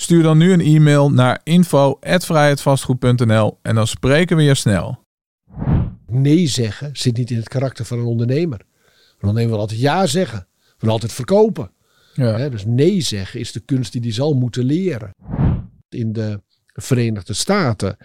[0.00, 5.04] Stuur dan nu een e-mail naar info@vrijheidvastgoed.nl en dan spreken we je snel.
[6.06, 8.60] Nee zeggen zit niet in het karakter van een ondernemer.
[8.60, 10.46] Een ondernemer wil altijd ja zeggen,
[10.78, 11.72] wil altijd verkopen.
[12.14, 12.48] Ja.
[12.48, 15.14] Dus nee zeggen is de kunst die die zal moeten leren.
[15.88, 17.96] In de Verenigde Staten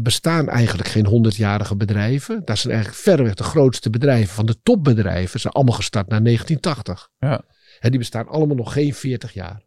[0.00, 2.42] bestaan eigenlijk geen honderdjarige bedrijven.
[2.44, 5.40] Dat zijn eigenlijk verreweg de grootste bedrijven van de topbedrijven.
[5.40, 7.08] zijn allemaal gestart na 1980.
[7.18, 7.40] Ja.
[7.80, 9.62] Die bestaan allemaal nog geen 40 jaar.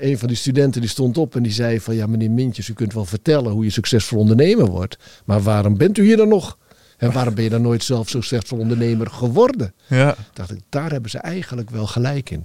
[0.00, 2.72] Een van die studenten die stond op en die zei van ja meneer Mintjes, u
[2.72, 4.98] kunt wel vertellen hoe je succesvol ondernemer wordt.
[5.24, 6.58] Maar waarom bent u hier dan nog?
[6.96, 9.74] En waarom ben je dan nooit zelf succesvol ondernemer geworden?
[9.86, 10.16] Ja.
[10.32, 12.44] dacht ik, daar hebben ze eigenlijk wel gelijk in.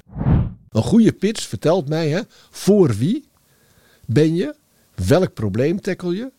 [0.70, 3.28] Een goede pitch vertelt mij hè, voor wie
[4.06, 4.56] ben je,
[5.08, 6.32] welk probleem tackle je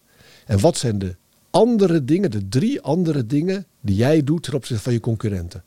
[0.47, 1.17] en wat zijn de
[1.51, 5.65] andere dingen, de drie andere dingen die jij doet ten opzichte van je concurrenten.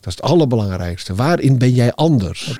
[0.00, 1.14] Dat is het allerbelangrijkste.
[1.14, 2.58] Waarin ben jij anders?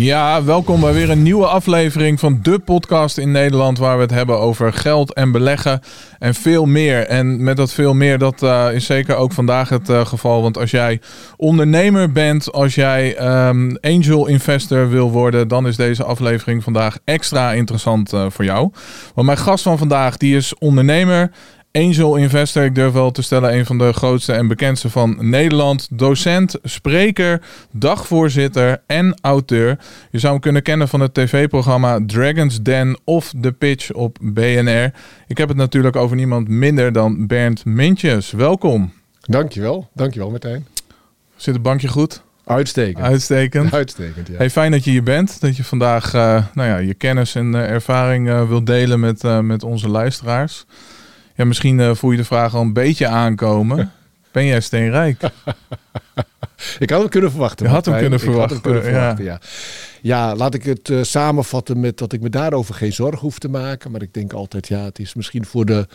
[0.00, 4.10] Ja, welkom bij weer een nieuwe aflevering van de podcast in Nederland waar we het
[4.10, 5.80] hebben over geld en beleggen
[6.18, 7.06] en veel meer.
[7.06, 10.42] En met dat veel meer, dat eh, is zeker ook vandaag het eh, geval.
[10.42, 11.00] Want als jij
[11.36, 17.52] ondernemer bent, als jij ehm, angel investor wil worden, dan is deze aflevering vandaag extra
[17.52, 18.70] interessant eh, voor jou.
[19.14, 21.30] Want mijn gast van vandaag, die is ondernemer.
[21.72, 25.88] Angel Investor, ik durf wel te stellen, een van de grootste en bekendste van Nederland.
[25.98, 27.42] Docent, spreker,
[27.72, 29.78] dagvoorzitter en auteur.
[30.10, 34.92] Je zou hem kunnen kennen van het tv-programma Dragon's Den of The Pitch op BNR.
[35.26, 38.30] Ik heb het natuurlijk over niemand minder dan Bernd Mintjes.
[38.30, 38.92] Welkom.
[39.20, 40.66] Dankjewel, dankjewel Martijn.
[41.36, 42.22] Zit het bankje goed?
[42.44, 43.04] Uitstekend.
[43.04, 43.72] Uitstekend.
[43.72, 44.36] Uitstekend, ja.
[44.36, 45.40] Hey, fijn dat je hier bent.
[45.40, 49.22] Dat je vandaag eh, nou ja, je kennis en eh, ervaring eh, wilt delen met,
[49.42, 50.66] met onze luisteraars.
[51.38, 53.92] Ja, misschien eh, voel je de vraag al een beetje aankomen.
[54.32, 55.20] Ben jij steenrijk?
[56.78, 57.66] Ik had hem kunnen verwachten.
[57.66, 59.40] Je had hem kunnen Ik had hem kunnen verwachten, ja.
[60.02, 63.48] Ja, laat ik het eh, samenvatten met dat ik me daarover geen zorgen hoef te
[63.48, 63.90] maken.
[63.90, 65.86] Maar ik denk altijd, ja, het is misschien voor de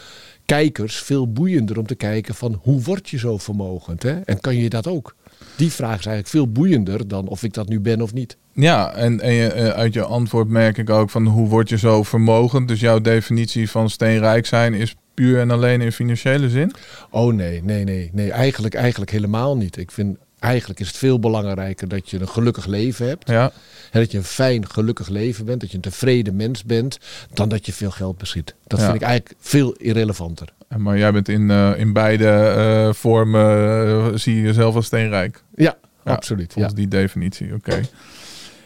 [0.45, 4.03] kijkers veel boeiender om te kijken van hoe word je zo vermogend?
[4.03, 4.19] Hè?
[4.19, 5.15] En kan je dat ook?
[5.55, 8.37] Die vraag is eigenlijk veel boeiender dan of ik dat nu ben of niet.
[8.53, 11.77] Ja, en, en je, eh, uit je antwoord merk ik ook van hoe word je
[11.77, 12.67] zo vermogend?
[12.67, 16.71] Dus jouw definitie van steenrijk zijn is puur en alleen in financiële zin?
[17.09, 18.31] Oh nee, nee, nee, nee.
[18.31, 19.77] Eigenlijk, eigenlijk helemaal niet.
[19.77, 23.29] Ik vind eigenlijk is het veel belangrijker dat je een gelukkig leven hebt.
[23.29, 23.51] Ja,
[23.91, 25.61] En dat je een fijn, gelukkig leven bent.
[25.61, 26.99] Dat je een tevreden mens bent.
[27.33, 28.55] Dan dat je veel geld beschiet.
[28.67, 28.85] Dat Ja.
[28.85, 30.47] vind ik eigenlijk veel irrelevanter.
[30.77, 33.45] Maar jij bent in, eh, in beide eh, vormen,
[34.11, 35.43] eh, zie je jezelf als steenrijk?
[35.55, 35.75] Ja,
[36.05, 36.53] Ja, absoluut.
[36.53, 37.81] Volgens die definitie, oké.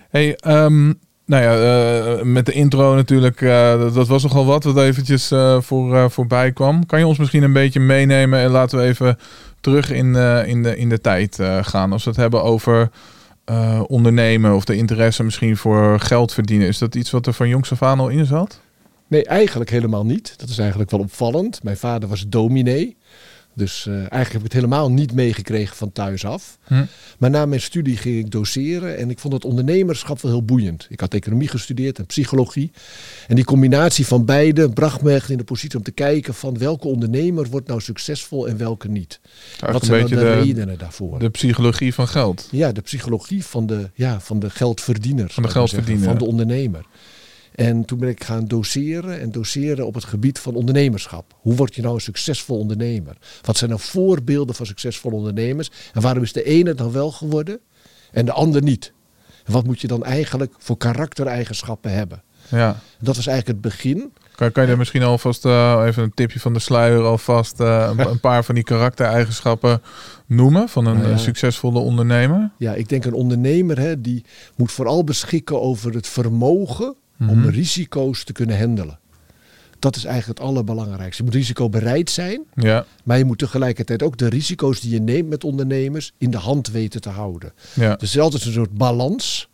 [0.09, 0.93] Hey, ehm,
[1.27, 5.61] nou ja, eh, met de intro natuurlijk, eh, dat, was nogal wat wat eventjes eh,
[5.61, 6.85] voor, voorbij kwam.
[6.85, 9.17] Kan je ons misschien een beetje meenemen en laten we even
[9.61, 11.91] terug in, in, de, in de tijd gaan.
[11.91, 12.89] Als we het hebben over
[13.87, 16.67] ondernemen of de interesse misschien voor geld verdienen.
[16.67, 18.59] Is dat iets wat er van jongs al in zat?
[19.07, 20.33] Nee, eigenlijk helemaal niet.
[20.37, 21.63] Dat is eigenlijk wel opvallend.
[21.63, 22.97] Mijn vader was dominee.
[23.57, 26.57] Dus eh, eigenlijk heb ik het helemaal niet meegekregen van thuis af.
[26.63, 26.85] Hm.
[27.17, 30.87] Maar na mijn studie ging ik doseren en ik vond het ondernemerschap wel heel boeiend.
[30.89, 32.71] Ik had economie gestudeerd en psychologie.
[33.27, 36.57] En die combinatie van beide bracht me echt in de positie om te kijken van
[36.57, 39.19] welke ondernemer wordt nou succesvol en welke niet.
[39.23, 41.19] Eigenlijk Wat zijn dan beetje de, de, redenen daarvoor?
[41.19, 42.47] de psychologie van geld.
[42.51, 45.29] Ja, de psychologie van de, ja, van de geldverdiener.
[45.29, 46.09] Van de zeggen, geldverdiener.
[46.09, 46.85] Van de ondernemer.
[47.57, 51.35] En toen ben ik gaan doseren en doseren op het gebied van ondernemerschap.
[51.39, 53.17] Hoe word je nou een succesvol ondernemer?
[53.41, 55.71] Wat zijn nou voorbeelden van succesvolle ondernemers?
[55.93, 57.59] En waarom is de ene dan wel geworden
[58.11, 58.93] en de ander niet?
[59.45, 62.23] En wat moet je dan eigenlijk voor karaktereigenschappen hebben?
[62.49, 62.79] Ja.
[62.99, 64.13] Dat was eigenlijk het begin.
[64.35, 67.89] Kan, kan je daar misschien alvast eh, even een tipje van de sluier alvast eh,
[67.97, 69.81] een, een paar van die karaktereigenschappen
[70.25, 71.13] noemen van een Nou ja.
[71.13, 72.51] eh, succesvolle ondernemer?
[72.57, 74.25] Ja, ik denk een ondernemer hè, die
[74.55, 77.47] moet vooral beschikken over het vermogen om Mhm.
[77.49, 78.99] risico's te kunnen handelen.
[79.79, 81.17] Dat is eigenlijk het allerbelangrijkste.
[81.23, 85.29] Je moet risicobereid zijn, Ja, maar je moet tegelijkertijd ook de risico's die je neemt
[85.29, 87.53] met ondernemers in de hand weten te houden.
[87.73, 89.49] ja, Dus er is altijd een soort balans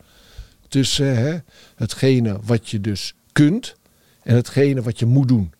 [0.67, 1.37] tussen hè,
[1.75, 3.75] hetgene wat je dus kunt
[4.23, 5.51] en hetgene wat je moet doen.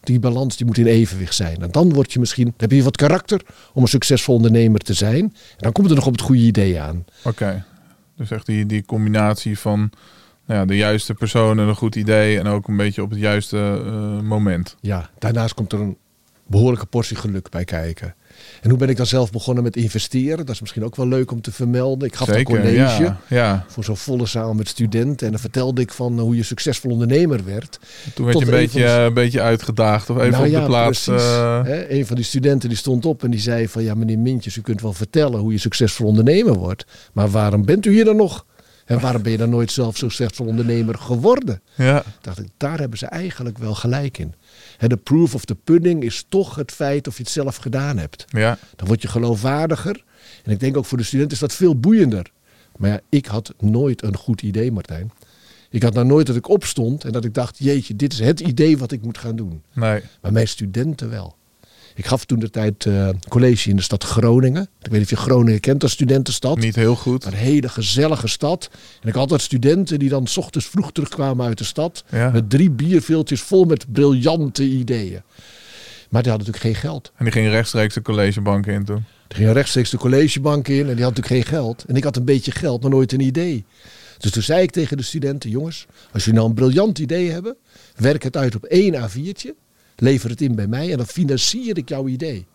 [0.00, 1.62] Die balans die moet in evenwicht zijn.
[1.62, 3.40] En dan word je misschien, dan heb je wat karakter
[3.72, 5.20] om een succesvol ondernemer te zijn.
[5.24, 7.04] En dan komt het nog op het goede idee aan.
[7.24, 7.64] oké.
[8.16, 9.90] Dus echt die, die combinatie van
[10.46, 13.82] ja, de juiste persoon en een goed idee en ook een beetje op het juiste
[13.86, 14.76] eh, moment.
[14.80, 15.96] Ja, daarnaast komt er een
[16.48, 18.14] behoorlijke portie geluk bij kijken.
[18.62, 20.46] En hoe ben ik dan zelf begonnen met investeren?
[20.46, 22.08] Dat is misschien ook wel leuk om te vermelden.
[22.08, 23.64] Ik gaf Zeker, een college ja, ja.
[23.68, 25.26] voor zo'n volle zaal met studenten.
[25.26, 27.78] En dan vertelde ik van hoe je succesvol ondernemer werd.
[28.14, 30.66] Toen werd je een beetje, de- eh, een beetje uitgedaagd of even Nou op de
[30.66, 31.06] plaats.
[31.08, 33.82] eh, een van die studenten die stond op en die zei van...
[33.82, 36.86] ja, meneer Mintjes, u kunt wel vertellen hoe je succesvol ondernemer wordt.
[37.12, 38.46] Maar waarom bent u hier dan nog?
[38.86, 41.60] En waarom ben je dan nooit zelf succesvol ondernemer geworden?
[41.74, 44.34] ja, dacht ik, daar hebben ze eigenlijk wel gelijk in.
[44.78, 48.24] De proof of the pudding is toch het feit of je het zelf gedaan hebt.
[48.28, 50.04] ja, Dan word je geloofwaardiger.
[50.44, 52.30] En ik denk ook voor de student is dat veel boeiender.
[52.76, 55.10] Maar ja, ik had nooit een goed idee, Martijn.
[55.70, 58.40] Ik had nou nooit dat ik opstond en dat ik dacht, jeetje, dit is het
[58.40, 59.62] idee wat ik moet gaan doen.
[59.72, 60.02] nee.
[60.20, 61.35] Maar mijn studenten wel.
[61.96, 64.62] Ik gaf toen de tijd eh, college in de stad Groningen.
[64.62, 66.58] Ik weet niet of je Groningen kent als studentenstad.
[66.58, 67.24] Niet heel goed.
[67.24, 68.68] Een hele gezellige stad.
[69.00, 72.04] En ik had altijd studenten die dan 's ochtends vroeg terugkwamen uit de stad.
[72.10, 72.30] Ja.
[72.30, 75.22] Met drie bierveeltjes vol met briljante ideeën.
[76.08, 77.12] Maar die hadden natuurlijk geen geld.
[77.16, 79.04] En die ging rechtstreeks de collegebank in toen.
[79.28, 81.84] Die gingen rechtstreeks de collegebank in en die had natuurlijk geen geld.
[81.86, 83.64] En ik had een beetje geld, maar nooit een idee.
[84.18, 87.56] Dus toen zei ik tegen de studenten, jongens, als jullie nou een briljant idee hebben,
[87.96, 89.65] werk het uit op één A4'tje,
[89.96, 92.46] lever het in bij mij en dan financier ik jouw idee.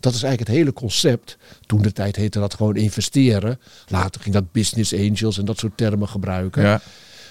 [0.00, 1.36] Dat is eigenlijk het hele concept.
[1.66, 3.60] Toen de tijd heette dat gewoon investeren.
[3.88, 6.62] Later ging dat business angels en dat soort termen gebruiken.
[6.62, 6.80] Ja,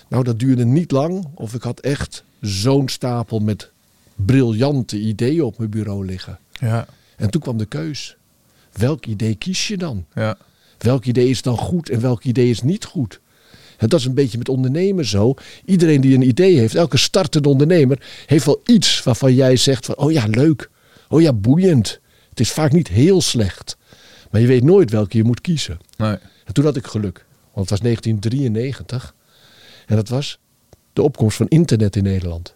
[0.10, 3.72] Nou, dat duurde niet lang of ik had echt zo'n stapel met
[4.16, 6.40] briljante ideeën op mijn bureau liggen.
[6.51, 6.86] ja,
[7.18, 8.16] En toen kwam de keus.
[8.72, 10.06] Welk idee kies je dan?
[10.16, 10.38] ja.
[10.78, 13.19] Welk idee is dan goed en welk idee is niet goed?
[13.78, 15.34] En dat is een beetje met ondernemen zo.
[15.66, 19.98] Iedereen die een idee heeft, elke startende ondernemer, heeft wel iets waarvan jij zegt van,
[19.98, 20.70] oh ja, leuk.
[21.10, 22.00] Oh ja, boeiend.
[22.30, 23.78] Het is vaak niet heel slecht.
[24.31, 25.80] Maar je weet nooit welke je moet kiezen.
[25.98, 26.18] Nee.
[26.46, 27.25] En toen had ik geluk.
[27.54, 29.16] Want het was 1993.
[29.86, 30.40] En dat was
[30.94, 32.56] de opkomst van internet in Nederland.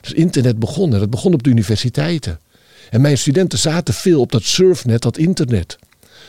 [0.00, 0.92] Dus internet begon.
[0.92, 2.40] En dat begon op de universiteiten.
[2.90, 5.78] En mijn studenten zaten veel op dat surfnet, dat internet.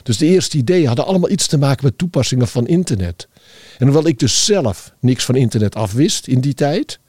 [0.03, 3.27] Dus de eerste ideeën hadden allemaal iets te maken met toepassingen van internet.
[3.77, 6.99] En hoewel ik dus zelf niks van internet afwist in die tijd,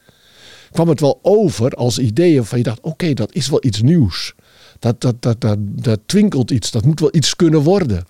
[0.72, 4.34] kwam het wel over als ideeën waarvan je dacht: oké, dat is wel iets nieuws.
[4.78, 8.06] Dat, dat, dat, dat, dat twinkelt iets, dat moet wel iets kunnen worden.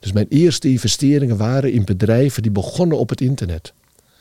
[0.00, 3.72] Dus mijn eerste investeringen waren in bedrijven die begonnen op het internet.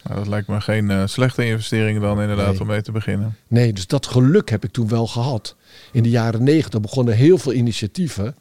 [0.04, 2.62] Nou, dat lijkt me geen eh, slechte investering dan inderdaad Nee.
[2.62, 3.36] om mee te beginnen.
[3.48, 5.56] Nee, dus dat geluk heb ik toen wel gehad.
[5.92, 8.36] In de jaren negentig begonnen heel veel initiatieven.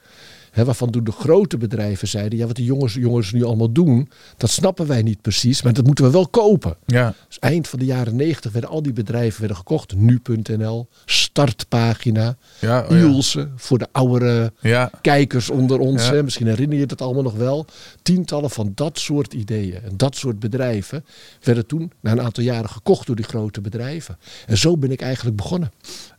[0.65, 4.51] Waarvan toen de grote bedrijven zeiden: ja, wat die jongens, jongens nu allemaal doen, dat
[4.51, 6.77] snappen wij niet precies, maar dat moeten we wel kopen.
[6.87, 9.95] Ja, Dus eind van de jaren negentig werden al die bedrijven werden gekocht.
[9.97, 12.97] Nu.nl, Startpagina, ja, oh ja.
[12.97, 16.09] Ilse voor de oudere Ja, kijkers onder ons.
[16.09, 17.67] Hè, misschien herinner je het allemaal nog wel.
[18.03, 21.05] Tientallen van dat soort ideeën en dat soort bedrijven
[21.43, 24.19] werden toen na een aantal jaren gekocht door die grote bedrijven.
[24.47, 25.73] En zo ben ik eigenlijk begonnen.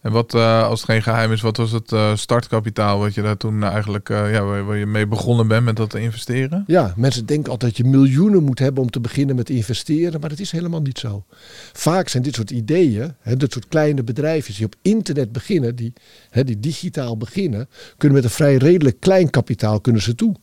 [0.07, 3.21] En wat, eh, als het geen geheim is, wat was het eh, startkapitaal wat je
[3.21, 6.63] daar toen eigenlijk, eh, ja, waar, waar je mee begonnen bent met dat te investeren?
[6.67, 10.29] Ja, mensen denken altijd dat je miljoenen moet hebben om te beginnen met investeren, maar
[10.29, 11.25] dat is helemaal niet zo.
[11.73, 15.93] Vaak zijn dit soort ideeën, hè, dit soort kleine bedrijven die op internet beginnen, die,
[16.29, 20.35] hè, die digitaal beginnen, kunnen met een vrij redelijk klein kapitaal kunnen ze toe.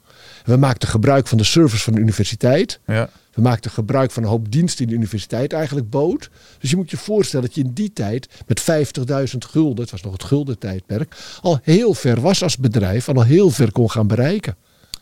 [0.44, 2.80] We maakten gebruik van de service van de universiteit.
[2.86, 6.30] Ja, We maakten gebruik van een hoop diensten die de universiteit eigenlijk bood.
[6.58, 10.02] Dus je moet je voorstellen dat je in die tijd met 50.000 gulden, het was
[10.02, 14.06] nog het guldentijdperk, al heel ver was als bedrijf en al heel ver kon gaan
[14.06, 14.56] bereiken.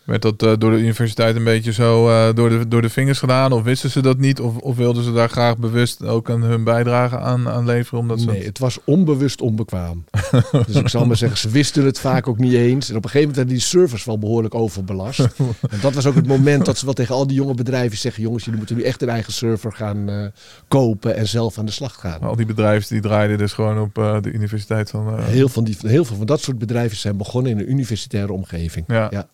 [0.04, 3.18] Werd dat eh, door de universiteit een beetje zo eh, door, de, door de vingers
[3.18, 3.52] gedaan?
[3.52, 4.40] Of wisten ze dat niet?
[4.40, 8.00] Of, of wilden ze daar graag bewust ook aan hun bijdrage aan, aan leveren?
[8.00, 10.04] Omdat ze Nee, het was onbewust onbekwaam.
[10.66, 12.90] dus ik zal maar zeggen, ze wisten het vaak ook niet eens.
[12.90, 15.18] En op een gegeven moment werden die servers wel behoorlijk overbelast.
[15.70, 18.22] en dat was ook het moment dat ze wel tegen al die jonge bedrijven zeggen...
[18.22, 20.26] jongens, jullie moeten nu echt een eigen server gaan eh,
[20.68, 22.20] kopen en zelf aan de slag gaan.
[22.20, 25.20] Al die bedrijven die draaiden dus gewoon op de universiteit van...
[25.20, 28.84] Heel, van die, heel veel van dat soort bedrijven zijn begonnen in een universitaire omgeving.
[28.88, 29.08] Ja.
[29.10, 29.28] ja.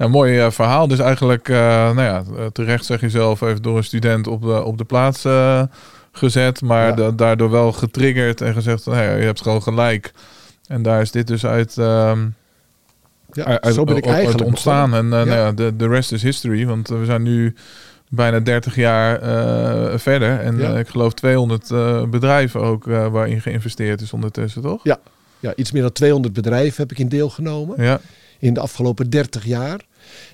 [0.00, 0.88] Ja, mooi eh, verhaal.
[0.88, 1.56] Dus eigenlijk, eh,
[1.92, 4.84] nou ja, eh, terecht zeg je zelf, even door een student op de, op de
[4.84, 5.26] plaats
[6.12, 6.62] gezet.
[6.62, 6.92] Maar Ja.
[6.94, 10.12] da- daardoor wel getriggerd en gezegd, van, hey, je hebt gewoon gelijk.
[10.66, 12.18] En daar is dit dus uit, ehm,
[13.32, 14.94] Ja, uit, zo ben ik uit ontstaan.
[14.94, 15.10] En Ja.
[15.24, 16.66] Nou ja, de, de rest is history.
[16.66, 17.54] Want we zijn nu
[18.08, 19.18] bijna 30 jaar
[19.98, 20.40] verder.
[20.40, 20.78] En Ja.
[20.78, 24.80] ik geloof 200 eh, bedrijven ook waarin geïnvesteerd is ondertussen, toch?
[24.84, 24.98] Ja.
[25.40, 27.82] Ja, iets meer dan 200 bedrijven heb ik in deelgenomen.
[27.84, 28.00] Ja,
[28.38, 29.80] in de afgelopen 30 jaar.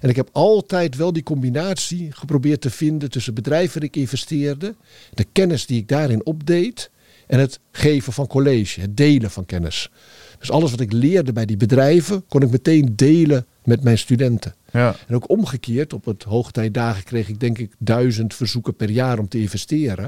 [0.01, 4.75] En ik heb altijd wel die combinatie geprobeerd te vinden tussen bedrijven waar ik investeerde,
[5.15, 6.91] de kennis die ik daarin opdeed
[7.27, 9.91] en het geven van college, het delen van kennis.
[10.39, 14.55] Dus alles wat ik leerde bij die bedrijven kon ik meteen delen met mijn studenten.
[14.73, 14.97] ja.
[15.07, 19.29] En ook omgekeerd, op het hoogtijdagen kreeg ik denk ik duizend verzoeken per jaar om
[19.29, 20.05] te investeren.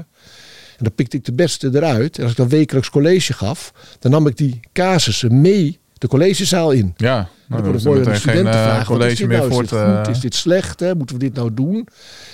[0.77, 2.17] En dan pikte ik de beste eruit.
[2.17, 6.71] En als ik dan wekelijks college gaf, dan nam ik die casussen mee de collegezaal
[6.71, 6.93] in.
[6.97, 7.29] ja.
[7.49, 8.81] Dan Nou, wordt dan het is mooi aan de studenten eh, vragen.
[8.81, 9.51] Is college dit meer nou?
[9.51, 10.01] voor Is dit te...
[10.03, 10.15] goed?
[10.15, 10.79] Is dit slecht?
[10.79, 10.95] Hè?
[10.95, 11.75] Moeten we dit nou doen?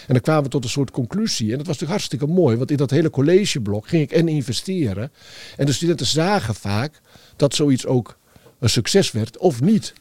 [0.08, 1.52] En dan kwamen we tot een soort conclusie.
[1.52, 2.58] En dat was natuurlijk hartstikke mooi.
[2.58, 5.12] Want in dat hele collegeblok ging ik en investeren.
[5.58, 7.02] En de studenten zagen vaak
[7.36, 8.18] dat zoiets ook
[8.60, 9.94] een succes werd of niet.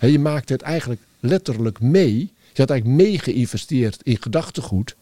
[0.00, 2.32] Je maakte het eigenlijk letterlijk mee.
[2.52, 4.96] Je had eigenlijk mee geïnvesteerd in gedachtegoed.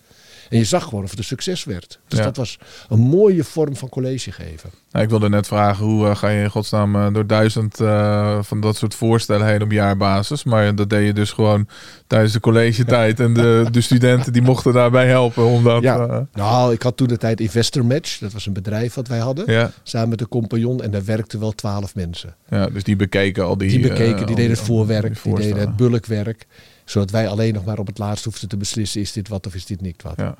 [0.49, 1.99] En je zag gewoon of het een succes werd.
[2.09, 2.25] Dus Ja.
[2.25, 4.71] dat was een mooie vorm van college geven.
[4.91, 8.38] Nou, ik wilde net vragen, hoe eh, ga je in godsnaam eh, door duizend eh,
[8.43, 10.45] van dat soort voorstellen heen op jaarbasis?
[10.45, 11.69] Maar dat deed je dus gewoon
[12.07, 13.21] tijdens de collegetijd.
[13.21, 15.45] En de, de studenten die mochten daarbij helpen.
[15.45, 16.26] Omdat, Ja.
[16.33, 18.19] Nou, ik had toen de tijd Investor Match.
[18.19, 19.53] Dat was een bedrijf wat wij hadden.
[19.53, 20.83] ja, Samen met een compagnon.
[20.83, 22.35] En daar werkten wel twaalf mensen.
[22.50, 23.69] ja, dus die bekeken al die...
[23.69, 26.47] Die bekeken, die deden het voorwerk, die deden het bulkwerk.
[26.87, 29.55] Zodat wij alleen nog maar op het laatst hoefden te beslissen, is dit wat of
[29.55, 30.16] is dit niet wat.
[30.16, 30.35] Ja.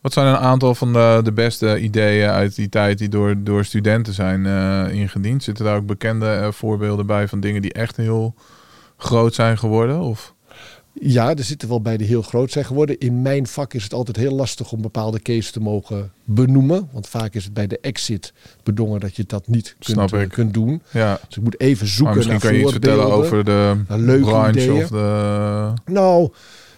[0.00, 3.64] Wat zijn een aantal van de, de beste ideeën uit die tijd die door, door
[3.64, 5.42] studenten zijn eh, ingediend?
[5.42, 8.34] Zitten daar ook bekende eh, voorbeelden bij van dingen die echt heel
[8.96, 10.00] groot zijn geworden?
[10.00, 10.34] Of?
[11.00, 12.98] Ja, er zitten wel bij die heel groot zijn geworden.
[12.98, 16.88] In mijn vak is het altijd heel lastig om bepaalde cases te mogen benoemen.
[16.92, 20.54] Want vaak is het bij de exit bedongen dat je dat niet kunt, eh, kunt
[20.54, 20.82] doen.
[20.90, 23.76] Ja, Dus ik moet even maar zoeken misschien naar kan je iets vertellen over de
[23.88, 25.72] naar branche of de...
[25.84, 26.30] Nou,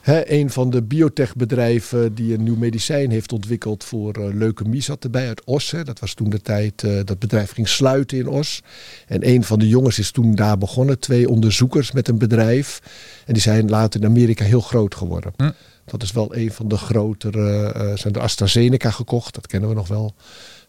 [0.05, 5.27] een van de biotechbedrijven die een nieuw medicijn heeft ontwikkeld voor eh, leukemie zat erbij
[5.27, 5.75] uit Os.
[5.85, 8.63] Dat was toen de tijd, eh, dat bedrijf ging sluiten in Os.
[9.07, 10.99] En een van de jongens is toen daar begonnen.
[10.99, 12.81] Twee onderzoekers met een bedrijf.
[13.27, 15.33] En die zijn later in Amerika heel groot geworden.
[15.37, 15.51] Hm.
[15.85, 19.35] Dat is wel een van de grotere, eh zijn de AstraZeneca gekocht.
[19.35, 20.15] Dat kennen we nog wel.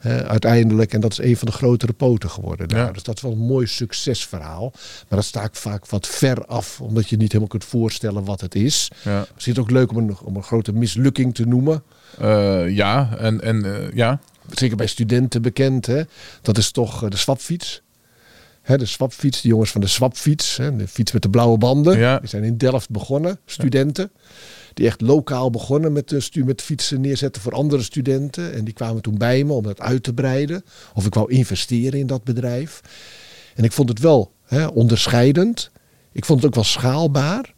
[0.03, 0.93] Uiteindelijk.
[0.93, 2.67] En dat is een van de grotere poten geworden.
[2.67, 2.85] daar.
[2.85, 2.91] Ja.
[2.91, 4.71] Dus dat is wel een mooi succesverhaal.
[5.09, 6.81] Maar dat sta ik vaak wat ver af.
[6.81, 8.91] Omdat je niet helemaal kunt voorstellen wat het is.
[9.03, 11.83] Ja, Misschien ook leuk om een, om een grote mislukking te noemen.
[12.19, 14.19] Eh, ja en, en eh, ja.
[14.49, 15.85] Zeker bij studenten bekend.
[15.85, 16.01] Hè?
[16.41, 17.81] Dat is toch eh, de swapfiets.
[18.61, 20.57] Hè, de swapfiets, de jongens van de swapfiets.
[20.57, 21.97] Hè, de fiets met de blauwe banden.
[21.97, 22.19] Ja.
[22.19, 24.11] Die zijn in Delft begonnen, studenten.
[24.73, 28.53] Die echt lokaal begonnen met, de stu met fietsen neerzetten voor andere studenten.
[28.53, 30.63] En die kwamen toen bij me om dat uit te breiden.
[30.93, 32.81] Of ik wou investeren in dat bedrijf.
[33.55, 35.71] En ik vond het wel hè, onderscheidend.
[36.11, 37.53] Ik vond het ook wel schaalbaar.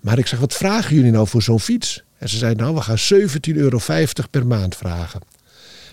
[0.00, 2.04] Maar ik zeg, wat vragen jullie nou voor zo'n fiets?
[2.18, 3.78] En ze zeiden, nou, we gaan 17,50 euro
[4.30, 5.20] per maand vragen.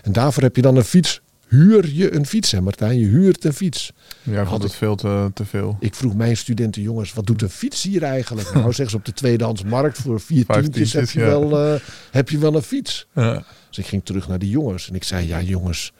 [0.02, 1.21] En daarvoor heb je dan een fiets.
[1.52, 2.98] Huur je een fiets, hè Martijn?
[2.98, 3.92] Je huurt een fiets.
[4.22, 5.76] Ja, vond het veel te, te veel.
[5.80, 8.52] Ik vroeg mijn studenten, jongens, wat doet een fiets hier eigenlijk?
[8.54, 11.28] Nou, zeggen ze op de tweedehands markt voor vier tientjes heb je, tientjes, ja.
[11.28, 11.80] wel, eh,
[12.10, 13.06] heb je wel een fiets.
[13.14, 13.44] Ja.
[13.68, 15.92] Dus ik ging terug naar de jongens en ik zei, ja jongens,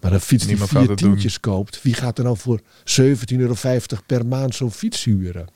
[0.00, 0.96] maar een fiets die vier het doen.
[0.96, 3.54] tientjes koopt, wie gaat er nou voor 17,50 euro
[4.06, 5.46] per maand zo'n fiets huren?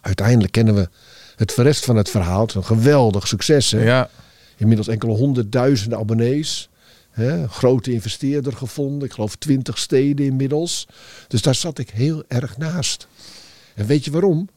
[0.00, 0.88] Uiteindelijk kennen we
[1.36, 2.40] het rest van het verhaal.
[2.40, 3.70] Het is een geweldig succes.
[3.70, 3.82] Hè?
[3.82, 4.10] ja,
[4.56, 6.68] Inmiddels enkele honderdduizenden abonnees.
[7.48, 9.08] Grote investeerder gevonden.
[9.08, 10.86] Ik geloof twintig steden inmiddels.
[11.28, 13.06] Dus daar zat ik heel erg naast.
[13.74, 14.48] En weet je waarom?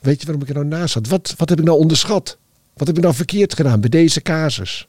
[0.00, 1.08] Weet je waarom ik er nou naast zat?
[1.08, 2.38] Wat, wat heb ik nou onderschat?
[2.74, 4.86] Wat heb ik nou verkeerd gedaan bij deze casus?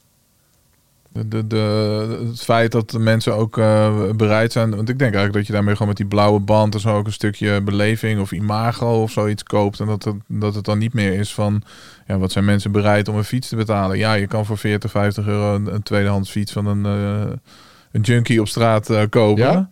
[1.14, 4.76] De, de, het feit dat de mensen ook eh, bereid zijn.
[4.76, 7.06] Want ik denk eigenlijk dat je daarmee gewoon met die blauwe band en zo ook
[7.06, 9.80] een stukje beleving of imago of zoiets koopt.
[9.80, 11.62] En dat het, dat het dan niet meer is van
[12.08, 13.98] ja, wat zijn mensen bereid om een fiets te betalen.
[13.98, 17.34] Ja, je kan voor 40, 50 euro een, een tweedehands fiets van een, eh,
[17.92, 19.44] een junkie op straat eh, kopen.
[19.44, 19.70] Ja?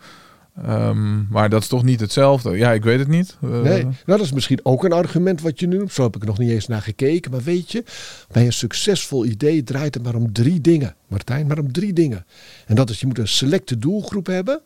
[0.65, 2.57] Ehm, maar dat is toch niet hetzelfde.
[2.57, 3.37] Ja, ik weet het niet.
[3.41, 5.93] Eh, Nee, nou dat is misschien ook een argument wat je nu noemt.
[5.93, 7.31] Zo heb ik er nog niet eens naar gekeken.
[7.31, 7.83] Maar weet je,
[8.31, 10.95] bij een succesvol idee draait het maar om drie dingen.
[11.07, 12.25] Martijn, maar om drie dingen.
[12.65, 14.59] En dat is, je moet een selecte doelgroep hebben.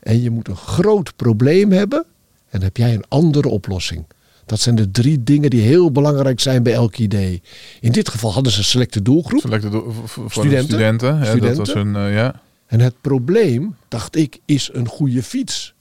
[0.00, 2.04] En je moet een groot probleem hebben.
[2.50, 4.04] En heb jij een andere oplossing.
[4.46, 7.42] Dat zijn de drie dingen die heel belangrijk zijn bij elk idee.
[7.80, 9.40] In dit geval hadden ze een selecte doelgroep.
[9.40, 10.64] Selecte voor- Studenten.
[10.68, 11.18] studenten.
[11.18, 12.40] hè, dat was een, eh, ja.
[12.68, 15.74] En het probleem, dacht ik, is een goede fiets.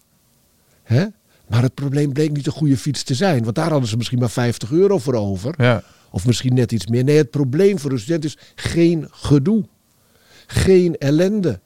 [0.84, 1.06] Hè?
[1.48, 3.44] Maar het probleem bleek niet een goede fiets te zijn.
[3.44, 5.53] Want daar hadden ze misschien maar 50 euro voor over.
[5.58, 5.84] Ja.
[6.12, 7.03] Of misschien net iets meer.
[7.03, 9.65] Nee, het probleem voor een student is geen gedoe.
[10.48, 11.60] Geen ellende.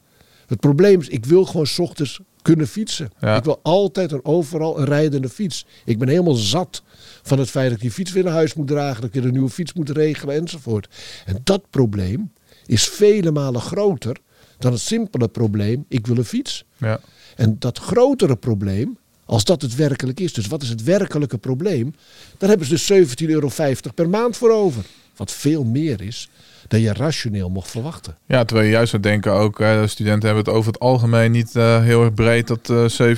[0.46, 3.10] Het probleem is, ik wil gewoon 's ochtends kunnen fietsen.
[3.20, 3.36] Ja.
[3.36, 5.66] Ik wil altijd en overal een rijdende fiets.
[5.84, 6.82] Ik ben helemaal zat
[7.22, 9.24] van het feit dat ik die fiets weer naar huis moet dragen, dat ik weer
[9.24, 10.88] een nieuwe fiets moet regelen enzovoort.
[11.26, 12.32] En dat probleem
[12.66, 14.16] is vele malen groter
[14.62, 16.64] dan het simpele probleem, ik wil een fiets.
[16.76, 17.00] Ja.
[17.36, 21.94] En dat grotere probleem, als dat het werkelijk is, dus wat is het werkelijke probleem,
[22.38, 23.50] daar hebben ze dus 17,50 euro
[23.94, 24.84] per maand voor over.
[25.16, 26.28] Wat veel meer is
[26.68, 28.16] dan je rationeel mocht verwachten.
[28.26, 31.30] Ja, terwijl je juist zou denken ook, eh, de studenten hebben het over het algemeen
[31.30, 33.08] niet eh, heel erg breed dat eh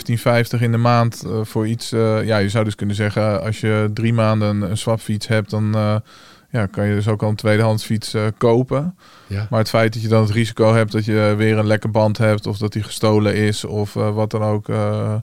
[0.46, 1.92] 17,50 in de maand eh, voor iets.
[1.92, 5.50] eh, ja, je zou dus kunnen zeggen, als je drie maanden een, een swapfiets hebt,
[5.50, 5.96] dan eh,
[6.60, 8.96] ja, kan je dus ook al een tweedehands fiets eh, kopen.
[9.26, 9.46] Ja.
[9.50, 12.18] Maar het feit dat je dan het risico hebt dat je weer een lekke band
[12.18, 14.68] hebt of dat die gestolen is of eh, wat dan ook.
[14.68, 15.14] eh,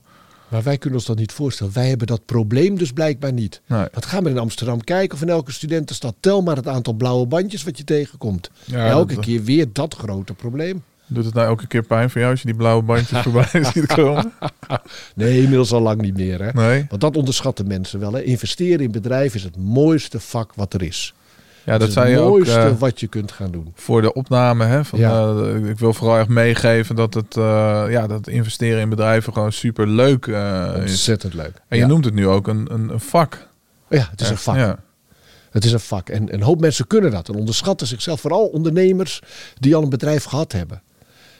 [0.48, 1.72] Maar wij kunnen ons dat niet voorstellen.
[1.72, 3.60] Wij hebben dat probleem dus blijkbaar niet.
[3.66, 3.86] nee.
[3.92, 6.14] Dat gaan we in Amsterdam kijken of in elke studentenstad.
[6.20, 8.50] Tel maar het aantal blauwe bandjes wat je tegenkomt.
[8.64, 10.82] Ja, elke dat- keer weer dat grote probleem.
[11.06, 13.86] Doet het nou elke keer pijn voor jou als je die blauwe bandjes voorbij ziet
[13.86, 14.32] komen?
[15.14, 16.42] Nee, inmiddels al lang niet meer.
[16.42, 16.50] Hè?
[16.52, 16.86] Nee?
[16.88, 18.12] Want dat onderschatten mensen wel.
[18.12, 18.22] Hè?
[18.22, 21.14] Investeren in bedrijven is het mooiste vak wat er is.
[21.64, 23.72] Ja, dat is zei je het ook mooiste eh, wat je kunt gaan doen.
[23.74, 24.64] voor de opname.
[24.64, 25.34] Hè, van, Ja.
[25.34, 29.52] eh, ik wil vooral echt meegeven dat het eh, ja, dat investeren in bedrijven gewoon
[29.52, 30.90] super leuk is.
[30.90, 31.62] Ontzettend leuk.
[31.68, 33.48] En je noemt het nu ook een, een, een vak.
[33.88, 34.56] ja, het is een vak.
[34.56, 34.78] Ja.
[35.50, 36.08] Het is een vak.
[36.08, 38.20] En een hoop mensen kunnen dat en onderschatten zichzelf.
[38.20, 39.20] Vooral ondernemers
[39.58, 40.82] die al een bedrijf gehad hebben.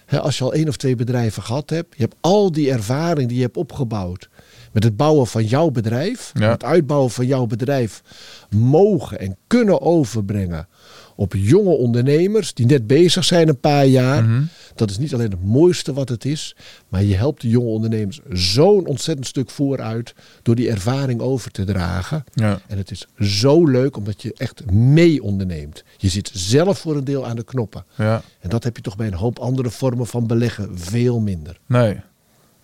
[0.07, 3.29] Hè, als je al één of twee bedrijven gehad hebt, je hebt al die ervaring
[3.29, 4.29] die je hebt opgebouwd.
[4.73, 6.51] Met het bouwen van jouw bedrijf, Ja.
[6.51, 8.03] het uitbouwen van jouw bedrijf,
[8.51, 10.69] mogen en kunnen overbrengen
[11.17, 14.25] op jonge ondernemers die net bezig zijn een paar jaar.
[14.25, 14.43] Mhm.
[14.75, 16.57] Dat is niet alleen het mooiste wat het is,
[16.89, 21.65] maar je helpt de jonge ondernemers zo'n ontzettend stuk vooruit door die ervaring over te
[21.65, 22.25] dragen.
[22.35, 22.61] Ja.
[22.69, 25.85] En het is zo leuk omdat je echt mee onderneemt.
[25.97, 27.85] Je zit zelf voor een deel aan de knoppen.
[27.97, 28.23] ja.
[28.41, 31.59] En dat heb je toch bij een hoop andere vormen van beleggen veel minder.
[31.67, 32.01] Nee.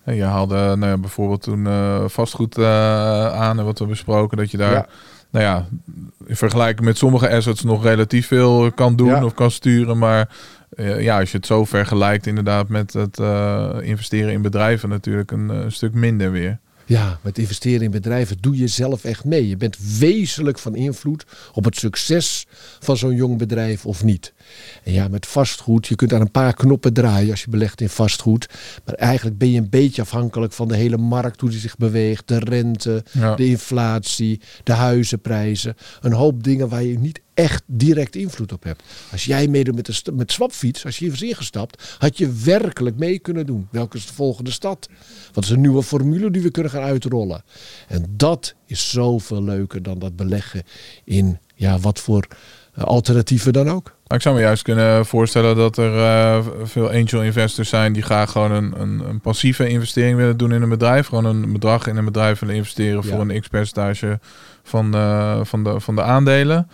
[0.09, 4.37] En je haalde nou ja, bijvoorbeeld toen eh, vastgoed eh, aan en wat we besproken,
[4.37, 4.87] dat je daar, Ja.
[5.29, 5.65] nou ja,
[6.25, 9.25] in vergelijking met sommige assets nog relatief veel kan doen Ja.
[9.25, 9.97] of kan sturen.
[9.97, 10.29] Maar
[10.69, 13.19] eh, ja, als je het zo vergelijkt inderdaad met het
[13.83, 16.59] investeren in bedrijven natuurlijk een, stuk minder weer.
[16.89, 19.47] Ja, met investeren in bedrijven doe je zelf echt mee.
[19.47, 22.45] Je bent wezenlijk van invloed op het succes
[22.79, 24.33] van zo'n jong bedrijf of niet.
[24.83, 27.89] En ja, met vastgoed, je kunt aan een paar knoppen draaien als je belegt in
[27.89, 28.49] vastgoed.
[28.85, 32.27] Maar eigenlijk ben je een beetje afhankelijk van de hele markt, hoe die zich beweegt.
[32.27, 33.35] De rente, Ja.
[33.35, 35.75] de inflatie, de huizenprijzen.
[36.01, 38.83] Een hoop dingen waar je niet echt direct invloed op hebt.
[39.11, 42.97] Als jij meedoet met, de met Swapfiets, als je hier was ingestapt, had je werkelijk
[42.97, 43.67] mee kunnen doen.
[43.71, 44.89] Welke is de volgende stad?
[45.33, 47.43] Wat is een nieuwe formule die we kunnen gaan uitrollen?
[47.87, 50.63] En dat is zoveel leuker dan dat beleggen
[51.03, 52.27] in ja, wat voor
[52.73, 53.97] eh, alternatieven dan ook.
[54.07, 58.03] Maar ik zou me juist kunnen voorstellen dat er eh, veel angel investors zijn die
[58.03, 61.07] graag gewoon een, een, een passieve investering willen doen in een bedrijf.
[61.07, 63.09] Gewoon een bedrag in een bedrijf willen investeren Ja.
[63.09, 64.19] voor een x-percentage
[64.63, 66.69] van de, van, de, van de aandelen.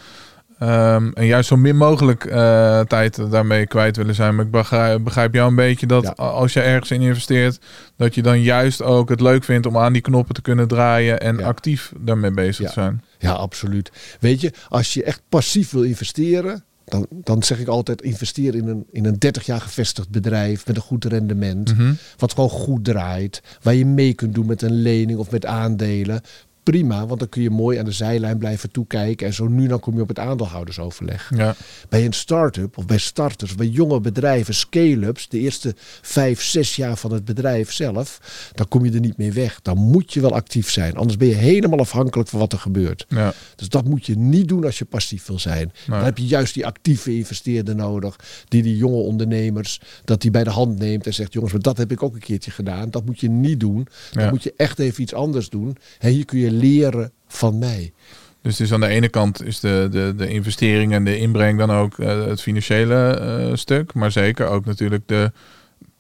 [0.60, 4.36] Ehm, en juist zo min mogelijk eh, tijd daarmee kwijt willen zijn.
[4.36, 6.10] Maar ik begrijp, begrijp jou een beetje dat Ja.
[6.12, 7.60] als je ergens in investeert,
[7.98, 11.20] dat je dan juist ook het leuk vindt om aan die knoppen te kunnen draaien
[11.20, 11.46] en Ja.
[11.46, 12.68] actief daarmee bezig Ja.
[12.68, 13.04] te zijn.
[13.20, 13.92] Ja, absoluut.
[14.20, 18.68] Weet je, als je echt passief wil investeren, dan, dan zeg ik altijd investeer in
[18.68, 21.78] een, in een 30 jaar gevestigd bedrijf met een goed rendement.
[21.78, 21.94] Mhm.
[22.18, 23.42] Wat gewoon goed draait.
[23.62, 26.22] Waar je mee kunt doen met een lening of met aandelen.
[26.72, 29.28] Prima, want dan kun je mooi aan de zijlijn blijven toekijken.
[29.28, 31.32] En zo nu dan kom je op het aandeelhoudersoverleg.
[31.36, 31.56] Ja.
[31.90, 36.98] Bij een start-up of bij starters, bij jonge bedrijven, scale-ups, de eerste vijf, zes jaar
[36.98, 38.20] van het bedrijf zelf,
[38.54, 39.60] dan kom je er niet mee weg.
[39.62, 40.96] Dan moet je wel actief zijn.
[40.96, 43.06] Anders ben je helemaal afhankelijk van wat er gebeurt.
[43.08, 43.34] Ja.
[43.56, 45.72] Dus dat moet je niet doen als je passief wil zijn.
[45.88, 48.16] Dan heb je juist die actieve investeerder nodig.
[48.48, 51.34] Die die jonge ondernemers, dat die bij de hand neemt en zegt...
[51.34, 52.90] jongens, maar dat heb ik ook een keertje gedaan.
[52.92, 53.88] Dat moet je niet doen.
[54.12, 54.30] Dan Ja.
[54.30, 55.78] moet je echt even iets anders doen.
[56.00, 57.94] En hier kun je leren van mij.
[58.42, 61.72] Dus, dus aan de ene kant is de, de, de investering en de inbreng dan
[61.72, 63.94] ook eh, het financiële eh, stuk.
[63.94, 65.32] Maar zeker ook natuurlijk de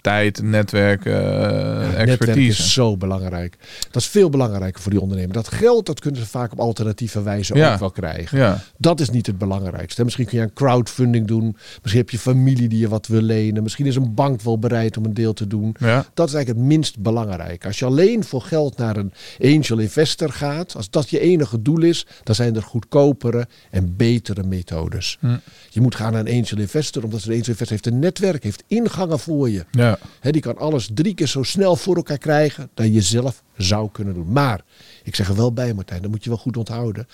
[0.05, 2.61] tijd, netwerk, eh, Netwerk expertise.
[2.61, 3.57] is zo belangrijk.
[3.91, 5.33] Dat is veel belangrijker voor die ondernemer.
[5.33, 7.73] Dat geld, dat kunnen ze vaak op alternatieve wijze Ja.
[7.73, 8.37] ook wel krijgen.
[8.37, 10.03] Ja, Dat is niet het belangrijkste.
[10.03, 11.55] Misschien kun je een crowdfunding doen.
[11.81, 13.63] Misschien heb je familie die je wat wil lenen.
[13.63, 15.75] Misschien is een bank wel bereid om een deel te doen.
[15.79, 17.65] ja, Dat is eigenlijk het minst belangrijk.
[17.65, 21.81] Als je alleen voor geld naar een angel investor gaat, als dat je enige doel
[21.81, 25.17] is, dan zijn er goedkopere en betere methodes.
[25.19, 25.35] Hm.
[25.69, 28.63] Je moet gaan naar een angel investor, omdat een angel investor heeft een netwerk, heeft
[28.67, 29.65] ingangen voor je.
[29.71, 33.89] ja, Die kan alles drie keer zo snel voor elkaar krijgen dan je zelf zou
[33.91, 34.31] kunnen doen.
[34.31, 34.61] Maar,
[35.03, 37.07] ik zeg er wel bij Martijn, dat moet je wel goed onthouden.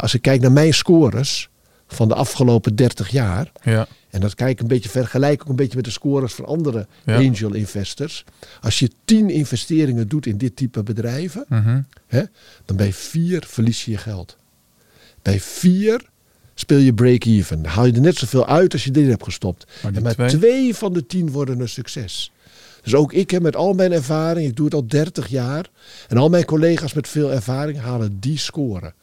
[0.00, 1.48] Als ik kijk naar mijn scores,
[1.90, 3.52] van de afgelopen 30 jaar.
[3.62, 3.86] Ja.
[4.10, 6.86] En dat kijk ik een beetje vergelijk ook een beetje met de scores van andere
[7.04, 7.16] Ja.
[7.16, 8.24] angel investors.
[8.60, 11.80] Als je 10 investeringen doet in dit type bedrijven, Mhm.
[12.06, 12.22] hè,
[12.64, 14.36] dan bij vier verlies je je geld.
[15.22, 16.00] Bij vier
[16.60, 17.64] speel je break-even.
[17.64, 19.66] Haal je er net zoveel uit als je erin hebt gestopt.
[19.82, 20.28] Maar en maar twee?
[20.28, 20.74] twee?
[20.74, 22.32] van de tien worden een succes.
[22.82, 25.70] Dus ook ik heb met al mijn ervaring, ik doe het al 30 jaar.
[26.08, 28.94] En al mijn collega's met veel ervaring halen die scoren.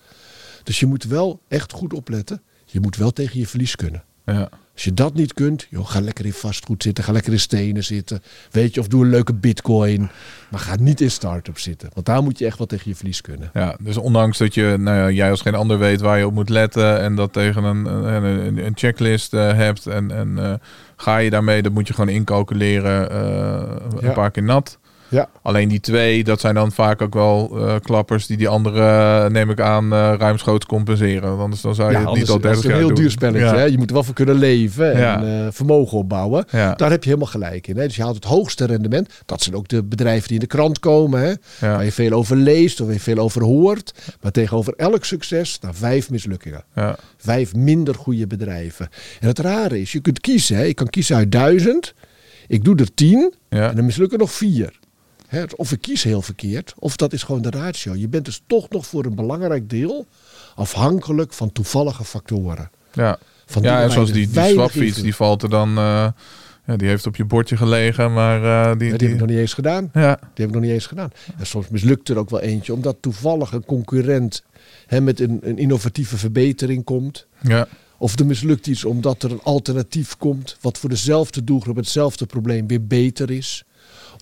[0.63, 2.41] Dus je moet wel echt goed opletten.
[2.65, 4.03] Je moet wel tegen je verlies kunnen.
[4.25, 4.49] Ja.
[4.73, 7.83] Als je dat niet kunt, joh, ga lekker in vastgoed zitten, ga lekker in stenen
[7.83, 8.21] zitten.
[8.51, 10.09] Weet je, of doe een leuke bitcoin.
[10.49, 11.89] Maar ga niet in start-up zitten.
[11.93, 13.49] Want daar moet je echt wel tegen je verlies kunnen.
[13.53, 16.33] Ja, dus ondanks dat je, nou ja, jij als geen ander weet waar je op
[16.33, 20.53] moet letten en dat tegen een, een, een- checklist eh, hebt en, en eh,
[20.95, 24.77] ga je daarmee, dat moet je gewoon incalculeren eh, een paar keer nat.
[25.07, 28.79] Ja, Alleen die twee, dat zijn dan vaak ook wel eh, klappers die die andere,
[28.79, 31.29] eh, neem ik aan, eh ruimschoots compenseren.
[31.29, 32.79] Want Anders dan zou je ja het anders, niet al dat 30 is een jaar
[32.79, 33.03] heel doen.
[33.03, 33.45] duur spelletje.
[33.45, 33.55] Ja.
[33.55, 33.63] Hè?
[33.63, 36.45] Je moet er wel voor kunnen leven en vermogen opbouwen.
[36.51, 37.77] Daar heb je helemaal gelijk in.
[37.77, 37.85] Hè?
[37.85, 39.09] Dus je haalt het hoogste rendement.
[39.25, 41.19] Dat zijn ook de bedrijven die in de krant komen.
[41.21, 41.33] Hè?
[41.59, 43.93] Waar je veel over leest of waar je veel over hoort.
[44.21, 46.63] Maar tegenover elk succes staan vijf mislukkingen.
[46.75, 46.95] Ja.
[47.17, 48.89] Vijf minder goede bedrijven.
[49.19, 50.55] En het rare is, je kunt kiezen.
[50.57, 50.63] Hè?
[50.65, 51.93] Ik kan kiezen uit duizend.
[52.47, 53.33] Ik doe er tien.
[53.49, 54.79] En dan mislukken nog vier.
[55.27, 57.95] Hè, Of ik kies heel verkeerd, of dat is gewoon de ratio.
[57.95, 60.05] Je bent dus toch nog voor een belangrijk deel
[60.55, 62.69] afhankelijk van toevallige factoren.
[62.93, 66.07] Ja, Van ja en zoals die, die swapfiets, die valt er dan, eh,
[66.65, 68.89] ja, die heeft op je bordje gelegen, maar eh, die...
[68.91, 69.89] Ja, die heb ik nog niet eens gedaan.
[69.93, 71.09] ja, Die heb ik nog niet eens gedaan.
[71.38, 74.43] En soms mislukt er ook wel eentje, omdat toevallig een concurrent
[74.85, 77.27] hè, met een, een innovatieve verbetering komt.
[77.41, 82.25] ja, Of er mislukt iets omdat er een alternatief komt, wat voor dezelfde doelgroep hetzelfde
[82.25, 83.63] probleem weer beter is.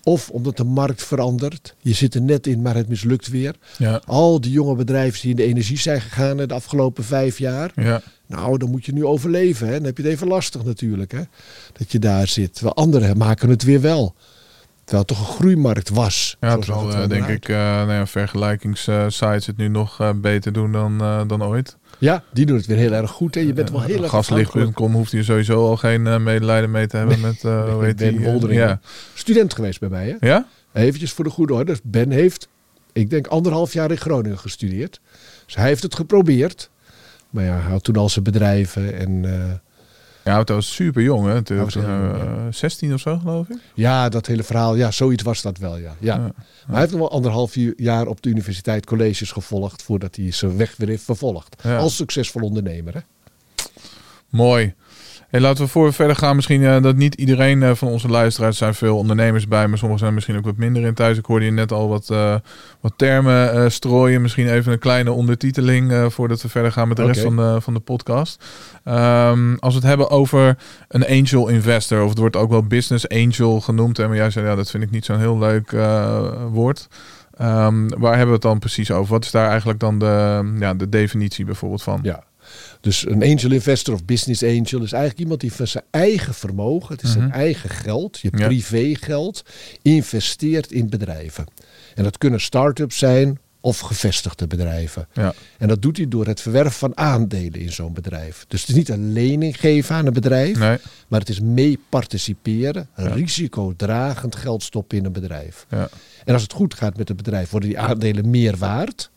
[0.04, 1.74] Of omdat de markt verandert.
[1.80, 3.54] Je zit er net in, maar het mislukt weer.
[3.78, 7.72] ja, Al die jonge bedrijven die in de energie zijn gegaan de afgelopen vijf jaar.
[7.74, 8.02] ja.
[8.26, 9.66] Nou, dan moet je nu overleven.
[9.66, 9.72] Hè?
[9.74, 11.12] Dan heb je het even lastig natuurlijk.
[11.12, 11.20] Hè?
[11.72, 12.54] Dat je daar zit.
[12.54, 14.14] Terwijl anderen maken het weer wel.
[14.84, 16.36] Terwijl het toch een groeimarkt was.
[16.40, 20.52] Ja, het eh, wel denk ik uh, nou ja, vergelijkingssites het nu nog eh, beter
[20.52, 21.76] doen dan, eh, dan ooit.
[22.04, 23.34] Ja, die doen het weer heel erg goed.
[23.34, 23.40] Hè?
[23.40, 24.10] Je bent wel heel erg.
[24.10, 27.96] Gaslicht.com hoeft hier sowieso al geen eh, medelijden mee te hebben met, eh hoe heet
[27.96, 28.60] Ben eh, Woldering.
[28.60, 28.80] ja.
[29.14, 30.16] Student geweest bij mij.
[30.18, 30.28] Hè?
[30.28, 30.46] ja?
[30.72, 31.64] Eventjes voor de goede orde.
[31.64, 32.48] Dus Ben heeft,
[32.92, 35.00] ik denk, anderhalf jaar in Groningen gestudeerd.
[35.46, 36.70] Dus hij heeft het geprobeerd.
[37.30, 38.98] Maar ja, hij had toen al zijn bedrijven.
[38.98, 39.24] En
[40.24, 41.42] Ja, het was super jong, hè?
[41.42, 43.56] Toen Hij was was heel jong, eh, 16 of zo, geloof ik.
[43.74, 44.74] ja, dat hele verhaal.
[44.74, 45.94] Ja, zoiets was dat wel, ja.
[45.98, 46.16] ja.
[46.18, 46.32] Maar
[46.66, 49.82] hij heeft nog wel anderhalf jaar op de universiteit colleges gevolgd.
[49.82, 51.64] Voordat hij zijn weg weer heeft vervolgd.
[51.64, 52.94] Als succesvol ondernemer.
[52.94, 53.00] Hè?
[54.28, 54.74] Mooi.
[55.34, 56.36] Hey, laten we voor we verder gaan.
[56.36, 60.02] Misschien eh, dat niet iedereen eh, van onze luisteraars zijn veel ondernemers bij, maar sommigen
[60.02, 61.18] zijn misschien ook wat minder in thuis.
[61.18, 62.34] Ik hoorde je net al wat, eh,
[62.80, 64.22] wat termen strooien.
[64.22, 67.74] Misschien even een kleine ondertiteling voordat we verder gaan met de rest van de, van
[67.74, 68.44] de podcast.
[68.84, 70.56] Ehm, als we het hebben over
[70.88, 73.96] een angel investor, of het wordt ook wel business angel genoemd.
[73.96, 75.70] hè, Maar jij zei ja, dat vind ik niet zo'n heel leuk
[76.50, 76.88] woord.
[77.36, 79.12] Ehm, waar hebben we het dan precies over?
[79.12, 82.00] Wat is daar eigenlijk dan de, ja, de definitie bijvoorbeeld van?
[82.02, 82.24] Ja.
[82.84, 86.94] Dus een angel investor of business angel is eigenlijk iemand die van zijn eigen vermogen,
[86.94, 87.32] het is zijn Mhm.
[87.34, 88.46] eigen geld, je Ja.
[88.46, 89.42] privégeld,
[89.82, 91.44] investeert in bedrijven.
[91.94, 95.08] En dat kunnen start-ups zijn of gevestigde bedrijven.
[95.12, 95.34] Ja.
[95.58, 98.44] En dat doet hij door het verwerven van aandelen in zo'n bedrijf.
[98.48, 100.78] Dus het is niet een lening geven aan een bedrijf, Nee?
[101.08, 105.66] maar het is mee participeren, risicodragend geld stoppen in een bedrijf.
[105.70, 105.88] Ja.
[106.24, 109.10] En als het goed gaat met het bedrijf, worden die aandelen meer waard.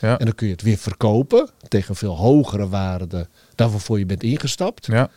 [0.00, 0.18] Ja.
[0.18, 4.06] En dan kun je het weer verkopen tegen een veel hogere waarde dan waarvoor je
[4.06, 4.86] bent ingestapt.
[4.86, 5.10] Ja.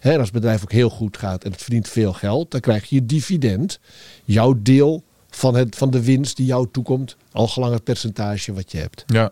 [0.00, 2.60] Hè, en als het bedrijf ook heel goed gaat en het verdient veel geld, dan
[2.60, 3.80] krijg je dividend.
[4.24, 8.72] Jouw deel van, het, van de winst die jou toekomt, al gelang het percentage wat
[8.72, 9.04] je hebt.
[9.06, 9.30] Ja.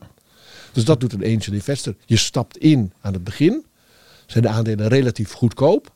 [0.73, 1.95] Dus dat doet een angel investor.
[2.05, 3.65] Je stapt in aan het begin,
[4.27, 5.93] zijn de aandelen relatief goedkoop.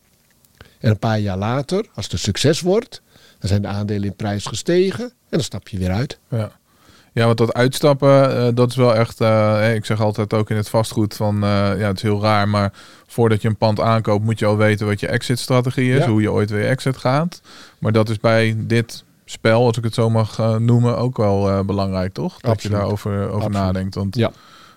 [0.78, 3.02] En een paar jaar later, als het een succes wordt,
[3.38, 6.18] dan zijn de aandelen in prijs gestegen en dan stap je weer uit.
[6.28, 6.52] Ja.
[7.12, 9.20] Ja, want dat uitstappen, eh, dat is wel echt.
[9.20, 12.48] eh, ik zeg altijd ook in het vastgoed van, eh, ja, het is heel raar,
[12.48, 12.72] maar
[13.06, 16.08] voordat je een pand aankoopt, moet je al weten wat je exit-strategie is, Ja.
[16.08, 17.40] hoe je ooit weer exit gaat.
[17.78, 22.12] Maar dat is bij dit spel, als ik het zo mag noemen, ook wel belangrijk,
[22.12, 22.40] toch?
[22.40, 22.76] Dat Absoluut.
[22.76, 23.52] je daarover over Absoluut.
[23.52, 23.94] nadenkt.
[23.94, 24.30] Want Ja.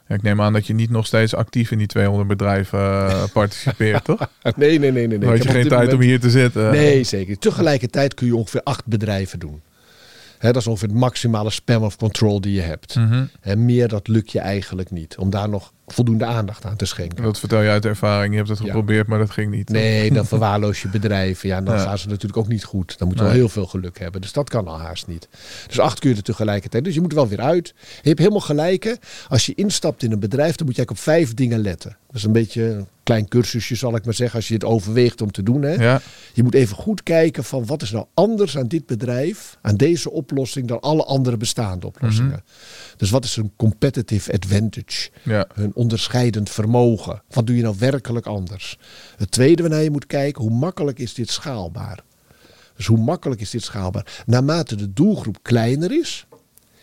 [0.08, 4.04] ja, ik neem aan dat je niet nog steeds actief in die 200 bedrijven participeert,
[4.04, 4.20] toch?
[4.56, 5.08] Nee, nee, nee, nee.
[5.08, 5.20] nee.
[5.20, 6.72] Dan had je geen tijd om hier te zitten.
[6.72, 7.38] Nee, zeker.
[7.40, 9.62] Tegelijkertijd kun je ongeveer acht bedrijven doen.
[10.40, 12.96] Dat is ongeveer het maximale spam of control die je hebt.
[12.96, 13.26] Mhm.
[13.42, 15.18] En meer dat lukt je eigenlijk niet.
[15.18, 17.24] Om daar nog voldoende aandacht aan te schenken.
[17.24, 18.32] Dat vertel je uit ervaring.
[18.32, 18.66] Je hebt het Ja.
[18.66, 19.70] geprobeerd, maar dat ging niet.
[19.70, 21.50] Nee, dan verwaarloos je bedrijven.
[21.50, 21.82] Ja, dan Ja.
[21.84, 22.98] gaan ze natuurlijk ook niet goed.
[22.98, 24.22] Dan moet je wel heel veel geluk hebben.
[24.22, 25.28] Dus dat kan al haast niet.
[25.68, 26.84] Dus acht keer tegelijkertijd.
[26.84, 27.74] Dus je moet er wel weer uit.
[28.02, 28.98] Je hebt helemaal gelijk.
[29.30, 31.98] Als je instapt in een bedrijf, dan moet je eigenlijk op vijf dingen letten.
[32.08, 35.22] Dat is een beetje een klein cursusje, zal ik maar zeggen, als je het overweegt
[35.22, 35.62] om te doen.
[35.62, 35.74] Hè.
[35.74, 36.02] Ja,
[36.34, 40.12] Je moet even goed kijken van wat is nou anders aan dit bedrijf, aan deze
[40.12, 42.44] oplossing, dan alle andere bestaande oplossingen.
[42.98, 45.10] Dus wat is een competitive advantage?
[45.24, 45.48] ja.
[45.54, 47.22] Hun onderscheidend vermogen.
[47.30, 48.78] Wat doe je nou werkelijk anders?
[49.18, 52.00] Het tweede waarnaar je moet kijken, hoe makkelijk is dit schaalbaar?
[52.76, 54.24] Dus hoe makkelijk is dit schaalbaar?
[54.26, 56.26] Naarmate de doelgroep kleiner is,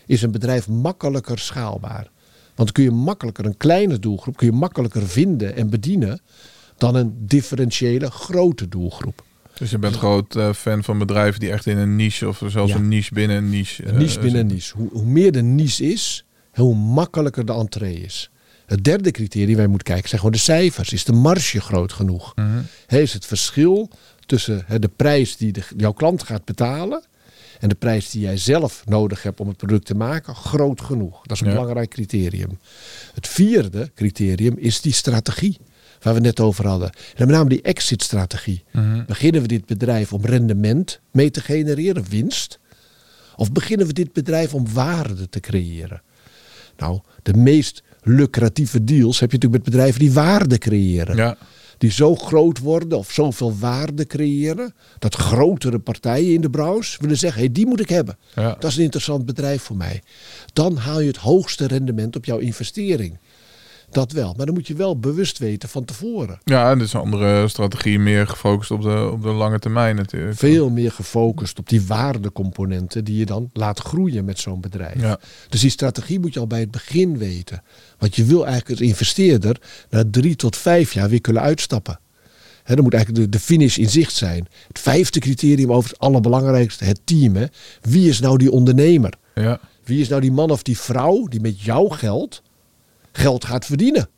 [0.05, 2.11] is een bedrijf makkelijker schaalbaar.
[2.55, 6.19] Want kun je makkelijker een kleine doelgroep kun je makkelijker vinden en bedienen
[6.77, 9.23] dan een differentiële grote doelgroep.
[9.53, 12.71] Dus je bent groot eh, fan van bedrijven die echt in een niche of zelfs
[12.71, 12.77] Ja.
[12.77, 13.87] een niche binnen een niche.
[13.87, 14.77] Een niche eh, binnen een niche.
[14.77, 18.29] Hoe, hoe meer de niche is, hoe makkelijker de entree is.
[18.73, 20.93] Het derde criterium waar je moet kijken zijn gewoon de cijfers.
[20.93, 22.33] Is de marge groot genoeg?
[22.87, 23.89] Hè, is het verschil
[24.25, 27.03] tussen de prijs die de, jouw klant gaat betalen
[27.59, 31.21] en de prijs die jij zelf nodig hebt om het product te maken groot genoeg?
[31.21, 31.53] Dat is een Ja.
[31.53, 32.59] belangrijk criterium.
[33.13, 35.57] Het vierde criterium is die strategie
[36.01, 36.89] waar we net over hadden.
[36.89, 38.63] En met name die exit-strategie.
[38.71, 39.05] Mhm.
[39.05, 42.59] Beginnen we dit bedrijf om rendement mee te genereren, winst?
[43.35, 46.01] Of beginnen we dit bedrijf om waarde te creëren?
[46.77, 51.15] Nou, de meest lucratieve deals heb je natuurlijk met bedrijven die waarde creëren.
[51.15, 51.37] Ja,
[51.77, 54.73] Die zo groot worden of zoveel waarde creëren.
[54.99, 58.17] Dat grotere partijen in de branche willen zeggen, hey, die moet ik hebben.
[58.35, 58.55] ja.
[58.59, 60.01] Dat is een interessant bedrijf voor mij.
[60.53, 63.17] Dan haal je het hoogste rendement op jouw investering.
[63.93, 64.33] Dat wel.
[64.37, 66.39] Maar dan moet je wel bewust weten van tevoren.
[66.43, 70.37] ja, dit is een andere strategie, meer gefocust op de, op de lange termijn natuurlijk.
[70.37, 75.01] Veel meer gefocust op die waardecomponenten die je dan laat groeien met zo'n bedrijf.
[75.01, 75.19] Ja.
[75.49, 77.63] Dus die strategie moet je al bij het begin weten.
[77.97, 81.99] Want je wil eigenlijk als investeerder na drie tot vijf jaar weer kunnen uitstappen.
[82.63, 84.47] Dan moet eigenlijk de, de finish in zicht zijn.
[84.67, 87.35] Het vijfde criterium over het allerbelangrijkste, het team.
[87.35, 87.45] Hè.
[87.81, 89.13] Wie is nou die ondernemer?
[89.35, 92.41] Ja, Wie is nou die man of die vrouw die met jouw geld
[93.13, 94.09] geld gaat verdienen?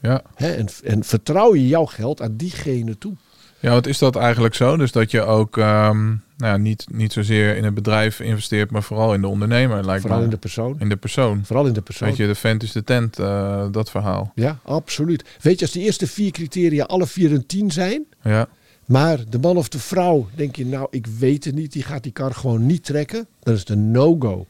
[0.00, 0.22] ja.
[0.34, 3.12] Hè, en, en vertrouw je jouw geld aan diegene toe?
[3.60, 4.76] Ja, wat is dat eigenlijk zo?
[4.76, 6.16] Dus dat je ook ehm, nou
[6.52, 10.18] ja, niet, niet zozeer in het bedrijf investeert, maar vooral in de ondernemer, lijkt Vooral
[10.18, 10.24] me.
[10.24, 10.76] in de persoon.
[10.78, 11.44] in de persoon.
[11.44, 12.08] Vooral in de persoon.
[12.08, 14.32] Weet je, de vent is de tent, eh, dat verhaal.
[14.34, 15.24] Ja, absoluut.
[15.40, 18.48] Weet je, als die eerste vier criteria alle vier een tien zijn, Ja,
[18.84, 22.02] maar de man of de vrouw, denk je, nou, ik weet het niet, die gaat
[22.02, 24.46] die kar gewoon niet trekken, dan is het een no-go.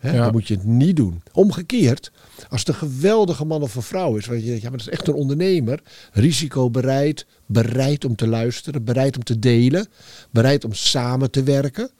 [0.00, 0.22] Hè, Ja.
[0.22, 1.22] Dan moet je het niet doen.
[1.32, 2.12] Omgekeerd,
[2.48, 4.86] als het een geweldige man of een vrouw is, waar je denkt, ja, maar dat
[4.86, 5.80] is echt een ondernemer,
[6.12, 9.86] risicobereid, bereid om te luisteren, bereid om te delen,
[10.30, 11.90] bereid om samen te werken,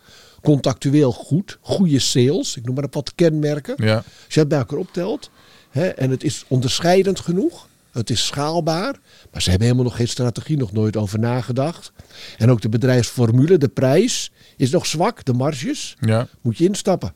[0.43, 3.75] contactueel goed, goede sales, ik noem maar een wat kenmerken.
[3.85, 5.31] ja, Als je het bij elkaar optelt
[5.71, 8.99] hè, en het is onderscheidend genoeg, het is schaalbaar,
[9.33, 11.93] maar ze hebben helemaal nog geen strategie, nog nooit over nagedacht.
[12.39, 16.29] En ook de bedrijfsformule, de prijs, is nog zwak, de marges, ja.
[16.41, 17.13] moet je instappen.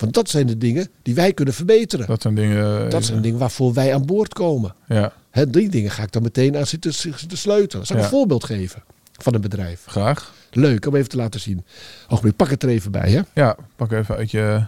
[0.00, 2.06] Want dat zijn de dingen die wij kunnen verbeteren.
[2.06, 2.90] Dat zijn dingen.
[2.90, 4.74] Dat zijn dingen waarvoor wij aan boord komen.
[4.86, 7.86] Ja, Hè, die dingen ga ik dan meteen aan zitten, zitten sleutelen.
[7.86, 8.08] Zal ik Ja.
[8.08, 8.82] een voorbeeld geven
[9.12, 9.82] van een bedrijf?
[9.86, 10.32] graag.
[10.50, 11.64] Leuk om even te laten zien.
[12.08, 13.10] Ogenblik, pak het er even bij.
[13.10, 13.20] Hè?
[13.34, 14.62] Ja, pak even uit je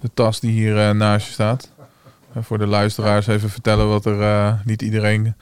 [0.00, 1.70] de tas die hier eh, naast je staat.
[2.34, 5.34] Eh, voor de luisteraars even vertellen wat er eh, niet iedereen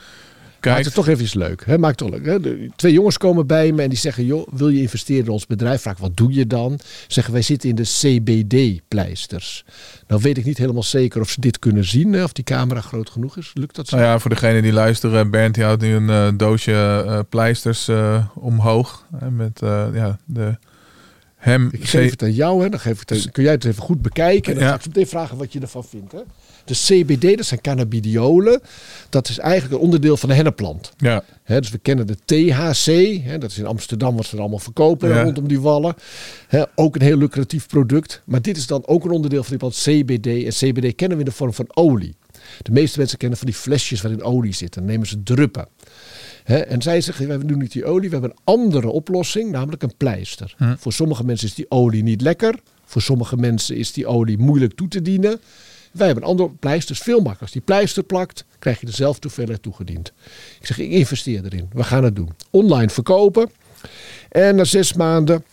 [0.60, 0.84] Maakt kijkt.
[0.84, 1.62] het toch even iets leuk.
[1.66, 1.78] Hè?
[1.78, 2.42] Maakt het toch leuk.
[2.44, 2.68] Hè?
[2.76, 5.82] Twee jongens komen bij me en die zeggen: joh, wil je investeren in ons bedrijf?
[5.82, 6.78] Vraag wat doe je dan?
[7.06, 9.64] Zeggen wij zitten in de CBD-pleisters.
[10.06, 12.22] Nou weet ik niet helemaal zeker of ze dit kunnen zien, hè?
[12.24, 13.50] of die camera groot genoeg is.
[13.54, 13.96] Lukt dat zo?
[13.96, 16.72] Nou ja, voor degene die luisteren, Bernd die houdt nu een eh, doosje
[17.06, 19.06] eh, pleisters eh, omhoog.
[19.18, 19.58] hè, met
[19.94, 20.56] ja, de
[21.36, 21.68] hem.
[21.72, 22.68] Ik geef het aan jou, hè?
[22.68, 24.52] Dan, geef ik het, dan kun jij het even goed bekijken.
[24.52, 24.78] En dan Ja.
[24.82, 26.12] ga ik vragen wat je ervan vindt.
[26.12, 26.18] Hè?
[26.64, 28.60] De CBD, dat zijn cannabidiolen.
[29.08, 30.92] Dat is eigenlijk een onderdeel van de hennepplant.
[30.96, 35.08] Ja, dus we kennen de THC, dat is in Amsterdam wat ze er allemaal verkopen
[35.08, 35.22] Ja.
[35.22, 35.94] rondom die wallen.
[36.74, 38.22] Ook een heel lucratief product.
[38.24, 40.26] Maar dit is dan ook een onderdeel van die plant CBD.
[40.26, 42.14] En CBD kennen we in de vorm van olie.
[42.62, 44.74] De meeste mensen kennen van die flesjes waarin olie zit.
[44.74, 45.66] Dan nemen ze druppen.
[46.44, 49.96] En zij zeggen, we doen niet die olie, we hebben een andere oplossing, namelijk een
[49.96, 50.54] pleister.
[50.56, 50.74] Hm.
[50.78, 52.54] Voor sommige mensen is die olie niet lekker.
[52.84, 55.40] Voor sommige mensen is die olie moeilijk toe te dienen.
[55.90, 57.42] Wij hebben een andere pleister, is veel makkelijker.
[57.42, 60.12] Als die pleister plakt, krijg je dezelfde hoeveelheid toegediend.
[60.60, 61.70] Ik zeg, ik investeer erin.
[61.72, 62.30] We gaan het doen.
[62.50, 63.50] Online verkopen.
[64.28, 65.44] En na zes maanden,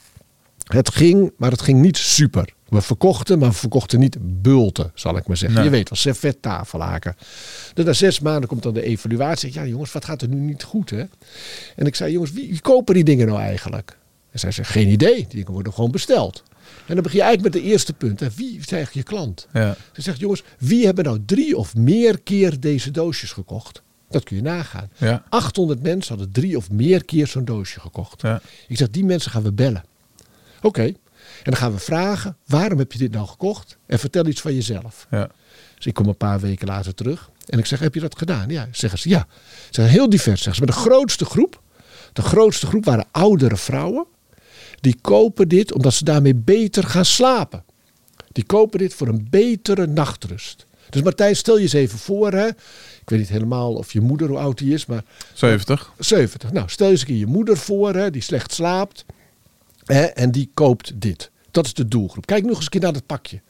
[0.63, 2.55] het ging, maar het ging niet super.
[2.69, 5.57] We verkochten, maar we verkochten niet bulten, zal ik maar zeggen.
[5.57, 5.67] Nee.
[5.67, 7.15] Je weet wel, servet tafelhaken.
[7.73, 9.53] Dus na zes maanden komt dan de evaluatie.
[9.53, 11.03] Ja jongens, wat gaat er nu niet goed hè?
[11.75, 13.97] En ik zei, jongens, wie, wie kopen die dingen nou eigenlijk?
[14.31, 15.15] En zij zei, geen idee.
[15.15, 16.43] Die dingen worden gewoon besteld.
[16.87, 18.19] En dan begin je eigenlijk met de eerste punt.
[18.19, 18.27] Hè.
[18.35, 19.47] Wie is eigenlijk je klant?
[19.53, 19.75] Ja.
[19.93, 23.81] Ze zegt, jongens, wie hebben nou drie of meer keer deze doosjes gekocht?
[24.09, 24.89] Dat kun je nagaan.
[24.97, 25.23] Ja.
[25.29, 28.21] 800 mensen hadden drie of meer keer zo'n doosje gekocht.
[28.21, 28.41] Ja.
[28.67, 29.83] Ik zeg, die mensen gaan we bellen.
[30.61, 30.83] Oké.
[30.83, 30.95] En
[31.43, 33.77] dan gaan we vragen, waarom heb je dit nou gekocht?
[33.85, 35.07] En vertel iets van jezelf.
[35.09, 35.29] Ja.
[35.75, 37.29] Dus ik kom een paar weken later terug.
[37.45, 38.49] En ik zeg, heb je dat gedaan?
[38.49, 39.27] Ja, zeggen ze, ja.
[39.65, 40.41] Ze zijn heel divers.
[40.41, 41.61] Zeggen ze, maar de grootste groep,
[42.13, 44.05] de grootste groep waren oudere vrouwen.
[44.79, 47.63] Die kopen dit omdat ze daarmee beter gaan slapen.
[48.31, 50.65] Die kopen dit voor een betere nachtrust.
[50.89, 52.31] Dus Martijn, stel je eens even voor.
[52.31, 52.47] Hè?
[52.47, 55.91] Ik weet niet helemaal of je moeder, hoe oud die is, maar 70.
[55.97, 56.51] 70.
[56.51, 59.05] Nou, stel je eens een keer je moeder voor, hè, die slecht slaapt.
[59.85, 61.31] Hè, en die koopt dit.
[61.51, 62.25] Dat is de doelgroep.
[62.25, 63.41] Kijk nog eens een keer naar dat pakje.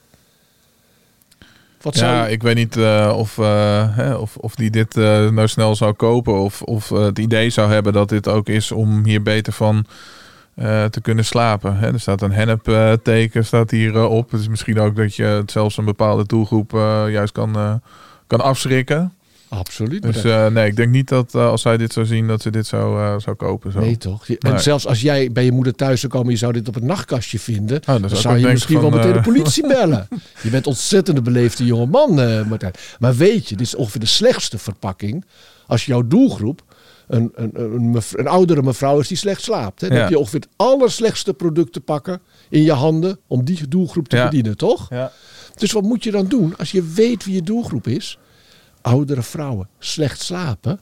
[1.81, 5.29] Wat zou Ja, ik weet niet eh, of, eh, hè, of, of die dit eh,
[5.29, 6.33] nou snel zou kopen.
[6.33, 9.85] Of, of het idee zou hebben dat dit ook is om hier beter van
[10.57, 11.77] eh, te kunnen slapen.
[11.77, 14.31] Hè, er staat een hennep eh, teken staat hier eh, op.
[14.31, 17.81] Het is misschien ook dat je het zelfs een bepaalde doelgroep eh, juist kan,
[18.27, 19.11] kan afschrikken.
[19.49, 20.01] Absoluut.
[20.03, 23.19] Dus nee, ik denk niet dat als zij dit zou zien, dat ze dit zou,
[23.21, 23.71] zou kopen.
[23.71, 23.79] Zo.
[23.79, 24.29] Nee, toch?
[24.29, 24.59] En Nee.
[24.59, 27.39] zelfs als jij bij je moeder thuis zou komen, je zou dit op het nachtkastje
[27.39, 27.81] vinden.
[27.85, 30.07] dan dan zou je misschien wel meteen de politie bellen.
[30.41, 32.73] Je bent ontzettend beleefde jonge man, eh, Martijn.
[32.99, 35.25] Maar weet je, dit is ongeveer de slechtste verpakking.
[35.67, 36.61] Als jouw doelgroep
[37.07, 39.81] een, een, een, mev- een oudere mevrouw is die slecht slaapt.
[39.81, 39.87] Hè?
[39.87, 40.03] Dan Ja.
[40.03, 44.15] heb je ongeveer het allerslechtste product te pakken in je handen om die doelgroep te
[44.15, 44.23] Ja.
[44.23, 44.89] bedienen, toch?
[44.89, 45.11] Ja.
[45.55, 48.19] Dus wat moet je dan doen als je weet wie je doelgroep is?
[48.81, 50.79] Oudere vrouwen, slecht slapen.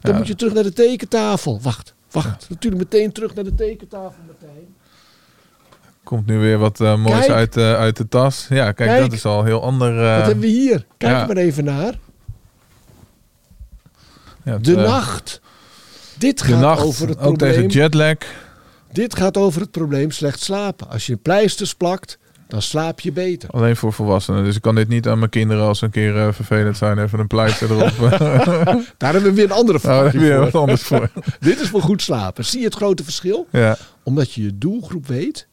[0.00, 0.18] Dan Ja.
[0.18, 1.60] moet je terug naar de tekentafel.
[1.62, 2.46] Wacht, wacht.
[2.48, 4.74] Natuurlijk meteen terug naar de tekentafel, Martijn.
[6.04, 7.30] Komt nu weer wat eh, moois Kijk.
[7.30, 8.46] uit, eh, uit de tas.
[8.48, 9.00] Ja, kijk, Kijk.
[9.00, 10.04] dat is al een heel ander.
[10.04, 10.86] eh, Wat hebben we hier?
[10.96, 11.26] Kijk ja.
[11.26, 11.98] maar even naar.
[14.44, 15.40] ja, het, De nacht.
[16.22, 17.52] Dit gaat nacht, over het ook probleem.
[17.52, 18.16] tegen jetlag.
[18.92, 20.88] Dit gaat over het probleem slecht slapen.
[20.88, 23.50] Als je pleisters plakt, dan slaap je beter.
[23.50, 24.44] Alleen voor volwassenen.
[24.44, 26.98] Dus ik kan dit niet aan mijn kinderen als ze een keer eh, vervelend zijn.
[26.98, 27.92] Even een pleister erop.
[28.98, 30.60] Daar hebben we weer een andere vraag je wat voor.
[30.60, 31.10] anders voor.
[31.40, 32.44] Dit is voor goed slapen.
[32.44, 33.46] Zie je het grote verschil?
[33.50, 35.46] Ja, Omdat je je doelgroep weet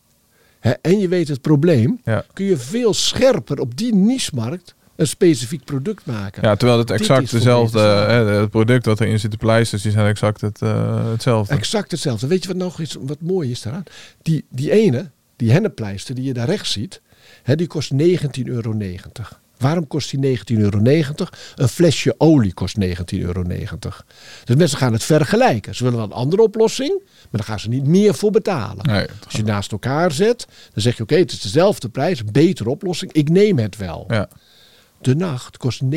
[0.59, 2.25] hè, en je weet het probleem, ja.
[2.33, 6.43] kun je veel scherper op die niche-markt een specifiek product maken.
[6.43, 7.79] ja, terwijl het exact dezelfde...
[7.79, 11.53] hè, het product wat erin zit, de pleisters, die zijn exact het, eh, hetzelfde.
[11.53, 12.27] Exact hetzelfde.
[12.27, 13.83] Weet je wat nog is, wat mooi is daaraan?
[14.21, 17.01] Die, die ene, die henneppleister die je daar rechts ziet,
[17.43, 17.97] hè, die kost 19,90
[18.43, 18.73] euro.
[19.57, 20.79] Waarom kost die 19,90 euro?
[21.55, 23.43] Een flesje olie kost 19,90 euro.
[24.43, 25.75] Dus mensen gaan het vergelijken.
[25.75, 28.85] Ze willen wel een andere oplossing, maar daar gaan ze niet meer voor betalen.
[28.85, 32.69] Nee, Als je naast elkaar zet, dan zeg je oké, het is dezelfde prijs, betere
[32.69, 33.11] oplossing.
[33.11, 34.05] Ik neem het wel.
[34.07, 34.29] ja.
[35.01, 35.89] De nacht kost 29,95.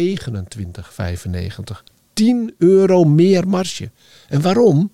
[2.12, 3.90] 10 euro meer marge.
[4.28, 4.92] En waarom?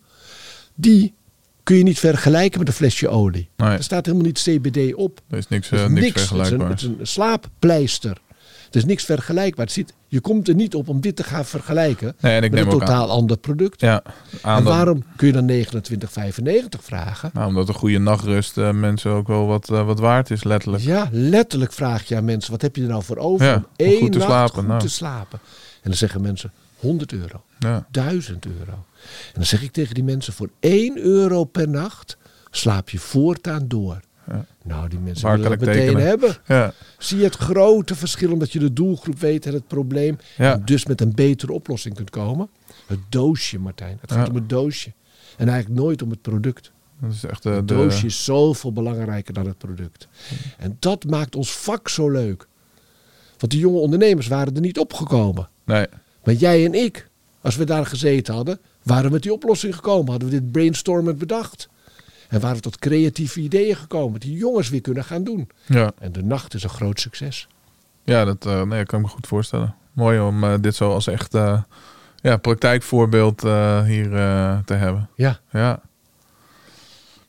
[0.75, 1.15] Die
[1.63, 3.49] kun je niet vergelijken met een flesje olie.
[3.57, 3.77] Nee.
[3.77, 5.21] Er staat helemaal niet CBD op.
[5.29, 6.21] Er is niks, eh, niks, niks.
[6.21, 6.83] Vergelijkbaars.
[6.83, 8.21] het is een slaappleister.
[8.71, 9.65] Er is niks vergelijkbaar.
[9.65, 12.51] Het zit, je komt er niet op om dit te gaan vergelijken Nee, en ik
[12.51, 12.87] met neem een aan.
[12.87, 13.81] totaal ander product.
[13.81, 14.03] Ja,
[14.43, 17.31] en waarom kun je dan 29,95 vragen?
[17.33, 20.83] nou, omdat een goede nachtrust eh, mensen ook wel wat, eh, wat waard is, letterlijk.
[20.83, 23.47] Ja, letterlijk vraag je aan mensen: wat heb je er nou voor over?
[23.47, 24.81] Ja, om om één goed te nacht slapen, goed nou.
[24.81, 25.39] te slapen.
[25.83, 27.87] En dan zeggen mensen 100 euro, Ja.
[27.91, 28.73] 1000 euro.
[29.27, 32.17] En dan zeg ik tegen die mensen: voor 1 euro per nacht
[32.51, 34.01] slaap je voortaan door.
[34.31, 34.45] Ja.
[34.65, 36.07] Nou, die mensen willen dat ik meteen tekenen?
[36.07, 36.37] hebben.
[36.47, 36.73] Ja.
[36.99, 40.19] Zie je het grote verschil omdat je de doelgroep weet en het probleem.
[40.37, 40.53] Ja.
[40.53, 42.49] En dus met een betere oplossing kunt komen?
[42.87, 43.99] Het doosje, Martijn.
[44.01, 44.93] Het gaat om het doosje.
[45.37, 46.73] En eigenlijk nooit om het product.
[47.01, 47.75] Dat is echt eh, Het de...
[47.75, 50.09] doosje is zoveel belangrijker dan het product.
[50.59, 52.47] En dat maakt ons vak zo leuk.
[53.39, 55.49] Want die jonge ondernemers waren er niet opgekomen.
[55.65, 55.87] Nee,
[56.25, 57.09] Maar jij en ik,
[57.41, 60.11] als we daar gezeten hadden, waren we met die oplossing gekomen.
[60.11, 61.69] Hadden we dit brainstormend bedacht.
[62.29, 64.21] En waren we tot creatieve ideeën gekomen.
[64.21, 65.49] Die jongens weer kunnen gaan doen.
[65.67, 65.93] ja.
[65.99, 67.49] En de nacht is een groot succes.
[68.05, 69.75] Ja, dat eh, nee, kan ik me goed voorstellen.
[69.93, 71.63] Mooi om eh, dit zo als echt eh,
[72.21, 73.43] ja, praktijkvoorbeeld
[73.87, 74.09] hier
[74.65, 75.09] te hebben.
[75.15, 75.81] Ja, Ja.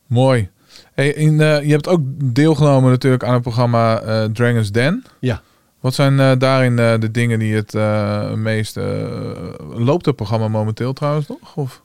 [0.08, 0.50] Mooi.
[0.94, 2.02] Hey, in, je hebt ook
[2.36, 4.00] deelgenomen natuurlijk aan het programma
[4.34, 5.06] Dragon's Den.
[5.20, 5.42] ja.
[5.80, 8.76] Wat zijn eh, daarin eh, de dingen die het eh meest...
[9.74, 11.56] loopt het programma momenteel trouwens nog?
[11.56, 11.84] Of?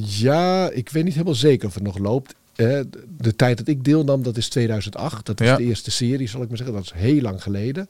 [0.00, 2.34] Ja, ik weet niet helemaal zeker of het nog loopt.
[2.54, 5.26] De, de tijd dat ik deelnam, dat is 2008.
[5.26, 5.56] Dat was Ja.
[5.56, 6.76] de eerste serie, zal ik maar zeggen.
[6.76, 7.88] Dat is heel lang geleden.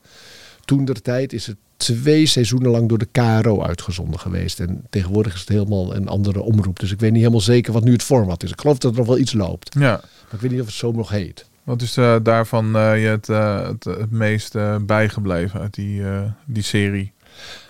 [0.65, 4.61] Toen der tijd is het twee seizoenen lang door de KRO uitgezonden geweest.
[4.61, 6.79] En tegenwoordig is het helemaal een andere omroep.
[6.81, 8.51] Dus ik weet niet helemaal zeker wat nu het format is.
[8.51, 9.75] Ik geloof dat er nog wel iets loopt.
[9.79, 9.81] Ja.
[9.91, 11.47] Maar ik weet niet of het zo nog heet.
[11.65, 16.03] Wat is eh, daarvan eh, je het, eh, het, het meest bijgebleven uit die,
[16.45, 17.13] die serie?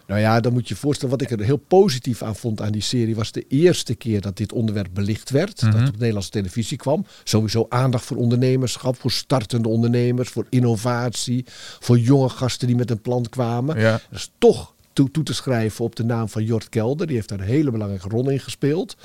[0.06, 1.18] Nou ja, dan moet je je voorstellen.
[1.18, 3.14] Wat ik er heel positief aan vond aan die serie.
[3.14, 5.60] was de eerste keer dat dit onderwerp belicht werd.
[5.60, 7.06] Dat het op Nederlandse televisie kwam.
[7.24, 9.00] Sowieso aandacht voor ondernemerschap.
[9.00, 10.28] Voor startende ondernemers.
[10.28, 11.44] Voor innovatie.
[11.80, 13.78] Voor jonge gasten die met een plan kwamen.
[13.78, 13.90] Ja.
[13.90, 17.06] Dat is toch toe, toe te schrijven op de naam van Jort Kelder.
[17.06, 18.96] Die heeft daar een hele belangrijke rol in gespeeld.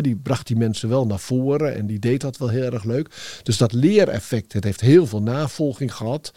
[0.00, 3.40] Die bracht die mensen wel naar voren en die deed dat wel heel erg leuk.
[3.42, 6.32] Dus dat leereffect, het heeft heel veel navolging gehad.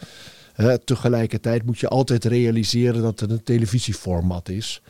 [0.52, 4.82] Hè, tegelijkertijd moet je altijd realiseren dat het een televisieformat is.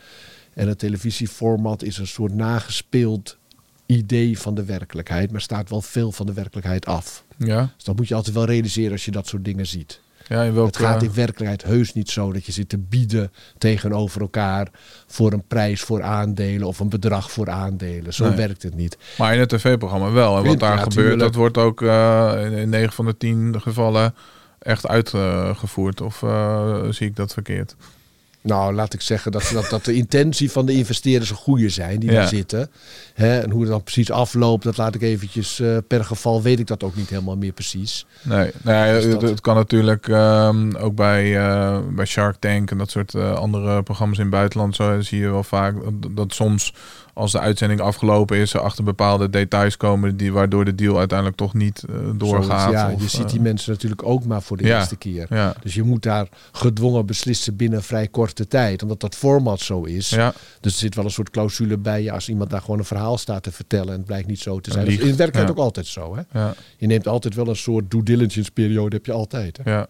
[0.53, 3.37] En een televisieformat is een soort nagespeeld
[3.85, 7.23] idee van de werkelijkheid, maar staat wel veel van de werkelijkheid af.
[7.37, 9.99] Ja, Dus dat moet je altijd wel realiseren als je dat soort dingen ziet.
[10.29, 10.77] Ja in welke...
[10.77, 14.67] Het gaat in werkelijkheid heus niet zo dat je zit te bieden tegenover elkaar
[15.07, 18.13] voor een prijs voor aandelen of een bedrag voor aandelen.
[18.13, 18.35] Zo Nee.
[18.35, 18.97] werkt het niet.
[19.17, 20.37] Maar in het tv-programma wel.
[20.37, 21.19] En wat Ja, daar gebeurt, tuurlijk.
[21.19, 24.15] dat wordt ook eh, in, in 9 van de 10 gevallen
[24.59, 26.01] echt uitgevoerd.
[26.01, 27.75] Of eh, zie ik dat verkeerd?
[28.41, 31.99] Nou, laat ik zeggen dat, dat, dat de intentie van de investeerders een goede zijn
[31.99, 32.15] die Ja.
[32.15, 32.69] daar zitten.
[33.13, 36.59] Hè, en hoe het dan precies afloopt, dat laat ik eventjes eh, per geval, weet
[36.59, 38.05] ik dat ook niet helemaal meer precies.
[38.21, 42.71] Nee, nee Dus het, dat- het kan natuurlijk ehm, ook bij, eh, bij Shark Tank
[42.71, 44.75] en dat soort eh, andere programma's in het buitenland.
[44.75, 46.73] Zo zie je wel vaak dat, dat soms
[47.13, 51.37] als de uitzending afgelopen is, er achter bepaalde details komen die waardoor de deal uiteindelijk
[51.37, 52.71] toch niet eh, doorgaat.
[52.71, 54.77] Ja, of, je ziet eh, die mensen natuurlijk ook maar voor de ja.
[54.77, 55.25] eerste keer.
[55.29, 58.81] Ja, Dus je moet daar gedwongen beslissen binnen vrij korte tijd.
[58.81, 60.09] Omdat dat format zo is.
[60.09, 62.85] ja, Dus er zit wel een soort clausule bij je als iemand daar gewoon een
[62.85, 64.87] verhaal staat te vertellen en het blijkt niet zo te zijn.
[64.87, 66.15] Is in werkelijkheid ook altijd zo.
[66.15, 66.41] Hè?
[66.77, 69.59] Je neemt altijd wel een soort due diligence periode, heb je altijd.
[69.63, 69.71] Hè?
[69.71, 69.87] ja.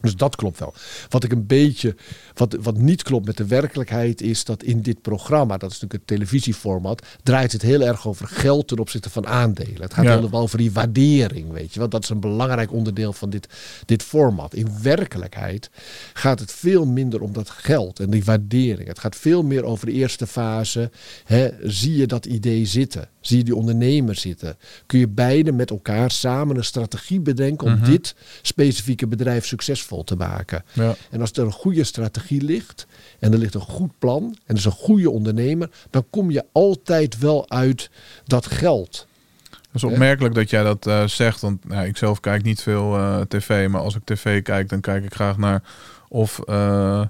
[0.00, 0.74] Dus dat klopt wel.
[1.08, 1.94] Wat ik een beetje,
[2.34, 5.92] wat, wat niet klopt met de werkelijkheid is dat in dit programma, dat is natuurlijk
[6.10, 9.82] het televisieformat, draait het heel erg over geld ten opzichte van aandelen.
[9.82, 10.18] Het gaat Ja.
[10.18, 11.88] heel over die waardering, weet je wel.
[11.88, 13.48] Dat is een belangrijk onderdeel van dit,
[13.84, 14.54] dit format.
[14.54, 15.70] In werkelijkheid
[16.12, 18.88] gaat het veel minder om dat geld en die waardering.
[18.88, 20.90] Het gaat veel meer over de eerste fase.
[21.24, 23.08] Hè, zie je dat idee zitten?
[23.26, 24.56] Zie je die ondernemer zitten?
[24.86, 30.16] Kun je beide met elkaar samen een strategie bedenken om dit specifieke bedrijf succesvol te
[30.16, 30.64] maken?
[30.72, 30.94] ja.
[31.10, 32.86] En als er een goede strategie ligt
[33.18, 36.44] en er ligt een goed plan en er is een goede ondernemer, dan kom je
[36.52, 37.90] altijd wel uit
[38.24, 39.06] dat geld.
[39.50, 42.96] Het is opmerkelijk dat jij dat eh, zegt, want nou, ik zelf kijk niet veel
[42.96, 45.62] eh, tv, maar als ik tv kijk, dan kijk ik graag naar
[46.08, 47.02] of eh,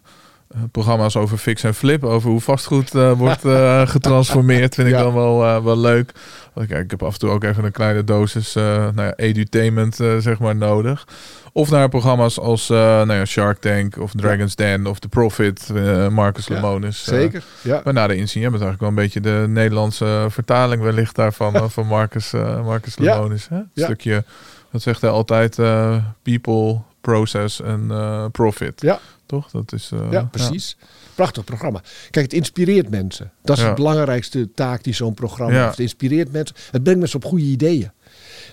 [0.72, 5.02] programma's over fix en flip, over hoe vastgoed eh, wordt eh, getransformeerd, vind ik Ja.
[5.02, 6.12] dan wel, eh, wel leuk.
[6.52, 9.14] Want Kijk, ik heb af en toe ook even een kleine dosis eh nou ja,
[9.16, 11.06] edutainment eh, zeg maar nodig.
[11.52, 15.70] Of naar programma's als eh, nou ja, Shark Tank of Dragon's Den of The Profit,
[15.74, 17.08] eh, Marcus Lemonis.
[17.08, 17.42] eh, Zeker.
[17.62, 17.80] Ja.
[17.84, 21.54] maar na de inzien hebben we eigenlijk wel een beetje de Nederlandse vertaling wellicht daarvan
[21.56, 22.98] eh, van Marcus, eh Marcus.
[22.98, 23.48] Lemonis.
[23.48, 23.56] Hè?
[23.56, 24.24] Een stukje,
[24.72, 28.80] dat zegt hij altijd, eh, people, process en eh, profit.
[28.80, 28.98] Ja.
[29.26, 29.50] Toch?
[29.50, 30.76] Dat is, eh, Ja, precies.
[31.14, 31.82] Prachtig programma.
[32.10, 33.32] Kijk, het inspireert mensen.
[33.42, 33.68] Dat is Ja.
[33.68, 35.58] de belangrijkste taak die zo'n programma Ja.
[35.58, 35.70] heeft.
[35.70, 36.56] Het inspireert mensen.
[36.70, 37.90] Het brengt mensen op goede ideeën.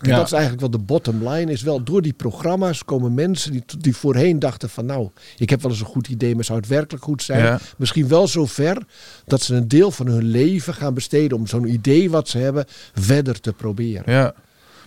[0.01, 0.15] En Ja.
[0.15, 1.51] dat is eigenlijk wel de bottom line.
[1.51, 5.61] Is wel door die programma's komen mensen die, die voorheen dachten van nou, ik heb
[5.61, 7.43] wel eens een goed idee, maar zou het werkelijk goed zijn?
[7.43, 7.59] Ja.
[7.77, 8.77] Misschien wel zo ver
[9.25, 12.65] dat ze een deel van hun leven gaan besteden om zo'n idee wat ze hebben
[12.93, 14.13] verder te proberen.
[14.13, 14.33] Ja.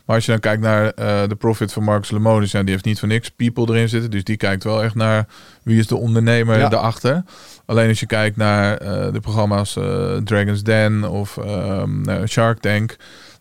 [0.06, 2.84] Maar als je dan kijkt naar eh, de profit van Marcus Lemonis, ja, die heeft
[2.84, 4.10] niet voor niks people erin zitten.
[4.10, 5.26] Dus die kijkt wel echt naar
[5.62, 6.68] wie is de ondernemer Ja.
[6.68, 7.24] daarachter.
[7.66, 12.58] Alleen als je kijkt naar eh, de programma's eh, Dragon's Den of ehm, nou, Shark
[12.60, 12.96] Tank.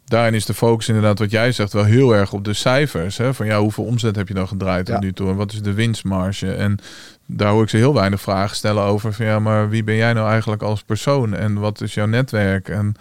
[0.05, 3.17] Daarin is de focus inderdaad wat jij zegt wel heel erg op de cijfers.
[3.17, 3.33] Hè?
[3.33, 5.01] Van ja, hoeveel omzet heb je dan gedraaid tot Ja.
[5.01, 5.29] nu toe?
[5.29, 6.53] En wat is de winstmarge?
[6.53, 6.77] En
[7.25, 9.13] daar hoor ik ze heel weinig vragen stellen over.
[9.13, 11.33] Van ja, maar wie ben jij nou eigenlijk als persoon?
[11.35, 12.69] En wat is jouw netwerk?
[12.69, 12.95] En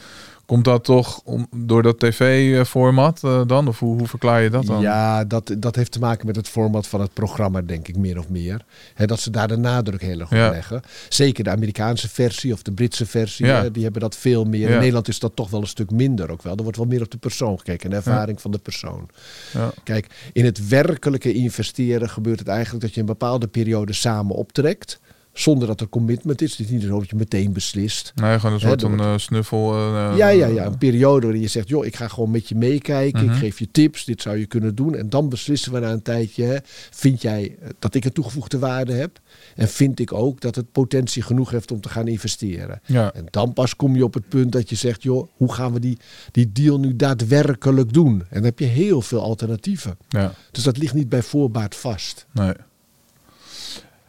[0.47, 3.68] komt dat toch om, door dat tv-format eh, dan?
[3.68, 4.80] Of hoe, hoe verklaar je dat dan?
[4.80, 8.18] Ja, dat, dat heeft te maken met het format van het programma, denk ik, meer
[8.18, 8.64] of meer.
[8.95, 10.51] Hè, dat ze daar de nadruk heel erg op Ja.
[10.51, 10.82] leggen.
[11.09, 13.68] Zeker de Amerikaanse versie of de Britse versie, Ja.
[13.68, 14.68] die hebben dat veel meer.
[14.68, 14.72] Ja.
[14.74, 16.57] In Nederland is dat toch wel een stuk minder ook wel.
[16.57, 19.09] Er wordt wel meer op de persoon gekeken, de ervaring van de persoon.
[19.53, 19.70] Ja.
[19.84, 25.01] Kijk, in het werkelijke investeren gebeurt het eigenlijk dat je een bepaalde periode samen optrekt.
[25.35, 26.51] Zonder dat er commitment is.
[26.51, 28.12] Het is niet zo dat je meteen beslist.
[28.14, 29.72] Nee, gewoon een soort van eh, snuffel.
[29.74, 30.64] eh, Ja, ja, ja.
[30.66, 33.24] Een periode waarin je zegt, joh, ik ga gewoon met je meekijken.
[33.24, 33.32] Mhm.
[33.32, 34.05] Ik geef je tips.
[34.05, 34.95] Dit zou je kunnen doen.
[34.95, 36.57] En dan beslissen we na een tijdje, hè,
[36.91, 39.20] vind jij eh, dat ik een toegevoegde waarde heb?
[39.55, 42.80] En vind ik ook dat het potentie genoeg heeft om te gaan investeren?
[42.85, 43.12] Ja.
[43.12, 45.80] En dan pas kom je op het punt dat je zegt, joh, hoe gaan we
[45.80, 45.99] die,
[46.30, 48.12] die deal nu daadwerkelijk doen?
[48.20, 49.97] En dan heb je heel veel alternatieven.
[50.09, 50.32] ja.
[50.51, 52.26] Dus dat ligt niet bij voorbaat vast.
[52.32, 52.53] Nee.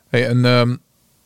[0.09, 0.76] Hey, en ehm,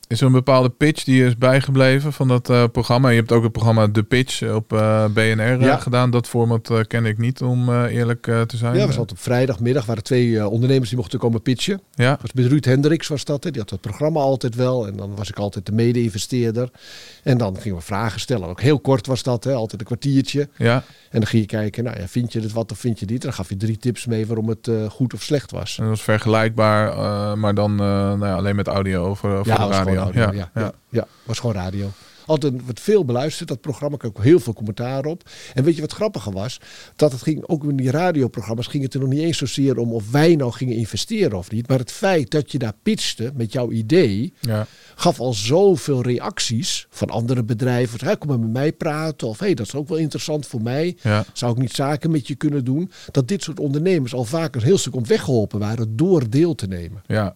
[0.10, 3.10] Is er een bepaalde pitch die is bijgebleven van dat eh, programma?
[3.10, 5.78] Je hebt ook het programma The Pitch op eh, BNR eh, Ja.
[5.78, 6.12] gedaan.
[6.12, 8.76] Dat format eh, ken ik niet, om eerlijk te zijn.
[8.76, 11.82] Ja, was altijd op vrijdagmiddag waren twee ondernemers die mochten komen pitchen.
[11.94, 13.44] Ja, was met Ruud Hendricks was dat.
[13.44, 13.52] Hè.
[13.52, 14.88] Die had het programma altijd wel.
[14.88, 16.70] En dan was ik altijd de mede-investeerder.
[17.24, 18.48] En dan gingen we vragen stellen.
[18.48, 19.54] Ook heel kort was dat, hè.
[19.54, 20.50] altijd een kwartiertje.
[20.58, 20.84] ja.
[21.10, 23.22] En dan ging je kijken, nou ja, vind je het wat of vind je dit?
[23.22, 25.78] Dan gaf je drie tips mee waarom het goed of slecht was.
[25.78, 30.32] En dat was vergelijkbaar, maar dan nou ja, alleen met audio over, de was radio.
[30.40, 30.72] Ja, ja.
[30.90, 31.90] Ja, was gewoon radio.
[32.26, 33.96] Altijd wat veel beluisterd, dat programma.
[33.96, 35.30] Ik had ook heel veel commentaar op.
[35.54, 36.60] En weet je wat grappiger was?
[36.96, 39.92] Dat het ging, ook in die radioprogramma's, ging het er nog niet eens zozeer om
[39.94, 41.68] of wij nou gingen investeren of niet.
[41.68, 44.68] Maar het feit dat je daar pitchte met jouw idee, Ja.
[44.96, 48.06] gaf al zoveel reacties van andere bedrijven.
[48.06, 49.28] Hey, kom maar met mij praten.
[49.28, 50.98] Of hey, dat is ook wel interessant voor mij.
[51.02, 51.26] Ja.
[51.34, 52.92] Zou ik niet zaken met je kunnen doen?
[53.12, 56.56] Dat dit soort ondernemers al vaak een heel stuk op weg geholpen waren door deel
[56.56, 57.04] te nemen.
[57.08, 57.34] Ja.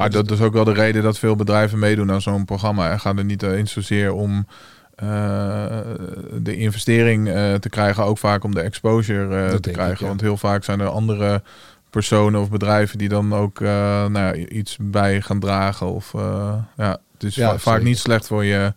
[0.00, 2.90] Maar dat is ook wel de reden dat veel bedrijven meedoen aan zo'n programma.
[2.90, 4.46] Er gaat er niet eens zozeer om
[4.94, 5.78] eh,
[6.32, 9.98] de investering eh, te krijgen, ook vaak om de exposure eh, te ik, krijgen.
[10.00, 10.06] ja.
[10.06, 11.42] Want heel vaak zijn er andere
[11.90, 15.86] personen of bedrijven die dan ook nou ja, iets bij gaan dragen.
[15.86, 16.12] Of,
[16.76, 17.88] ja, het is Ja, va- vaak zeker.
[17.88, 18.72] niet slecht voor je,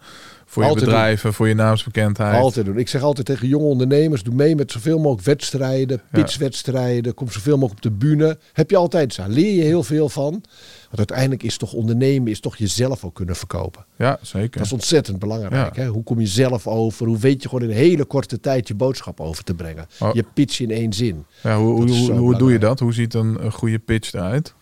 [0.53, 2.41] voor je bedrijven, voor je naamsbekendheid.
[2.41, 2.77] Altijd doen.
[2.77, 7.13] Ik zeg altijd tegen jonge ondernemers: doe mee met zoveel mogelijk wedstrijden, pitchwedstrijden.
[7.13, 8.37] Kom zoveel mogelijk op de bühne.
[8.53, 9.31] Heb je altijd aan.
[9.31, 10.31] Leer je heel veel van.
[10.31, 13.85] Want uiteindelijk is toch ondernemen, is toch jezelf ook kunnen verkopen.
[13.97, 14.57] Ja, zeker.
[14.57, 15.75] Dat is ontzettend belangrijk.
[15.75, 15.81] Ja.
[15.81, 15.87] Hè?
[15.87, 17.07] Hoe kom je zelf over?
[17.07, 19.87] Hoe weet je gewoon in een hele korte tijd je boodschap over te brengen?
[19.99, 20.13] Oh.
[20.13, 21.25] Je pitch in één zin.
[21.43, 22.79] Ja, hoe hoe, hoe, zo hoe doe je dat?
[22.79, 24.53] Hoe ziet een, een goede pitch eruit?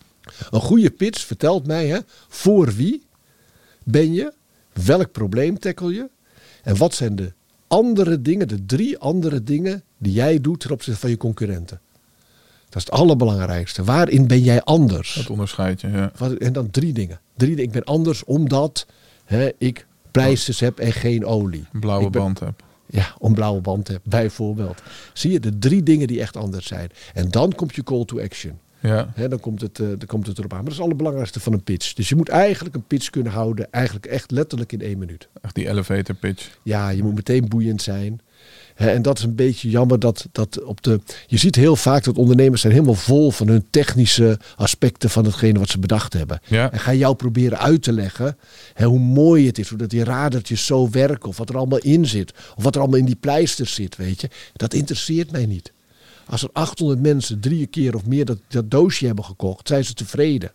[0.50, 3.02] Een goede pitch vertelt mij hè, voor wie
[3.84, 4.32] ben je,
[4.72, 6.10] welk probleem tackle je
[6.62, 7.32] en wat zijn de
[7.66, 11.80] andere dingen, de drie andere dingen die jij doet ten opzichte van je concurrenten.
[12.68, 13.84] Dat is het allerbelangrijkste.
[13.84, 15.14] Waarin ben jij anders?
[15.14, 16.12] Dat onderscheid je, ja.
[16.38, 17.20] En dan drie dingen.
[17.36, 18.86] Drie, ik ben anders omdat
[19.24, 21.64] hè, ik pleisters heb en geen olie.
[21.72, 22.62] Een blauwe ben- band heb.
[22.86, 24.82] Ja, een blauwe band heb, bijvoorbeeld.
[25.12, 26.90] Zie je, de drie dingen die echt anders zijn.
[27.14, 28.58] En dan komt je call to action.
[28.82, 30.56] Ja, dan, komt het, eh, dan komt het erop aan.
[30.56, 31.92] Maar dat is het allerbelangrijkste van een pitch.
[31.92, 35.28] Dus je moet eigenlijk een pitch kunnen houden, eigenlijk echt letterlijk in één minuut.
[35.42, 36.58] echt die elevator pitch.
[36.62, 38.20] Ja, je moet meteen boeiend zijn.
[38.74, 41.00] En dat is een beetje jammer dat, dat op de.
[41.26, 45.58] Je ziet heel vaak dat ondernemers zijn helemaal vol van hun technische aspecten van hetgene
[45.58, 46.40] wat ze bedacht hebben.
[46.46, 46.72] Ja.
[46.72, 48.36] En ga jou proberen uit te leggen
[48.82, 52.06] hoe mooi het is, hoe dat die radertjes zo werken, of wat er allemaal in
[52.06, 54.28] zit, of wat er allemaal in die pleisters zit, weet je.
[54.52, 55.72] Dat interesseert mij niet.
[56.26, 59.94] Als er 800 mensen drie keer of meer dat, dat doosje hebben gekocht, zijn ze
[59.94, 60.50] tevreden.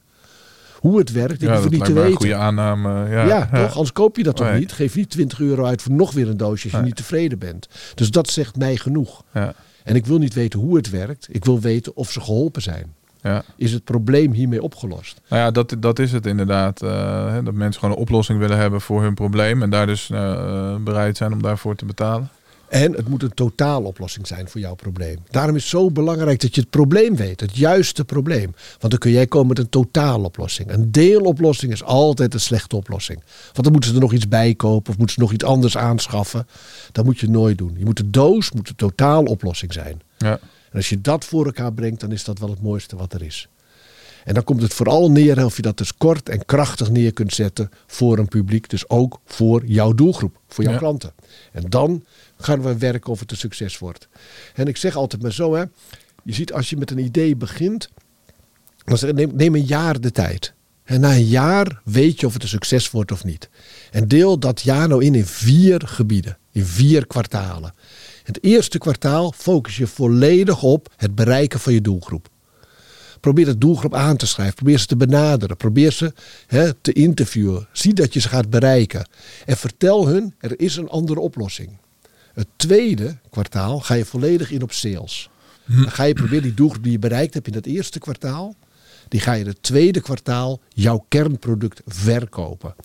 [0.79, 2.17] Hoe het werkt, ik hoef niet te me een weten.
[2.17, 3.09] goede aanname.
[3.09, 3.71] Ja, Ja, toch?
[3.71, 4.59] Anders koop je dat toch Nee.
[4.59, 4.71] niet?
[4.71, 6.85] Geef niet 20 euro uit voor nog weer een doosje als je Nee.
[6.85, 7.67] niet tevreden bent.
[7.95, 9.23] Dus dat zegt mij genoeg.
[9.33, 9.53] Ja,
[9.83, 11.27] En ik wil niet weten hoe het werkt.
[11.31, 12.93] Ik wil weten of ze geholpen zijn.
[13.21, 13.43] ja.
[13.55, 15.21] Is het probleem hiermee opgelost?
[15.29, 16.81] Nou ja, dat, dat is het inderdaad.
[16.81, 19.61] eh, dat mensen gewoon een oplossing willen hebben voor hun probleem.
[19.61, 22.29] En daar dus eh, bereid zijn om daarvoor te betalen.
[22.69, 25.17] En het moet een totaaloplossing zijn voor jouw probleem.
[25.29, 27.39] Daarom is het zo belangrijk dat je het probleem weet.
[27.39, 28.53] Het juiste probleem.
[28.79, 30.71] Want dan kun jij komen met een totaaloplossing.
[30.71, 33.19] Een deeloplossing is altijd een slechte oplossing.
[33.43, 34.91] Want dan moeten ze er nog iets bij kopen.
[34.91, 36.47] Of moeten ze nog iets anders aanschaffen.
[36.91, 37.75] Dat moet je nooit doen.
[37.77, 40.01] Je moet de doos moet een totaaloplossing zijn.
[40.17, 40.39] Ja,
[40.71, 43.21] En als je dat voor elkaar brengt, dan is dat wel het mooiste wat er
[43.23, 43.47] is.
[44.27, 47.33] En dan komt het vooral neer of je dat dus kort en krachtig neer kunt
[47.33, 48.69] zetten voor een publiek.
[48.69, 50.79] Dus ook voor jouw doelgroep, voor jouw Ja.
[50.79, 51.13] klanten.
[51.51, 52.03] En dan
[52.37, 54.07] gaan we werken of het een succes wordt.
[54.53, 55.63] En ik zeg altijd maar zo, hè.
[56.23, 57.89] Je ziet als je met een idee begint,
[58.85, 60.53] dan zeg, neem, neem een jaar de tijd.
[60.83, 63.49] En na een jaar weet je of het een succes wordt of niet.
[63.91, 67.73] En deel dat jaar nou in in vier gebieden, in vier kwartalen.
[68.23, 72.29] Het eerste kwartaal focus je volledig op het bereiken van je doelgroep.
[73.19, 74.55] Probeer de doelgroep aan te schrijven.
[74.55, 75.57] Probeer ze te benaderen.
[75.57, 76.13] Probeer ze
[76.47, 77.67] hè, te interviewen.
[77.71, 79.09] Zie dat je ze gaat bereiken.
[79.45, 81.77] En vertel hun, er is een andere oplossing.
[82.33, 85.29] Het tweede kwartaal ga je volledig in op sales.
[85.65, 88.55] Dan ga je proberen die doelgroep die je bereikt hebt in het eerste kwartaal.
[89.07, 92.75] Die ga je het tweede kwartaal jouw kernproduct verkopen.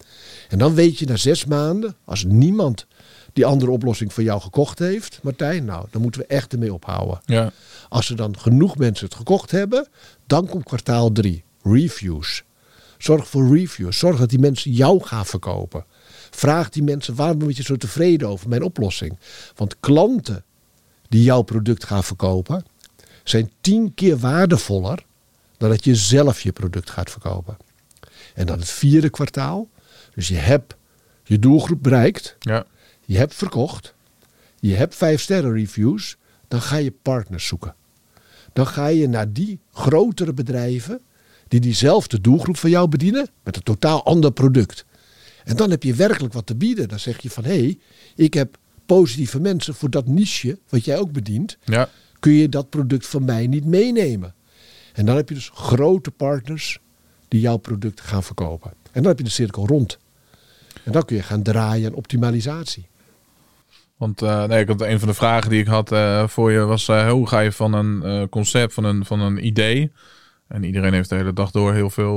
[0.49, 2.87] En dan weet je na zes maanden, als niemand
[3.33, 7.21] die andere oplossing voor jou gekocht heeft, Martijn, nou, dan moeten we echt ermee ophouden.
[7.25, 7.53] ja,
[7.93, 9.89] Als er dan genoeg mensen het gekocht hebben,
[10.27, 11.45] dan komt kwartaal 3.
[11.63, 12.43] Reviews.
[12.99, 13.99] Zorg voor reviews.
[13.99, 15.85] Zorg dat die mensen jou gaan verkopen.
[16.31, 19.19] Vraag die mensen waarom ben je zo tevreden over mijn oplossing.
[19.55, 20.45] Want klanten
[21.09, 22.65] die jouw product gaan verkopen,
[23.25, 25.05] zijn tien keer waardevoller
[25.57, 27.57] dan dat je zelf je product gaat verkopen.
[28.35, 29.69] En dan het vierde kwartaal.
[30.15, 30.75] Dus je hebt
[31.25, 32.37] je doelgroep bereikt.
[32.39, 32.65] ja,
[33.05, 33.95] Je hebt verkocht.
[34.61, 36.17] Je hebt vijf sterren reviews.
[36.49, 37.75] Dan ga je partners zoeken.
[38.53, 41.01] Dan ga je naar die grotere bedrijven
[41.49, 44.85] die diezelfde doelgroep van jou bedienen met een totaal ander product.
[45.45, 46.89] En dan heb je werkelijk wat te bieden.
[46.89, 47.79] Dan zeg je van hé, hey,
[48.15, 51.59] ik heb positieve mensen voor dat niche wat jij ook bedient.
[51.65, 51.89] Ja.
[52.19, 54.35] Kun je dat product van mij niet meenemen?
[54.93, 56.79] En dan heb je dus grote partners
[57.29, 58.71] die jouw product gaan verkopen.
[58.71, 59.99] En dan heb je de cirkel rond.
[60.85, 62.87] En dan kun je gaan draaien aan optimalisatie.
[64.03, 66.59] Want eh, nee, ik had een van de vragen die ik had eh, voor je
[66.61, 69.93] was: eh, hoe ga je van een concept, van een, van een idee.
[70.49, 72.17] En iedereen heeft de hele dag door heel veel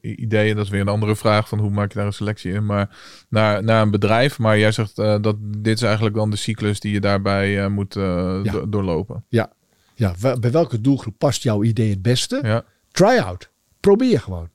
[0.00, 0.56] ideeën.
[0.56, 2.66] Dat is weer een andere vraag van hoe maak je daar een selectie in.
[2.66, 2.96] Maar
[3.28, 4.38] naar, naar een bedrijf.
[4.38, 8.42] Maar jij zegt dat dit is eigenlijk dan de cyclus die je daarbij moet Ja.
[8.42, 9.24] do- doorlopen.
[9.28, 9.52] Ja,
[9.94, 12.38] ja bij welke doelgroep past jouw idee het beste?
[12.42, 13.50] Ja, Try out.
[13.80, 14.48] Probeer gewoon.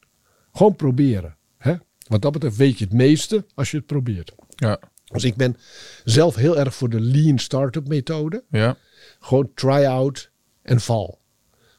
[0.53, 1.35] Gewoon proberen.
[1.57, 1.73] Hè?
[2.07, 4.35] Wat dat betreft weet je het meeste als je het probeert.
[4.55, 4.79] ja,
[5.13, 5.57] Dus ik ben
[6.03, 8.43] zelf heel erg voor de lean startup methode.
[8.49, 8.77] ja.
[9.19, 10.31] Gewoon try out
[10.61, 11.19] en val.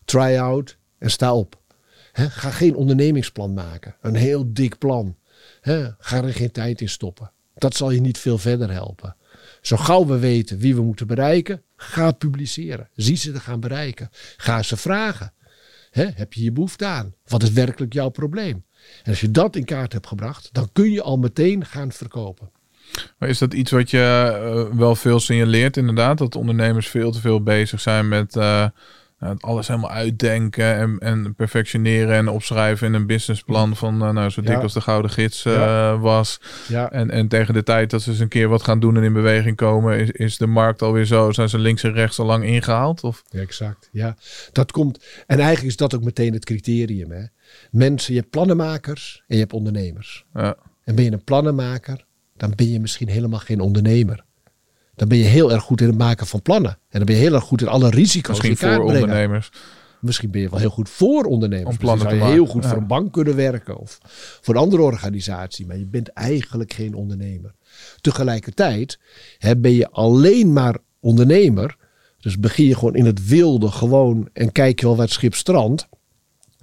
[0.04, 1.60] Try out en sta op.
[2.12, 3.96] Ga geen ondernemingsplan maken.
[4.00, 5.16] Een heel dik plan.
[5.98, 7.32] Ga er geen tijd in stoppen.
[7.54, 9.16] Dat zal je niet veel verder helpen.
[9.60, 12.88] Zo gauw we weten wie we moeten bereiken, ga publiceren.
[12.94, 14.08] Zie ze te gaan bereiken.
[14.36, 15.32] Ga ze vragen.
[15.90, 17.14] Heb je hier behoefte aan?
[17.24, 18.64] Wat is werkelijk jouw probleem?
[19.02, 22.50] En als je dat in kaart hebt gebracht, dan kun je al meteen gaan verkopen.
[23.18, 23.98] Maar is dat iets wat je
[24.70, 26.18] eh, wel veel signaleert inderdaad?
[26.18, 28.66] Dat ondernemers veel te veel bezig zijn met eh,
[29.20, 34.30] nou, alles helemaal uitdenken en, en perfectioneren en opschrijven in een businessplan van eh, nou,
[34.30, 34.60] zo dik Ja.
[34.60, 35.98] als de gouden gids Ja.
[35.98, 36.40] was.
[36.68, 39.02] Ja, En, en tegen de tijd dat ze eens een keer wat gaan doen en
[39.02, 42.26] in beweging komen, is, is de markt alweer zo, zijn ze links en rechts al
[42.26, 43.02] lang ingehaald?
[43.04, 43.22] Of?
[43.30, 44.16] Exact, ja.
[44.52, 47.10] Dat komt, en eigenlijk is dat ook meteen het criterium.
[47.10, 47.22] Hè?
[47.70, 50.24] Mensen, je hebt plannenmakers en je hebt ondernemers.
[50.34, 52.04] Ja, En ben je een plannenmaker,
[52.38, 54.24] dan ben je misschien helemaal geen ondernemer.
[54.94, 56.70] Dan ben je heel erg goed in het maken van plannen.
[56.70, 59.02] En dan ben je heel erg goed in alle risico's misschien voor brengen.
[59.02, 59.50] ondernemers.
[60.00, 61.70] Misschien ben je wel heel goed voor ondernemers.
[61.70, 62.68] Om plannen Misschien zou je heel goed ja.
[62.68, 63.98] voor een bank kunnen werken of
[64.40, 65.66] voor een andere organisatie.
[65.66, 67.54] Maar je bent eigenlijk geen ondernemer.
[68.00, 68.98] Tegelijkertijd
[69.38, 71.76] hè, ben je alleen maar ondernemer.
[72.20, 75.34] Dus begin je gewoon in het wilde gewoon en kijk je wel waar het schip
[75.34, 75.88] strandt.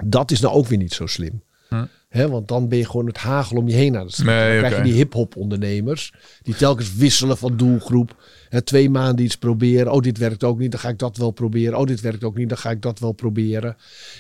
[0.06, 1.44] Dat is nou ook weer niet zo slim.
[1.70, 1.86] Hm.
[2.16, 4.36] Hè, want dan ben je gewoon het hagel om je heen aan het schieten.
[4.36, 6.14] Nee, dan krijg je die hip-hop ondernemers.
[6.42, 8.24] Die telkens wisselen van doelgroep.
[8.50, 9.92] Hè, twee maanden iets proberen.
[9.92, 10.72] Oh, dit werkt ook niet.
[10.72, 11.78] Dan ga ik dat wel proberen.
[11.80, 12.50] Oh, dit werkt ook niet.
[12.50, 13.76] Dan ga ik dat wel proberen.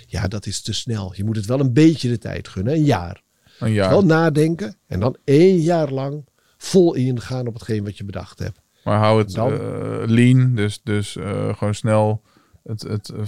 [0.08, 1.14] Ja, dat is te snel.
[1.16, 2.74] Je moet het wel een beetje de tijd gunnen.
[2.74, 3.22] Een jaar.
[3.60, 3.89] Een jaar.
[3.89, 4.78] Wel nadenken.
[4.88, 6.26] En dan één jaar lang
[6.58, 8.60] vol ingaan op hetgeen wat je bedacht hebt.
[8.84, 12.22] Maar hou het Dan- eh, lean, dus, dus eh, gewoon snel
[12.64, 13.24] het, het eh,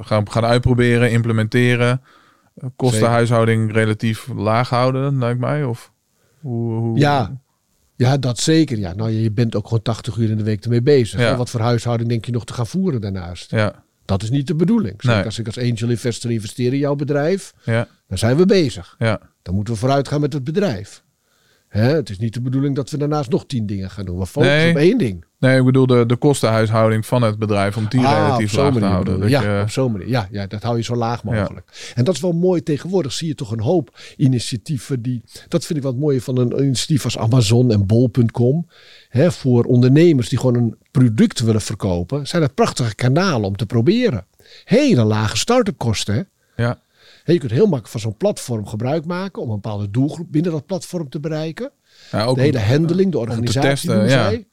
[0.00, 2.00] gaan, gaan uitproberen, implementeren.
[2.76, 5.64] Kosten huishouding relatief laag houden, lijkt mij.
[5.64, 5.92] Of
[6.40, 7.40] hoe, hoe, Ja.
[7.96, 8.78] Ja, dat zeker.
[8.78, 11.20] Ja, nou, je bent ook gewoon 80 uur in de week ermee bezig.
[11.20, 11.36] Ja.
[11.36, 13.50] Wat voor huishouding denk je nog te gaan voeren daarnaast?
[13.50, 14.94] Ja, Dat is niet de bedoeling.
[14.98, 15.24] Zeker Nee.
[15.24, 18.94] als ik als angel investor investeer in jouw bedrijf, ja, dan zijn we bezig.
[18.98, 19.20] ja.
[19.42, 21.02] Dan moeten we vooruit gaan met het bedrijf.
[21.68, 24.18] Hè, het is niet de bedoeling dat we daarnaast nog tien dingen gaan doen.
[24.18, 24.70] We focussen Nee.
[24.70, 25.24] op één ding.
[25.38, 28.84] Nee, ik bedoel de, de kostenhuishouding van het bedrijf, om die Ah, relatief laag te
[28.84, 29.20] houden.
[29.20, 29.28] Dat.
[29.28, 30.08] Ja, je- op zo'n manier.
[30.08, 31.92] Ja, ja, dat hou je zo laag mogelijk.
[31.94, 32.62] En dat is wel mooi.
[32.62, 35.22] Tegenwoordig zie je toch een hoop initiatieven die...
[35.48, 38.66] Dat vind ik wat mooier van een initiatief als Amazon en Bol.com.
[39.08, 42.26] Hè, voor ondernemers die gewoon een product willen verkopen.
[42.26, 44.26] Zijn dat prachtige kanalen om te proberen.
[44.64, 46.28] Hele lage start-up kosten.
[46.56, 46.78] Ja,
[47.24, 49.42] Hè, Je kunt heel makkelijk van zo'n platform gebruik maken...
[49.42, 51.70] om een bepaalde doelgroep binnen dat platform te bereiken.
[52.10, 54.46] ja, ook de hele om- handling, de organisatie testen, zij.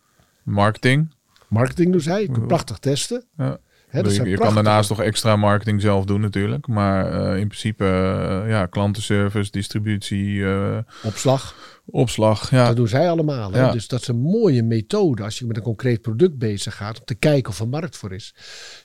[0.46, 1.14] Marketing.
[1.48, 2.22] Marketing doen zij.
[2.22, 3.24] Je kunt prachtig testen.
[3.38, 3.58] Ja.
[3.88, 6.68] Hè, dat je kan daarnaast nog extra marketing zelf doen natuurlijk.
[6.68, 11.56] Maar eh, in principe, eh, ja, klantenservice, distributie, eh, Opslag.
[11.86, 12.50] opslag.
[12.52, 13.52] Ja, Dat doen zij allemaal.
[13.52, 13.60] Hè?
[13.60, 13.72] Ja.
[13.72, 17.00] Dus dat is een mooie methode als je met een concreet product bezig gaat.
[17.00, 18.36] Om te kijken of er markt voor is.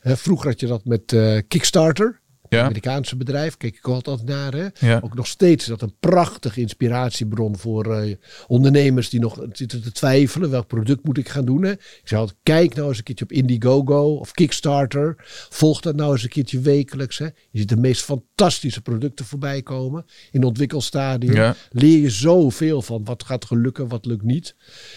[0.01, 2.21] Hè, vroeger had je dat met eh, Kickstarter.
[2.51, 2.63] Ja.
[2.63, 3.57] Amerikaanse bedrijf.
[3.57, 4.53] Keek ik altijd naar.
[4.53, 4.67] Hè?
[4.79, 5.01] Ja.
[5.03, 8.15] Ook nog steeds is dat een prachtige inspiratiebron voor eh,
[8.47, 10.51] ondernemers die nog zitten te twijfelen.
[10.51, 11.63] Welk product moet ik gaan doen?
[11.63, 11.71] Hè?
[11.73, 15.15] Ik zei altijd, kijk nou eens een keertje op Indiegogo of Kickstarter.
[15.51, 17.19] Volg dat nou eens een keertje wekelijks.
[17.19, 17.25] Hè?
[17.25, 21.35] Je ziet de meest fantastische producten voorbij komen in ontwikkelstadium.
[21.35, 21.57] Ja.
[21.71, 24.55] Leer je zoveel van wat gaat gelukken, wat lukt niet.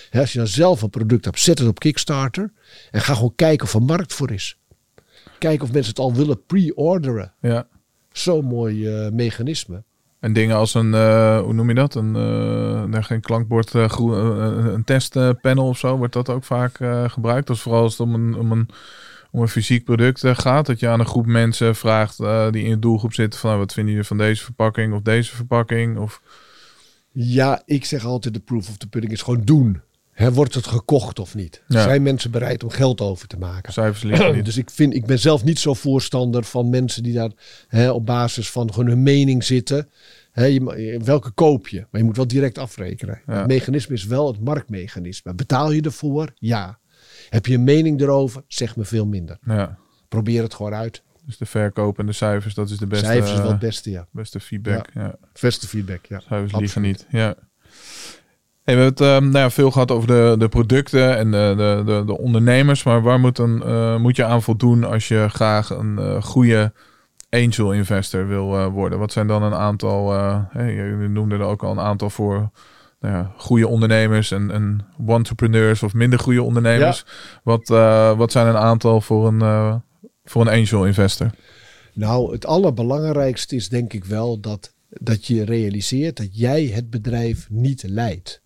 [0.09, 2.53] Hè, als je dan zelf een product hebt, zet het op Kickstarter.
[2.91, 4.57] En ga gewoon kijken of er markt voor is.
[5.43, 7.33] Kijken of mensen het al willen pre-orderen.
[7.41, 7.67] ja.
[8.11, 9.83] Zo'n mooi eh, mechanisme.
[10.19, 11.95] En dingen als een, eh, hoe noem je dat?
[11.95, 12.11] Een,
[12.89, 15.97] nee, geen klankbord, een testpanel of zo.
[15.97, 16.77] Wordt dat ook vaak
[17.07, 17.49] gebruikt?
[17.49, 18.69] Is vooral als het om een, om een,
[19.31, 20.65] om een fysiek product gaat.
[20.65, 22.17] Dat je aan een groep mensen vraagt
[22.51, 23.39] die in je doelgroep zitten.
[23.39, 25.97] Van, nou, wat vinden jullie van deze verpakking of deze verpakking?
[25.97, 26.21] Of,
[27.11, 29.81] Ja, ik zeg altijd de proof of the pudding is gewoon doen.
[30.13, 31.63] Hè, wordt het gekocht of niet?
[31.67, 31.83] Ja.
[31.83, 33.73] Zijn mensen bereid om geld over te maken?
[33.73, 34.45] cijfers liggen niet.
[34.53, 37.31] Dus ik, vind, ik ben zelf niet zo voorstander van mensen die daar
[37.67, 39.89] hè, op basis van hun mening zitten.
[40.33, 41.85] Je, welke koop je?
[41.91, 43.21] Maar je moet wel direct afrekenen.
[43.27, 43.37] Ja.
[43.37, 45.33] Het mechanisme is wel het marktmechanisme.
[45.33, 46.33] Betaal je ervoor?
[46.35, 46.79] Ja.
[47.29, 48.43] Heb je een mening erover?
[48.47, 49.37] Zeg me veel minder.
[49.45, 49.77] Ja.
[50.07, 51.03] Probeer het gewoon uit.
[51.25, 53.59] Dus de verkoop en de cijfers, dat is de beste, Cijfers is wel eh, het
[53.59, 54.07] beste, ja.
[54.11, 54.89] beste feedback.
[54.93, 55.15] Ja.
[55.41, 56.19] Beste feedback, ja.
[56.19, 56.59] Cijfers Absoluut.
[56.59, 57.05] liegen niet.
[57.09, 57.35] Ja.
[58.63, 61.53] Hey, we hebben het ehm, nou ja, veel gehad over de, de producten en de,
[61.57, 62.83] de, de, de ondernemers.
[62.83, 66.73] Maar waar moet, een, eh, moet je aan voldoen als je graag een eh, goede
[67.29, 68.99] angel investor wil eh, worden?
[68.99, 70.11] Wat zijn dan een aantal,
[70.49, 72.51] hey, je noemde er ook al een aantal voor
[72.99, 77.05] nou ja, goede ondernemers en, en entrepreneurs of minder goede ondernemers.
[77.43, 77.67] Wat,
[78.17, 79.81] wat zijn een aantal voor een,
[80.23, 81.29] voor een angel investor?
[81.93, 87.47] Nou, het allerbelangrijkste is denk ik wel dat, dat je realiseert dat jij het bedrijf
[87.49, 88.42] niet leidt.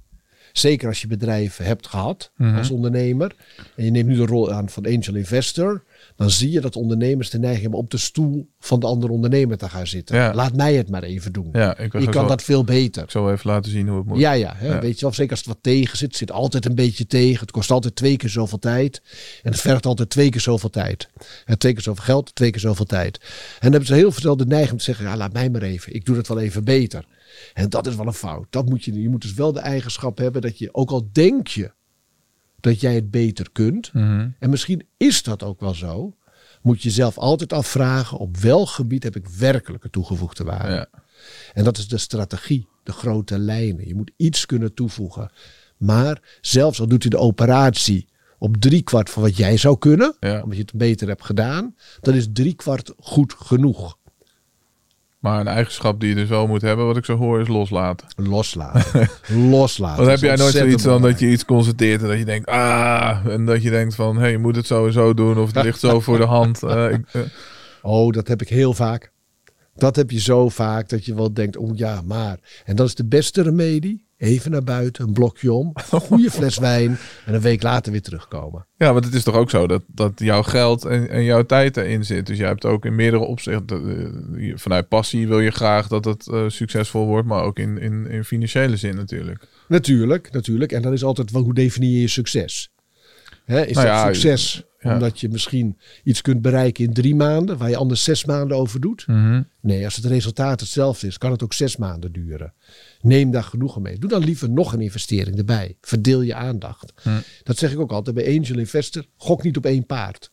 [0.57, 2.57] Zeker als je bedrijf hebt gehad Mhm.
[2.57, 3.35] als ondernemer.
[3.75, 5.83] En je neemt nu de rol aan van angel investor.
[6.17, 9.57] Dan zie je dat ondernemers de neiging hebben op de stoel van de andere ondernemer
[9.57, 10.15] te gaan zitten.
[10.15, 10.33] Ja.
[10.33, 11.49] Laat mij het maar even doen.
[11.51, 13.03] Ja, ik, kan dat veel beter.
[13.03, 14.19] ik zal even laten zien hoe het moet.
[14.19, 14.79] Ja, ja, hè, Ja.
[14.79, 15.13] weet je wel.
[15.13, 16.15] Zeker als het wat tegen zit.
[16.15, 17.39] zit altijd een beetje tegen.
[17.39, 19.01] Het kost altijd twee keer zoveel tijd.
[19.43, 21.09] En het vergt altijd twee keer zoveel tijd.
[21.45, 23.17] En twee keer zoveel geld, twee keer zoveel tijd.
[23.17, 25.61] En dan hebben ze heel veel de neiging om te zeggen, ja, laat mij maar
[25.61, 25.93] even.
[25.93, 27.05] Ik doe het wel even beter.
[27.53, 28.45] En dat is wel een fout.
[28.49, 31.47] Dat moet je, je moet dus wel de eigenschap hebben dat je, ook al denk
[31.47, 31.71] je
[32.59, 33.93] dat jij het beter kunt.
[33.93, 34.29] Mhm.
[34.39, 36.15] En misschien is dat ook wel zo.
[36.61, 40.73] Moet je jezelf altijd afvragen op welk gebied heb ik werkelijke toegevoegde waarde.
[40.73, 40.87] Ja.
[41.53, 43.87] En dat is de strategie, de grote lijnen.
[43.87, 45.31] Je moet iets kunnen toevoegen.
[45.77, 48.07] Maar zelfs al doet hij de operatie
[48.39, 50.41] op driekwart van wat jij zou kunnen, Ja.
[50.41, 53.96] omdat je het beter hebt gedaan, dan is driekwart goed genoeg.
[55.17, 58.07] Maar een eigenschap die je dus wel moet hebben, wat ik zo hoor, is loslaten.
[58.15, 59.09] Loslaten.
[59.49, 60.05] Loslaten.
[60.05, 63.25] Want heb jij nooit zoiets dan dat je iets constateert en dat je denkt, ah,
[63.25, 65.79] en dat je denkt van, hé, hey, je moet het sowieso doen of het ligt
[65.79, 66.63] zo voor de hand.
[66.67, 67.21] Eh, ik, eh,
[67.81, 69.11] Oh, dat heb ik heel vaak.
[69.75, 72.39] Dat heb je zo vaak dat je wel denkt, oh ja, maar.
[72.65, 74.06] En dat is de beste remedie.
[74.17, 78.01] Even naar buiten, een blokje om, een goede fles wijn en een week later weer
[78.01, 78.65] terugkomen.
[78.77, 81.77] ja, want het is toch ook zo dat, dat jouw geld en, en jouw tijd
[81.77, 82.25] erin zit.
[82.25, 84.05] Dus jij hebt ook in meerdere opzichten,
[84.37, 88.07] eh, vanuit passie wil je graag dat het eh, succesvol wordt, maar ook in, in,
[88.07, 89.47] in financiële zin natuurlijk.
[89.67, 90.71] Natuurlijk, natuurlijk.
[90.71, 92.71] En dan is altijd, wel, hoe definieer je succes?
[93.45, 94.93] Hè, is Nou dat ja, succes ja.
[94.93, 98.81] omdat je misschien iets kunt bereiken in drie maanden, waar je anders zes maanden over
[98.81, 99.05] doet?
[99.61, 102.53] Nee, als het resultaat hetzelfde is, kan het ook zes maanden duren.
[103.01, 103.97] Neem daar genoegen mee.
[103.97, 105.77] Doe dan liever nog een investering erbij.
[105.81, 106.93] Verdeel je aandacht.
[107.43, 109.05] Dat zeg ik ook altijd bij Angel Investor.
[109.17, 110.31] Gok niet op één paard.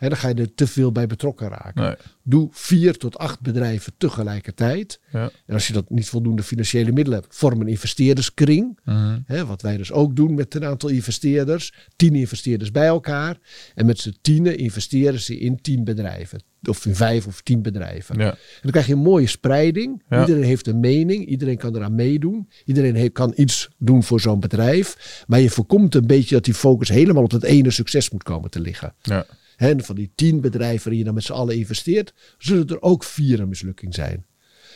[0.00, 1.82] Hè, dan ga je er te veel bij betrokken raken.
[1.82, 1.94] Nee.
[2.22, 5.00] Doe vier tot acht bedrijven tegelijkertijd.
[5.12, 5.30] Ja.
[5.46, 8.78] En als je dat niet voldoende financiële middelen hebt, vorm een investeerderskring.
[9.26, 11.72] Hè, wat wij dus ook doen met een aantal investeerders.
[11.96, 13.38] Tien investeerders bij elkaar.
[13.74, 16.42] En met z'n tienen investeren ze in tien bedrijven.
[16.62, 18.18] Of in vijf of tien bedrijven.
[18.18, 18.30] Ja.
[18.30, 20.02] En dan krijg je een mooie spreiding.
[20.08, 20.20] Ja.
[20.20, 21.26] Iedereen heeft een mening.
[21.26, 22.48] Iedereen kan eraan meedoen.
[22.64, 25.24] Iedereen heeft, kan iets doen voor zo'n bedrijf.
[25.26, 28.50] Maar je voorkomt een beetje dat die focus helemaal op dat ene succes moet komen
[28.50, 28.94] te liggen.
[29.02, 29.26] Ja.
[29.60, 32.82] Hè, En van die tien bedrijven waarin je dan met z'n allen investeert, zullen er
[32.82, 34.26] ook vier een mislukking zijn.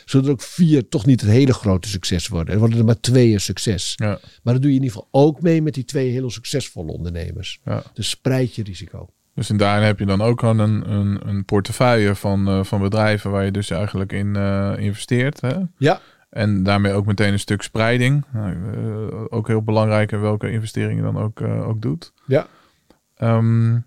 [0.05, 2.53] Zullen er ook vier toch niet het hele grote succes worden.
[2.53, 3.93] Er worden er maar twee een succes.
[3.95, 4.19] Ja.
[4.43, 7.59] Maar dat doe je in ieder geval ook mee met die twee hele succesvolle ondernemers.
[7.65, 7.83] Ja.
[7.93, 9.09] Dus spreid je risico.
[9.33, 12.81] Dus en daarin heb je dan ook gewoon een, een, een portefeuille van, eh, van
[12.81, 15.41] bedrijven waar je dus eigenlijk in eh, investeert.
[15.41, 15.55] Hè?
[15.77, 18.25] Ja, En daarmee ook meteen een stuk spreiding.
[18.33, 22.13] Nou, eh, ook heel belangrijk in welke investering je dan ook, ook doet.
[22.27, 22.47] ja.
[23.15, 23.77] Ehm,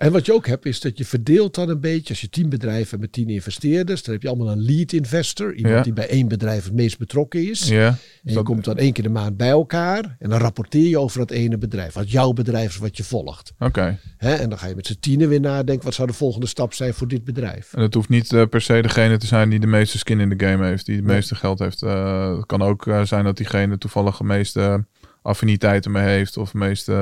[0.00, 2.08] En wat je ook hebt, is dat je verdeelt dan een beetje.
[2.08, 5.54] Als je tien bedrijven hebt met tien investeerders, dan heb je allemaal een lead investor.
[5.54, 5.82] Iemand Ja.
[5.82, 7.68] die bij één bedrijf het meest betrokken is.
[7.68, 7.86] ja.
[7.86, 10.16] En je dat- komt dan één keer de maand bij elkaar.
[10.18, 11.92] En dan rapporteer je over dat ene bedrijf.
[11.94, 13.52] Wat jouw bedrijf is, wat je volgt.
[13.58, 13.98] Oké.
[14.16, 14.34] Hè?
[14.34, 15.84] En dan ga je met z'n tienen weer nadenken.
[15.84, 17.72] Wat zou de volgende stap zijn voor dit bedrijf?
[17.74, 20.28] En het hoeft niet eh, per se degene te zijn die de meeste skin in
[20.36, 21.82] de game heeft, die het meeste geld heeft.
[21.82, 24.84] Eh, het kan ook eh, zijn dat diegene toevallig de meeste
[25.22, 26.92] affiniteiten mee heeft of de meeste.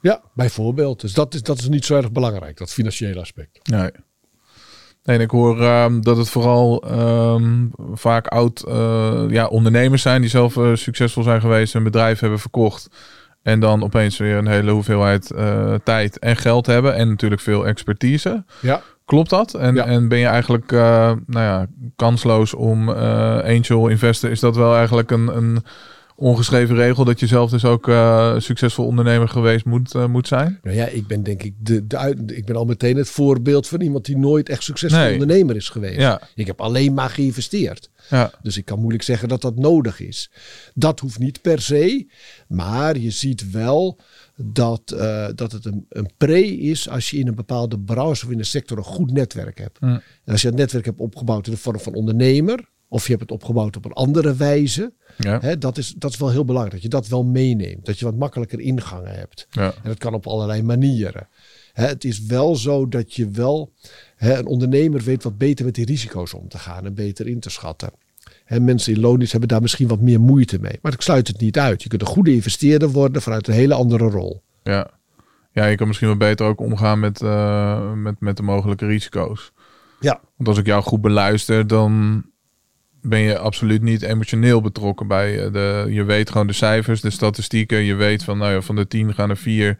[0.00, 1.00] Ja, bijvoorbeeld.
[1.00, 3.70] Dus dat is, dat is niet zo erg belangrijk, dat financiële aspect.
[3.70, 3.90] Nee.
[5.04, 10.20] Nee, en ik hoor ehm, dat het vooral ehm, vaak oud eh, ja, ondernemers zijn
[10.20, 12.88] die zelf eh, succesvol zijn geweest, een bedrijf hebben verkocht.
[13.42, 16.94] En dan opeens weer een hele hoeveelheid eh, tijd en geld hebben.
[16.94, 18.44] En natuurlijk veel expertise.
[18.60, 18.82] Ja.
[19.04, 19.54] Klopt dat?
[19.54, 19.84] En, Ja.
[19.86, 24.30] en ben je eigenlijk nou ja, kansloos om angel investor?
[24.30, 25.62] Is dat wel eigenlijk een, een
[26.20, 30.58] ongeschreven regel dat je zelf dus ook eh, succesvol ondernemer geweest moet, eh, moet zijn?
[30.62, 33.80] Nou ja, ik ben denk ik, de, de, ik ben al meteen het voorbeeld van
[33.80, 35.12] iemand die nooit echt succesvol Nee.
[35.12, 36.00] ondernemer is geweest.
[36.00, 36.20] Ja.
[36.34, 37.90] Ik heb alleen maar geïnvesteerd.
[38.10, 40.30] Ja, Dus ik kan moeilijk zeggen dat dat nodig is.
[40.74, 42.06] Dat hoeft niet per se.
[42.48, 43.98] Maar je ziet wel
[44.36, 48.30] dat, eh, dat het een, een pre is als je in een bepaalde branche of
[48.32, 49.80] in een sector een goed netwerk hebt.
[49.80, 49.88] Mm.
[50.24, 53.22] En als je dat netwerk hebt opgebouwd in de vorm van ondernemer Of je hebt
[53.22, 54.92] het opgebouwd op een andere wijze.
[55.16, 55.40] Ja.
[55.40, 56.74] Hè, dat, is, dat is wel heel belangrijk.
[56.74, 57.86] Dat je dat wel meeneemt.
[57.86, 59.46] Dat je wat makkelijker ingangen hebt.
[59.50, 59.64] Ja.
[59.64, 61.28] En dat kan op allerlei manieren.
[61.72, 63.72] Hè, het is wel zo dat je wel...
[64.16, 66.84] Hè, een ondernemer weet wat beter met die risico's om te gaan.
[66.84, 67.90] En beter in te schatten.
[68.44, 70.78] Hè, mensen in loondienst hebben daar misschien wat meer moeite mee.
[70.82, 71.82] Maar ik sluit het niet uit.
[71.82, 74.42] Je kunt een goede investeerder worden vanuit een hele andere rol.
[74.62, 74.90] Ja.
[75.52, 79.52] ja, je kan misschien wel beter ook omgaan met, eh, met, met de mogelijke risico's.
[80.00, 82.24] Ja, Want als ik jou goed beluister, dan
[83.02, 85.86] ben je absoluut niet emotioneel betrokken bij eh, de.
[85.88, 87.78] Je weet gewoon de cijfers, de statistieken.
[87.78, 89.78] Je weet van, nou ja, van de tien gaan er vier.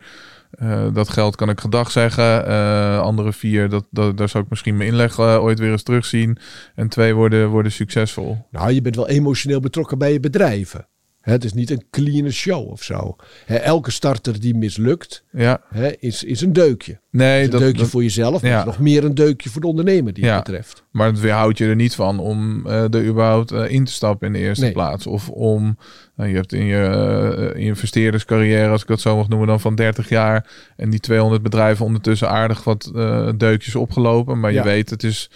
[0.51, 2.47] eh, dat geld kan ik gedag zeggen.
[2.47, 6.39] Eh, andere vier, dat, dat, daar zou ik misschien mijn inleg ooit weer eens terugzien.
[6.75, 8.47] En twee worden, worden succesvol.
[8.51, 10.89] Nou, je bent wel emotioneel betrokken bij je bedrijven.
[11.29, 13.17] Het is niet een clean show of zo.
[13.47, 15.61] Elke starter die mislukt, Ja,
[15.99, 17.01] is, is een deukje.
[17.11, 18.59] nee, is een dat, deukje dat- voor jezelf, maar ja.
[18.59, 20.35] is nog meer een deukje voor de ondernemer die Ja.
[20.37, 20.85] het betreft.
[20.91, 24.27] Maar het weerhoudt je er niet van om eh, er überhaupt eh, in te stappen
[24.27, 24.73] in de eerste Nee.
[24.73, 25.07] plaats.
[25.07, 25.79] Of om,
[26.17, 26.83] nou, je hebt in je
[27.55, 30.47] eh, investeerderscarrière, als ik dat zo mag noemen, dan van 30 jaar.
[30.77, 34.41] En die 200 bedrijven ondertussen aardig wat eh, deukjes opgelopen.
[34.41, 35.31] Maar je weet, het is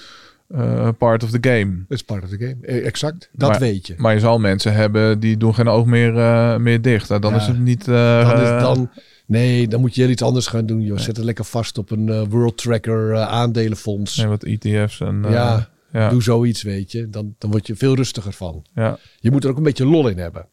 [0.52, 1.74] eh, part of the game.
[1.88, 2.56] Dat is part of the game.
[2.62, 3.94] Eh, Exact, dat Maar- weet je.
[3.96, 7.08] Maar je zal mensen hebben die doen geen oog meer, eh, meer dicht.
[7.08, 7.36] Nou, dan Ja.
[7.40, 7.84] is het niet...
[7.84, 8.90] Dan is dan,
[9.26, 10.80] nee, dan moet je heel iets anders gaan doen.
[10.80, 10.98] Joh.
[10.98, 14.16] Zet het lekker vast op een World Tracker aandelenfonds.
[14.16, 15.24] nee, wat ETF's en...
[15.28, 17.10] ja, ja, doe zoiets, weet je.
[17.10, 18.64] Dan, dan word je veel rustiger van.
[18.74, 20.46] ja, Je moet er ook een beetje lol in hebben.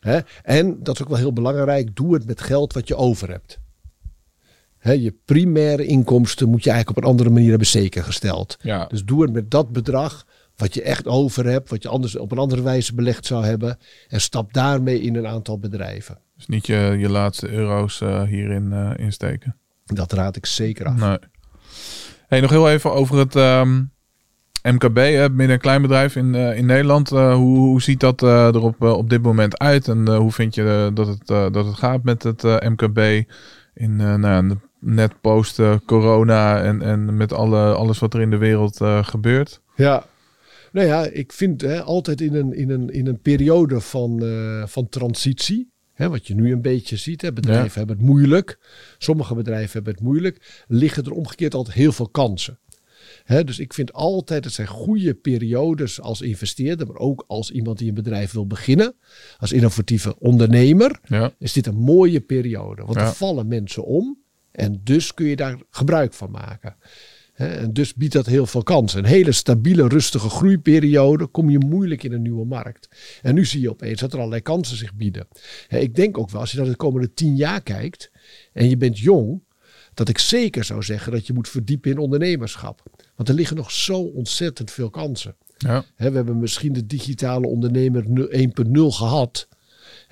[0.00, 0.18] Hè?
[0.42, 1.96] En dat is ook wel heel belangrijk.
[1.96, 3.60] Doe het met geld wat je over hebt.
[4.82, 8.56] Je primaire inkomsten moet je eigenlijk op een andere manier hebben zekergesteld.
[8.60, 8.86] ja.
[8.86, 10.24] Dus doe het met dat bedrag
[10.56, 11.70] wat je echt over hebt.
[11.70, 13.78] Wat je anders op een andere wijze belegd zou hebben.
[14.08, 16.18] En stap daarmee in een aantal bedrijven.
[16.36, 19.56] Dus niet je, je laatste euro's eh, hierin eh, insteken.
[19.84, 20.96] Dat raad ik zeker af.
[20.96, 21.18] Nee.
[22.26, 23.82] Hey, nog heel even over het ehm,
[24.62, 27.08] MKB, hè, midden- en kleinbedrijf in, eh, in Nederland.
[27.08, 29.88] Hoe, hoe ziet dat er op, op dit moment uit?
[29.88, 32.98] En hoe vind je dat, het, dat het gaat met het MKB
[33.74, 38.30] in nou, ja, net post eh, corona en, en met alle, alles wat er in
[38.30, 39.60] de wereld eh, gebeurt?
[39.76, 40.06] Ja.
[40.72, 44.66] Nou ja, ik vind hè, altijd in een, in een, in een periode van, eh,
[44.66, 45.70] van transitie.
[45.92, 47.22] Hè, wat je nu een beetje ziet.
[47.22, 47.72] Hè, bedrijven Ja.
[47.78, 48.58] hebben het moeilijk.
[48.98, 50.64] Sommige bedrijven hebben het moeilijk.
[50.68, 52.58] Liggen er omgekeerd altijd heel veel kansen.
[53.24, 56.86] Hè, dus ik vind altijd, het zijn goede periodes als investeerder.
[56.86, 58.94] Maar ook als iemand die een bedrijf wil beginnen.
[59.38, 61.00] Als innovatieve ondernemer.
[61.04, 62.82] Ja, Is dit een mooie periode.
[62.82, 63.06] Want Ja.
[63.06, 64.21] er vallen mensen om.
[64.52, 66.76] En dus kun je daar gebruik van maken.
[67.32, 68.98] En dus biedt dat heel veel kansen.
[68.98, 72.88] Een hele stabiele, rustige groeiperiode kom je moeilijk in een nieuwe markt.
[73.22, 75.28] En nu zie je opeens dat er allerlei kansen zich bieden.
[75.68, 78.10] Ik denk ook wel, als je naar de komende tien jaar kijkt
[78.52, 79.42] en je bent jong,
[79.94, 82.82] dat ik zeker zou zeggen dat je moet verdiepen in ondernemerschap.
[83.16, 85.36] Want er liggen nog zo ontzettend veel kansen.
[85.96, 89.48] ja, we hebben misschien de digitale ondernemer nu 1.0 gehad.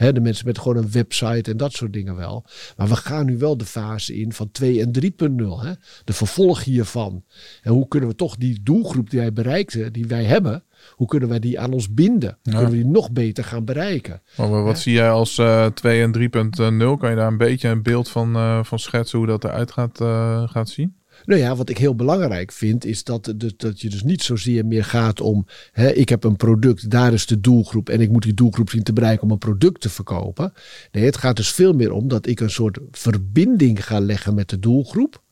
[0.00, 2.44] De mensen met gewoon een website en dat soort dingen wel.
[2.76, 5.66] Maar we gaan nu wel de fase in van 2 en 3.0.
[5.66, 5.72] hè.
[6.04, 7.24] De vervolg hiervan.
[7.62, 11.28] En hoe kunnen we toch die doelgroep die wij bereikten, die wij hebben, hoe kunnen
[11.28, 12.38] wij die aan ons binden?
[12.42, 12.52] Ja.
[12.52, 14.22] kunnen we die nog beter gaan bereiken?
[14.36, 16.98] maar wat zie jij als eh 2 en 3.0?
[16.98, 20.00] Kan je daar een beetje een beeld van, eh, van schetsen hoe dat eruit gaat,
[20.00, 20.94] eh, gaat zien?
[21.24, 24.84] Nou ja, wat ik heel belangrijk vind, is dat, dat, je dus niet zozeer meer
[24.84, 25.46] gaat om.
[25.72, 27.88] Hè, ik heb een product, daar is de doelgroep.
[27.88, 30.52] En ik moet die doelgroep zien te bereiken om een product te verkopen.
[30.92, 34.48] Nee, het gaat dus veel meer om dat ik een soort verbinding ga leggen met
[34.48, 35.22] de doelgroep.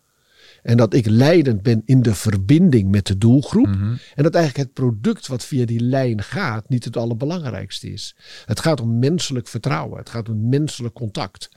[0.62, 3.66] En dat ik leidend ben in de verbinding met de doelgroep.
[4.14, 8.16] En dat eigenlijk het product wat via die lijn gaat niet het allerbelangrijkste is.
[8.44, 9.98] Het gaat om menselijk vertrouwen.
[9.98, 11.48] Het gaat om menselijk contact.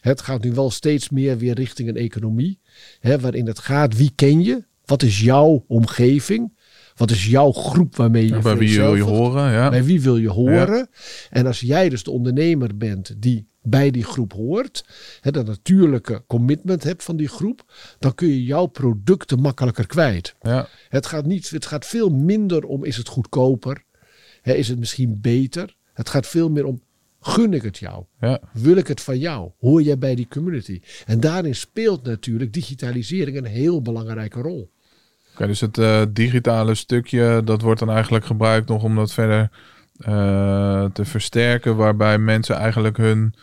[0.00, 2.60] Het gaat nu wel steeds meer weer richting een economie.
[3.00, 4.64] Hè, waarin het gaat, wie ken je?
[4.84, 6.58] Wat is jouw omgeving?
[6.94, 9.52] Wat is jouw groep waarmee je bij wie wil je horen?
[9.52, 9.70] Ja.
[9.70, 10.88] Bij wie wil je horen?
[11.30, 14.84] En als jij dus de ondernemer bent die bij die groep hoort,
[15.20, 20.34] hè, dat natuurlijke commitment hebt van die groep, dan kun je jouw producten makkelijker kwijt.
[20.40, 20.68] Ja.
[20.88, 23.84] Het gaat, niet, het gaat veel minder om is het goedkoper?
[24.42, 25.76] Hè, is het misschien beter?
[25.92, 26.82] Het gaat veel meer om
[27.20, 28.04] gun ik het jou?
[28.20, 28.40] Ja.
[28.52, 29.50] Wil ik het van jou?
[29.58, 30.80] Hoor jij bij die community?
[31.06, 34.70] En daarin speelt natuurlijk digitalisering een heel belangrijke rol.
[35.32, 39.50] Oké, dus het eh, digitale stukje, dat wordt dan eigenlijk gebruikt nog om dat verder
[40.92, 43.34] te versterken, waarbij mensen eigenlijk hun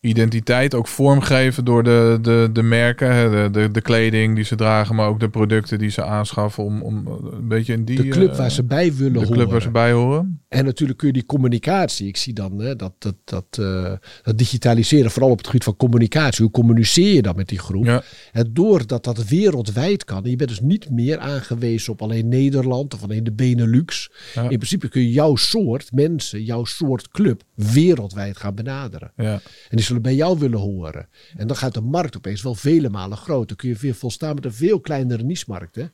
[0.00, 4.94] identiteit ook vormgeven door de, de, de merken, de, de, de kleding die ze dragen,
[4.94, 7.96] maar ook de producten die ze aanschaffen om, om een beetje in die...
[7.96, 9.32] De club eh, waar ze bij willen de horen.
[9.34, 10.42] club waar ze bij horen.
[10.48, 12.06] En natuurlijk kun je die communicatie.
[12.06, 13.92] Ik zie dan hè, dat, dat, dat, eh,
[14.22, 16.42] dat digitaliseren, vooral op het gebied van communicatie.
[16.44, 17.84] Hoe communiceer je dan met die groep?
[17.84, 20.24] Ja, En doordat dat wereldwijd kan.
[20.24, 24.10] En je bent dus niet meer aangewezen op alleen Nederland of alleen de Benelux.
[24.34, 24.42] Ja.
[24.42, 29.12] In principe kun je jouw soort mensen, jouw soort club wereldwijd gaan benaderen.
[29.16, 29.32] ja,
[29.68, 31.08] En die zullen bij jou willen horen.
[31.36, 33.56] En dan gaat de markt opeens wel vele malen groter.
[33.56, 35.74] Kun je weer volstaan met een veel kleinere niche-markt.
[35.74, 35.84] Hè?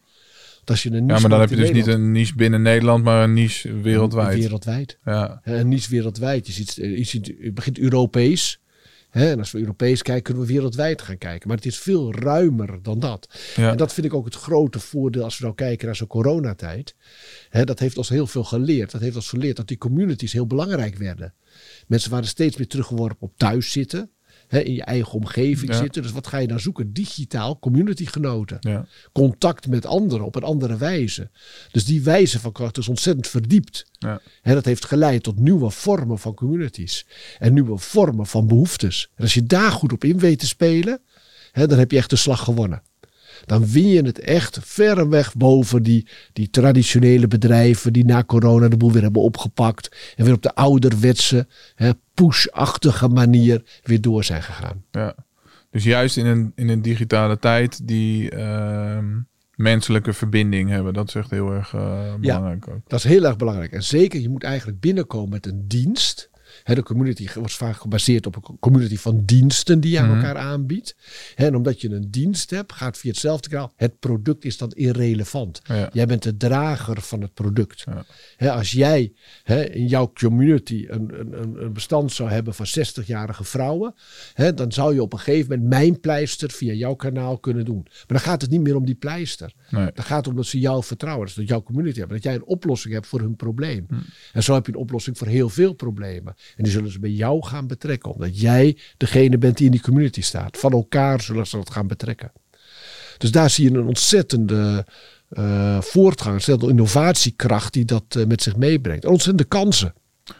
[0.64, 3.22] Als je een ja, maar dan heb je dus niet een niche binnen Nederland, maar
[3.22, 4.38] een niche wereldwijd.
[4.38, 4.98] Wereldwijd.
[5.04, 6.46] Ja, En niets wereldwijd.
[6.46, 8.60] Je, ziet, eh, je, ziet, je begint Europees.
[9.10, 9.30] Hè?
[9.30, 11.48] En als we Europees kijken, kunnen we wereldwijd gaan kijken.
[11.48, 13.28] Maar het is veel ruimer dan dat.
[13.56, 16.06] ja, En dat vind ik ook het grote voordeel als we nou kijken naar zo'n
[16.06, 16.94] coronatijd.
[17.48, 18.90] Hè, dat heeft ons heel veel geleerd.
[18.90, 21.34] Dat heeft ons geleerd dat die communities heel belangrijk werden.
[21.86, 24.08] Mensen waren steeds meer teruggeworpen op thuis zitten.
[24.48, 25.78] Hè, in je eigen omgeving Ja.
[25.78, 26.02] zitten.
[26.02, 26.92] Dus wat ga je dan zoeken?
[26.92, 28.56] Digitaal communitygenoten.
[28.60, 31.30] ja, Contact met anderen op een andere wijze.
[31.70, 33.86] Dus die wijze van kracht is ontzettend verdiept.
[33.98, 34.20] ja.
[34.42, 37.06] En dat heeft geleid tot nieuwe vormen van communities.
[37.38, 39.10] En nieuwe vormen van behoeftes.
[39.14, 41.00] En als je daar goed op in weet te spelen,
[41.52, 42.82] hè, dan heb je echt de slag gewonnen.
[43.46, 48.76] Dan win je het echt verreweg boven die, die traditionele bedrijven die na corona de
[48.76, 50.14] boel weer hebben opgepakt.
[50.16, 54.84] En weer op de ouderwetse, hè, push-achtige manier weer door zijn gegaan.
[54.90, 55.14] Ja.
[55.70, 59.06] Dus juist in een, in een digitale tijd die ehm,
[59.54, 60.94] menselijke verbinding hebben.
[60.94, 62.80] Dat is echt heel erg eh, belangrijk ook.
[62.86, 63.72] Dat is heel erg belangrijk.
[63.72, 66.30] En zeker, je moet eigenlijk binnenkomen met een dienst.
[66.64, 70.16] De community wordt vaak gebaseerd op een community van diensten die je aan Mhm.
[70.16, 70.96] elkaar aanbiedt.
[71.34, 73.72] En omdat je een dienst hebt, gaat via hetzelfde kanaal.
[73.76, 75.60] Het product is dan irrelevant.
[75.64, 75.88] Ja.
[75.92, 77.84] Jij bent de drager van het product.
[78.38, 78.54] Ja.
[78.54, 79.12] Als jij
[79.72, 83.94] in jouw community een, een, een- bestand zou hebben van 60-jarige vrouwen,
[84.54, 87.82] dan zou je op een gegeven moment mijn pleister via jouw kanaal kunnen doen.
[87.84, 89.52] Maar dan gaat het niet meer om die pleister.
[89.70, 89.90] Nee.
[89.94, 92.34] Dan gaat het om dat ze jou vertrouwen, dus dat jouw community hebben, dat jij
[92.34, 93.86] een oplossing hebt voor hun probleem.
[94.32, 96.34] En zo heb je een oplossing voor heel veel problemen.
[96.56, 99.80] En die zullen ze bij jou gaan betrekken, omdat jij degene bent die in die
[99.80, 100.58] community staat.
[100.58, 102.32] Van elkaar zullen ze dat gaan betrekken.
[103.18, 104.86] Dus daar zie je een ontzettende
[105.28, 109.04] eh, voortgang, een ontzettende innovatiekracht die dat eh, met zich meebrengt.
[109.04, 109.94] En ontzettende kansen.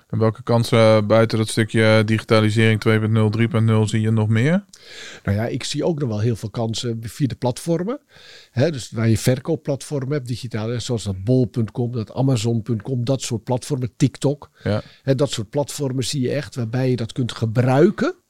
[0.08, 4.64] En welke kansen buiten dat stukje digitalisering 2.0, 3.0 zie je nog meer?
[5.24, 8.00] Nou ja, ik zie ook nog wel heel veel kansen via de platformen.
[8.50, 13.44] Hè, dus waar je verkoopplatformen hebt, digitaal, hè, zoals dat bol.com, dat amazon.com, dat soort
[13.44, 14.50] platformen, TikTok.
[14.62, 18.23] Ja, Hè, dat soort platformen zie je echt, waarbij je dat kunt gebruiken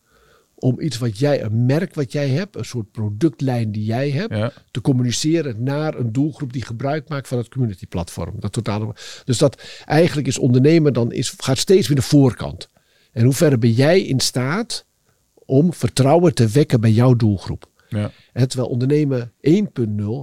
[0.64, 4.34] om iets wat jij, een merk wat jij hebt, een soort productlijn die jij hebt,
[4.34, 8.34] ja, te communiceren naar een doelgroep die gebruik maakt van het community platform.
[8.38, 8.94] Dat totale,
[9.24, 12.68] dus dat eigenlijk is ondernemen dan is, gaat steeds weer de voorkant.
[13.12, 14.86] En hoe ver ben jij in staat
[15.34, 17.70] om vertrouwen te wekken bij jouw doelgroep?
[17.88, 19.60] ja, En terwijl ondernemen 1.0,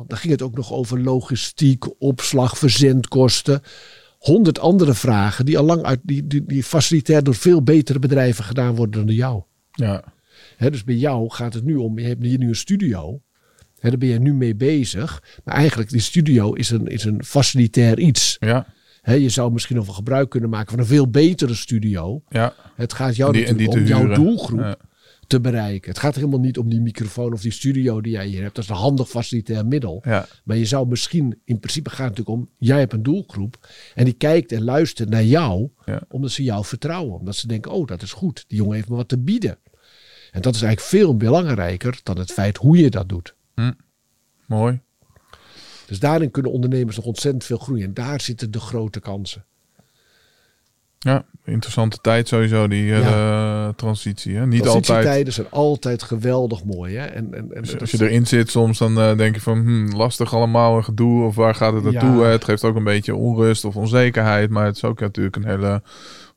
[0.07, 3.61] daar ging het ook nog over logistiek, opslag, verzendkosten.
[4.19, 8.43] Honderd andere vragen die al lang uit die, die, die facilitair door veel betere bedrijven
[8.43, 9.43] gedaan worden dan door jou.
[9.71, 10.10] ja,
[10.69, 13.21] Dus bij jou gaat het nu om, je hebt hier nu een studio.
[13.79, 15.23] Hè, daar ben je nu mee bezig.
[15.43, 18.37] Maar eigenlijk, die studio is een, is een facilitair iets.
[18.39, 18.65] ja,
[19.03, 22.21] je zou misschien nog wel gebruik kunnen maken van een veel betere studio.
[22.29, 22.53] ja.
[22.75, 24.75] Het gaat jou die- natuurlijk om jouw doelgroep Ja.
[25.27, 25.89] te bereiken.
[25.89, 28.55] Het gaat helemaal niet om die microfoon of die studio die jij hier hebt.
[28.55, 30.01] Dat is een handig facilitair middel.
[30.05, 33.67] Ja, Maar je zou misschien, in principe gaat het natuurlijk om, jij hebt een doelgroep.
[33.95, 36.01] En die kijkt en luistert naar jou, Ja.
[36.09, 37.19] omdat ze jou vertrouwen.
[37.19, 39.57] Omdat ze denken, oh dat is goed, die jongen heeft me wat te bieden.
[40.31, 43.35] En dat is eigenlijk veel belangrijker dan het feit hoe je dat doet.
[44.45, 44.79] mooi.
[45.85, 47.85] Dus daarin kunnen ondernemers nog ontzettend veel groeien.
[47.85, 49.45] En daar zitten de grote kansen.
[50.99, 54.35] Ja, interessante tijd sowieso, die eh, transitie.
[54.35, 54.47] Hè?
[54.47, 54.83] Niet altijd.
[54.85, 56.95] Transitietijden zijn altijd geweldig mooi.
[56.95, 57.05] Hè?
[57.05, 59.95] En, en, Dus als je is- erin zit, soms dan eh, denk je van hmm,
[59.95, 62.23] lastig allemaal een gedoe of waar gaat het naartoe?
[62.23, 62.27] Ja.
[62.29, 65.81] Het geeft ook een beetje onrust of onzekerheid, maar het is ook natuurlijk een hele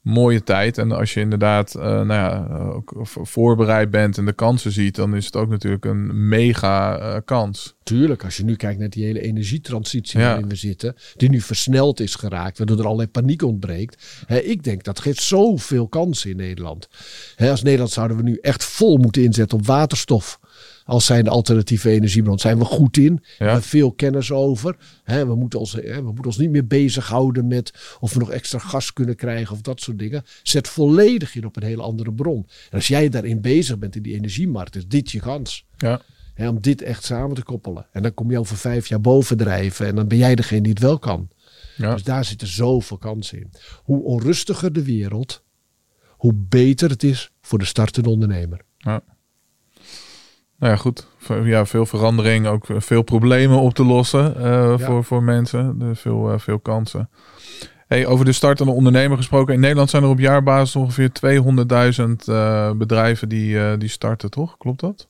[0.04, 0.78] mooie tijd.
[0.78, 4.94] En als je inderdaad eh, nou ja, ook v- voorbereid bent en de kansen ziet,
[4.94, 7.74] dan is het ook natuurlijk een mega eh, kans.
[7.82, 10.26] Tuurlijk, als je nu kijkt naar die hele energietransitie Ja.
[10.26, 14.22] waarin we zitten, die nu versneld is geraakt, waardoor er allerlei paniek ontbreekt.
[14.26, 16.88] Hè, ik denk dat geeft zoveel kansen in Nederland.
[17.36, 20.38] Hè, als Nederland zouden we nu echt vol moeten inzetten op waterstof.
[20.84, 22.38] Als zijn alternatieve energiebron.
[22.38, 23.14] Zijn we goed in.
[23.38, 24.76] We hebben veel kennis over.
[25.04, 28.92] We, moeten ons, we moeten ons niet meer bezighouden met of we nog extra gas
[28.92, 30.22] kunnen krijgen of dat soort dingen.
[30.42, 32.46] Zet volledig in op een hele andere bron.
[32.70, 35.64] En als jij daarin bezig bent in die energiemarkt, is dit je kans.
[36.36, 37.86] Ja, om dit echt samen te koppelen.
[37.92, 39.86] En dan kom je over vijf jaar bovendrijven.
[39.86, 41.28] En dan ben jij degene die het wel kan.
[41.76, 43.50] ja, Dus daar zitten zoveel kansen in.
[43.82, 45.42] Hoe onrustiger de wereld,
[46.10, 48.60] hoe beter het is voor de startende ondernemer.
[48.78, 49.02] Ja.
[50.58, 51.06] Nou ja, goed.
[51.42, 55.78] Ja, veel verandering, ook veel problemen op te lossen eh, voor, voor mensen.
[55.78, 57.08] Dus veel, eh, veel kansen.
[57.86, 59.54] Hey, over de startende ondernemer gesproken.
[59.54, 64.56] In Nederland zijn er op jaarbasis ongeveer 200.000 eh, bedrijven die, eh, die starten, toch?
[64.56, 65.08] Klopt dat?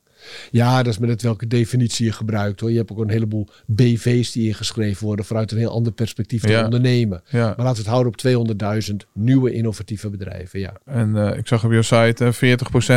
[0.50, 2.70] Ja, dat is met net welke definitie je gebruikt hoor.
[2.70, 6.48] Je hebt ook een heleboel BV's die ingeschreven worden vanuit een heel ander perspectief te
[6.52, 6.64] Ja.
[6.64, 7.22] ondernemen.
[7.30, 7.38] Ja.
[7.46, 10.60] Maar laten we het houden op 200.000 nieuwe innovatieve bedrijven.
[10.60, 10.72] Ja.
[10.84, 12.32] En eh, ik zag op je site, eh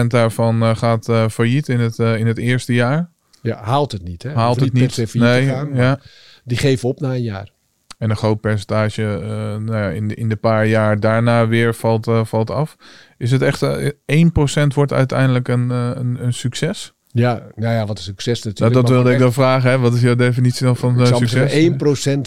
[0.03, 3.09] 40% daarvan eh, gaat eh, failliet in het, eh, in het eerste jaar.
[3.41, 4.23] ja, haalt het niet.
[4.23, 4.33] Hè?
[4.33, 5.13] Haalt het niet.
[5.13, 5.99] Nee, gaan, ja.
[6.43, 7.49] Die geven op na een jaar.
[7.97, 11.75] En een groot percentage eh, nou ja, in, de, in de paar jaar daarna weer
[11.75, 12.75] valt, eh, valt af.
[13.17, 16.93] Is het echt eh 1% wordt uiteindelijk een, eh, een, een succes?
[17.11, 18.73] Ja, nou ja, wat een succes Nou, natuurlijk.
[18.73, 19.69] dat maar wilde ik dan vragen.
[19.69, 19.77] Hè?
[19.77, 21.31] Wat is jouw definitie dan van eh, succes?
[21.31, 21.77] zeggen,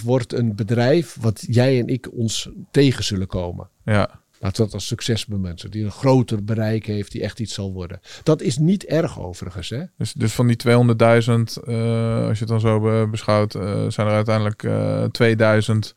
[0.01, 3.68] 1% wordt een bedrijf wat jij en ik ons tegen zullen komen.
[3.85, 5.70] Ja, Laten we dat als succes bemensen.
[5.70, 8.01] Die een groter bereik heeft, die echt iets zal worden.
[8.22, 9.68] Dat is niet erg overigens.
[9.70, 9.83] Hè?
[9.99, 14.07] dus, dus van die 200.000, eh, als je het dan zo be- beschouwt, eh, zijn
[14.07, 15.95] er uiteindelijk eh 2000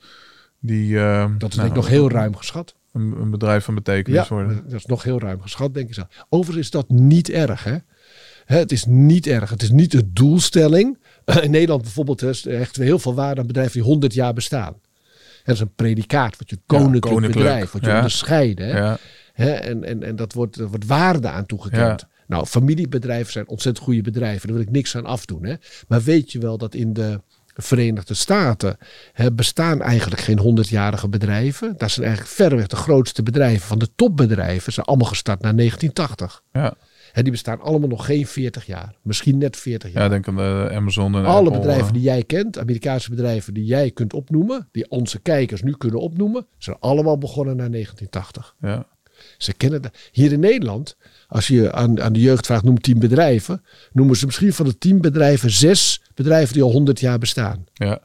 [0.59, 2.75] die Dat is nou, denk ik nog heel ruim geschat.
[2.93, 4.63] een, een bedrijf van betekenis Ja, worden.
[4.67, 6.03] dat is nog heel ruim geschat, denk ik zo.
[6.29, 7.63] Overigens is dat niet erg.
[7.63, 7.75] Hè?
[8.45, 9.49] Hè, het is niet erg.
[9.49, 10.97] Het is niet de doelstelling.
[11.41, 14.75] In Nederland bijvoorbeeld hechten we heel veel waarde aan bedrijven die 100 jaar bestaan.
[15.43, 17.95] Dat is een predicaat, wat je koninklijk, koninklijk, bedrijf, wat je ja.
[17.95, 18.67] onderscheiden.
[18.67, 18.77] Hè?
[18.77, 18.97] Ja,
[19.33, 22.05] Hè, en, en, en dat wordt, wordt waarde aan toegekend.
[22.27, 24.47] Nou, familiebedrijven zijn ontzettend goede bedrijven.
[24.47, 25.45] Daar wil ik niks aan afdoen.
[25.45, 25.55] Hè.
[25.87, 27.21] Maar weet je wel dat in de
[27.55, 28.77] Verenigde Staten
[29.13, 31.75] hè, bestaan eigenlijk geen 100-jarige bedrijven.
[31.77, 34.73] Dat zijn eigenlijk verreweg de grootste bedrijven van de topbedrijven.
[34.73, 36.41] Zijn allemaal gestart na 1980.
[36.51, 36.73] ja.
[37.13, 38.95] Hè, die bestaan allemaal nog geen 40 jaar.
[39.01, 40.03] Misschien net 40 jaar.
[40.03, 41.93] ja, denk aan de Amazon en Alle Apple, bedrijven eh.
[41.93, 46.45] die jij kent, Amerikaanse bedrijven die jij kunt opnoemen, die onze kijkers nu kunnen opnoemen,
[46.57, 48.55] zijn allemaal begonnen na 1980.
[48.61, 48.85] Ja,
[49.37, 49.97] Ze kennen dat.
[50.11, 50.97] Hier in Nederland,
[51.27, 54.77] als je aan, aan de jeugd vraagt, noem tien bedrijven, noemen ze misschien van de
[54.77, 57.65] tien bedrijven zes bedrijven die al 100 jaar bestaan.
[57.73, 57.99] ja.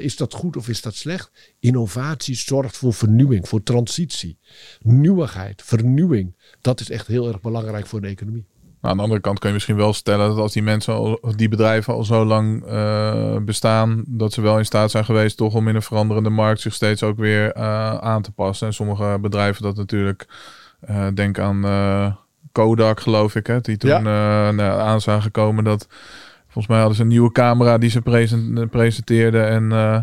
[0.00, 1.54] Is dat goed of is dat slecht?
[1.60, 4.38] Innovatie zorgt voor vernieuwing, voor transitie.
[4.80, 6.36] Nieuwigheid, vernieuwing.
[6.60, 8.46] Dat is echt heel erg belangrijk voor de economie.
[8.80, 11.48] Aan de andere kant kun je misschien wel stellen dat als die mensen, al, die
[11.48, 15.68] bedrijven al zo lang eh, bestaan, dat ze wel in staat zijn geweest toch om
[15.68, 18.66] in een veranderende markt zich steeds ook weer eh, aan te passen.
[18.66, 20.26] En sommige bedrijven dat natuurlijk,
[20.80, 21.60] eh, denk aan
[22.52, 24.50] Kodak geloof ik, hè, die toen Ja.
[24.50, 25.88] nou, aan zagen komen dat,
[26.52, 29.72] volgens mij hadden ze een nieuwe camera die ze presen- presenteerden en...
[29.72, 29.98] eh,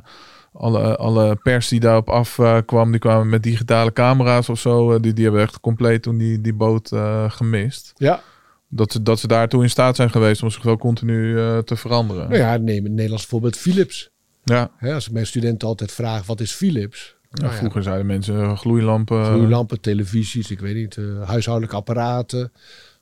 [0.53, 4.93] alle, alle pers die daarop afkwam, kwam, die kwamen met digitale camera's of zo.
[4.93, 7.93] eh, die, die hebben echt compleet toen die, die boot eh, gemist.
[7.95, 8.21] Ja.
[8.67, 11.75] Dat ze, dat ze daartoe in staat zijn geweest om zich wel continu eh, te
[11.75, 12.29] veranderen.
[12.29, 14.09] Nou ja, neem een Nederlands voorbeeld Philips.
[14.43, 14.71] ja.
[14.77, 17.15] Hè, als ik mijn studenten altijd vraag, wat is Philips?
[17.31, 19.25] Ja, Nou ja, vroeger zeiden mensen eh, gloeilampen.
[19.25, 22.51] Gloeilampen, televisies, ik weet niet, eh, huishoudelijke apparaten.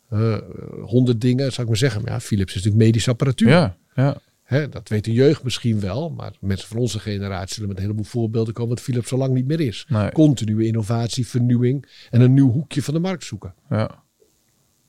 [0.10, 0.38] Eh,
[0.82, 2.02] honderd dingen, zou ik maar zeggen.
[2.02, 3.50] Maar ja, Philips is natuurlijk medische apparatuur.
[3.50, 7.68] Ja, ja, Hè, dat weet de jeugd misschien wel, maar mensen van onze generatie zullen
[7.70, 9.86] met een heleboel voorbeelden komen wat Philips zo lang niet meer is.
[9.90, 10.12] Nee.
[10.12, 13.54] Continue innovatie, vernieuwing en een nieuw hoekje van de markt zoeken.
[13.70, 14.04] ja.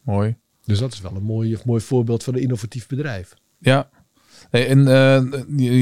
[0.03, 0.37] Mooi.
[0.65, 3.35] Dus dat is wel een mooi, mooi voorbeeld van een innovatief bedrijf.
[3.59, 3.89] Ja.
[4.51, 5.23] Hey, en eh,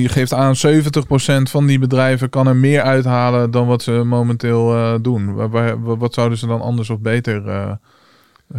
[0.03, 4.75] je geeft aan 70% van die bedrijven kan er meer uithalen dan wat ze momenteel
[4.75, 5.35] eh, doen.
[5.35, 7.73] Waar- waar- wat zouden ze dan anders of beter eh,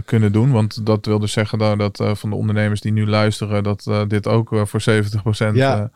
[0.05, 0.51] kunnen doen?
[0.51, 3.87] Want dat wil dus zeggen dat, dat eh, van de ondernemers die nu luisteren, dat
[3.87, 4.81] eh, dit ook eh, voor
[5.51, 5.91] 70% Ja.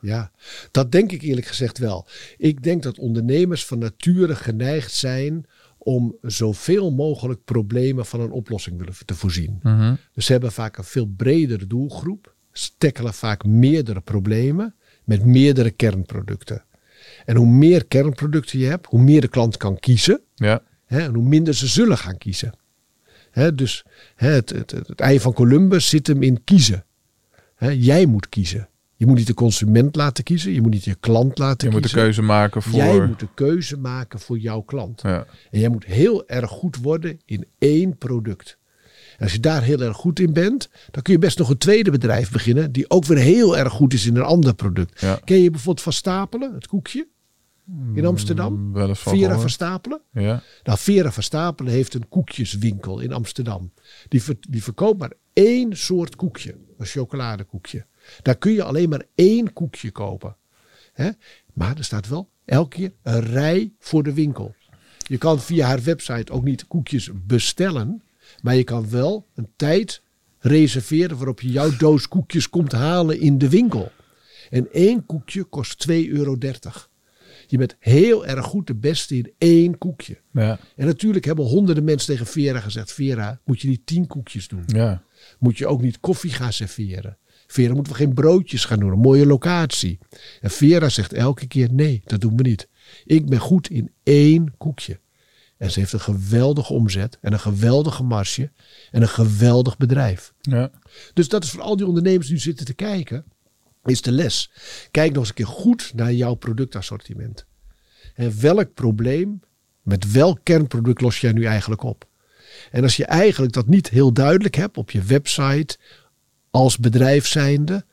[0.00, 0.30] Ja,
[0.70, 2.06] dat denk ik eerlijk gezegd wel.
[2.36, 5.46] Ik denk dat ondernemers van nature geneigd zijn
[5.78, 9.58] om zoveel mogelijk problemen van een oplossing willen te voorzien.
[9.62, 9.94] mhm.
[10.12, 14.74] Dus ze hebben vaak een veel bredere doelgroep, ze tackelen vaak meerdere problemen
[15.04, 16.64] met meerdere kernproducten.
[17.24, 20.62] En hoe meer kernproducten je hebt, hoe meer de klant kan kiezen ja.
[20.84, 22.54] hè, en hoe minder ze zullen gaan kiezen.
[23.54, 26.84] Dus het, het, het, het ei van Columbus zit hem in kiezen.
[27.58, 28.68] Jij moet kiezen.
[28.96, 31.82] Je moet niet de consument laten kiezen, je moet niet je klant laten Je moet
[31.82, 31.98] de kiezen.
[32.04, 32.78] keuze maken voor...
[32.78, 35.02] Jij moet de keuze maken voor jouw klant.
[35.02, 35.26] Ja.
[35.50, 38.58] En jij moet heel erg goed worden in één product.
[39.16, 41.58] En als je daar heel erg goed in bent, dan kun je best nog een
[41.58, 42.72] tweede bedrijf beginnen.
[42.72, 45.00] die ook weer heel erg goed is in een ander product.
[45.00, 45.20] Ja.
[45.24, 47.08] Ken je bijvoorbeeld Van Stapelen, het koekje?
[47.94, 48.54] In Amsterdam?
[48.54, 49.40] Mm, wel eens van Vera gehoord.
[49.40, 50.00] van Stapelen?
[50.12, 50.42] Ja.
[50.62, 53.72] Nou, Vera van Stapelen heeft een koekjeswinkel in Amsterdam.
[54.08, 56.54] Die, ver- die verkoopt maar één soort koekje.
[56.78, 57.86] Een chocoladekoekje.
[58.22, 60.36] Daar kun je alleen maar één koekje kopen.
[60.92, 61.10] Hè?
[61.52, 64.54] Maar er staat wel elke keer een rij voor de winkel.
[65.06, 68.02] Je kan via haar website ook niet koekjes bestellen.
[68.42, 70.02] Maar je kan wel een tijd
[70.38, 73.92] reserveren waarop je jouw doos koekjes komt halen in de winkel.
[74.50, 76.36] En één koekje kost 2,30 euro.
[77.52, 80.20] Je bent heel erg goed de beste in één koekje.
[80.32, 80.58] Ja.
[80.76, 84.62] En natuurlijk hebben honderden mensen tegen Vera gezegd: Vera, moet je niet tien koekjes doen?
[84.66, 85.02] Ja.
[85.38, 87.18] Moet je ook niet koffie gaan serveren?
[87.46, 88.92] Vera, moeten we geen broodjes gaan doen?
[88.92, 89.98] Een mooie locatie.
[90.40, 92.68] En Vera zegt elke keer: nee, dat doen we niet.
[93.04, 95.00] Ik ben goed in één koekje.
[95.56, 98.50] En ze heeft een geweldige omzet en een geweldige marge
[98.90, 100.32] en een geweldig bedrijf.
[100.40, 100.70] Ja.
[101.14, 103.24] Dus dat is voor al die ondernemers die nu zitten te kijken,
[103.84, 104.50] is de les.
[104.90, 107.46] Kijk nog eens een keer goed naar jouw productassortiment.
[108.14, 109.40] En welk probleem,
[109.82, 112.06] met welk kernproduct los jij nu eigenlijk op?
[112.70, 115.76] En als je eigenlijk dat niet heel duidelijk hebt op je website,
[116.50, 117.84] als bedrijf zijnde,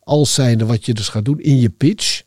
[0.00, 2.22] als zijnde wat je dus gaat doen in je pitch,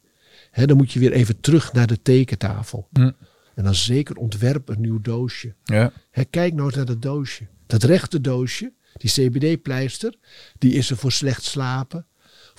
[0.52, 2.88] hè, dan moet je weer even terug naar de tekentafel.
[2.94, 3.12] Hm.
[3.56, 5.54] En dan zeker ontwerp een nieuw doosje.
[5.64, 5.92] Ja.
[6.12, 7.48] Hè, kijk nou eens naar dat doosje.
[7.66, 10.16] Dat rechte doosje, die CBD-pleister,
[10.58, 12.06] die is er voor slecht slapen,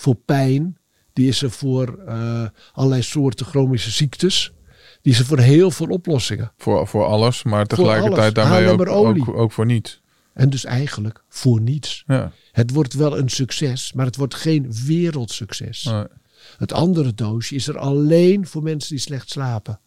[0.00, 0.78] voor pijn,
[1.12, 4.52] die is er voor eh, allerlei soorten chronische ziektes.
[5.02, 6.52] Die is er voor heel veel oplossingen.
[6.56, 10.00] Voor, voor alles, maar tegelijkertijd daarmee ook, ook, ook voor niets.
[10.32, 12.04] En dus eigenlijk voor niets.
[12.06, 12.32] Ja.
[12.52, 15.82] Het wordt wel een succes, maar het wordt geen wereldsucces.
[15.82, 16.04] Nee.
[16.56, 19.80] Het andere doosje is er alleen voor mensen die slecht slapen.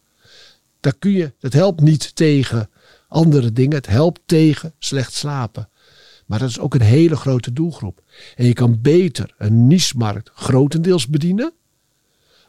[0.80, 2.70] Daar kun je, dat helpt niet tegen
[3.08, 3.76] andere dingen.
[3.76, 5.68] Het helpt tegen slecht slapen.
[6.26, 8.02] Maar dat is ook een hele grote doelgroep.
[8.36, 11.52] En je kan beter een niche-markt grotendeels bedienen.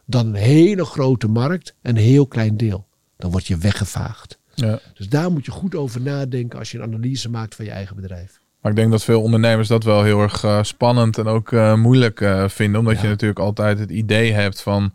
[0.06, 2.88] dan een hele grote markt een heel klein deel.
[3.18, 4.39] Dan word je weggevaagd.
[4.53, 4.80] Ja.
[4.93, 7.95] Dus daar moet je goed over nadenken als je een analyse maakt van je eigen
[7.95, 8.39] bedrijf.
[8.61, 11.76] Maar ik denk dat veel ondernemers dat wel heel erg eh, spannend en ook eh,
[11.76, 12.80] moeilijk eh, vinden.
[12.80, 14.93] Omdat je natuurlijk altijd het idee hebt van...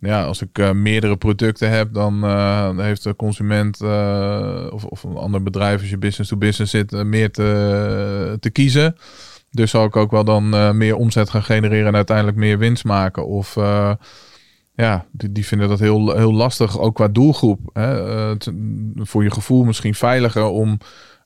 [0.00, 5.02] Ja, als ik eh, meerdere producten heb, dan eh, heeft de consument eh, of, of
[5.02, 8.96] een ander bedrijf, als je business to business zit, meer te, te kiezen.
[9.50, 13.26] Dus zal ik ook wel dan meer omzet gaan genereren en uiteindelijk meer winst maken.
[13.26, 13.54] Of
[14.74, 17.60] ja, die, die vinden dat heel, heel lastig, ook qua doelgroep.
[17.72, 18.34] Hè?
[18.94, 20.78] Voor je gevoel misschien veiliger om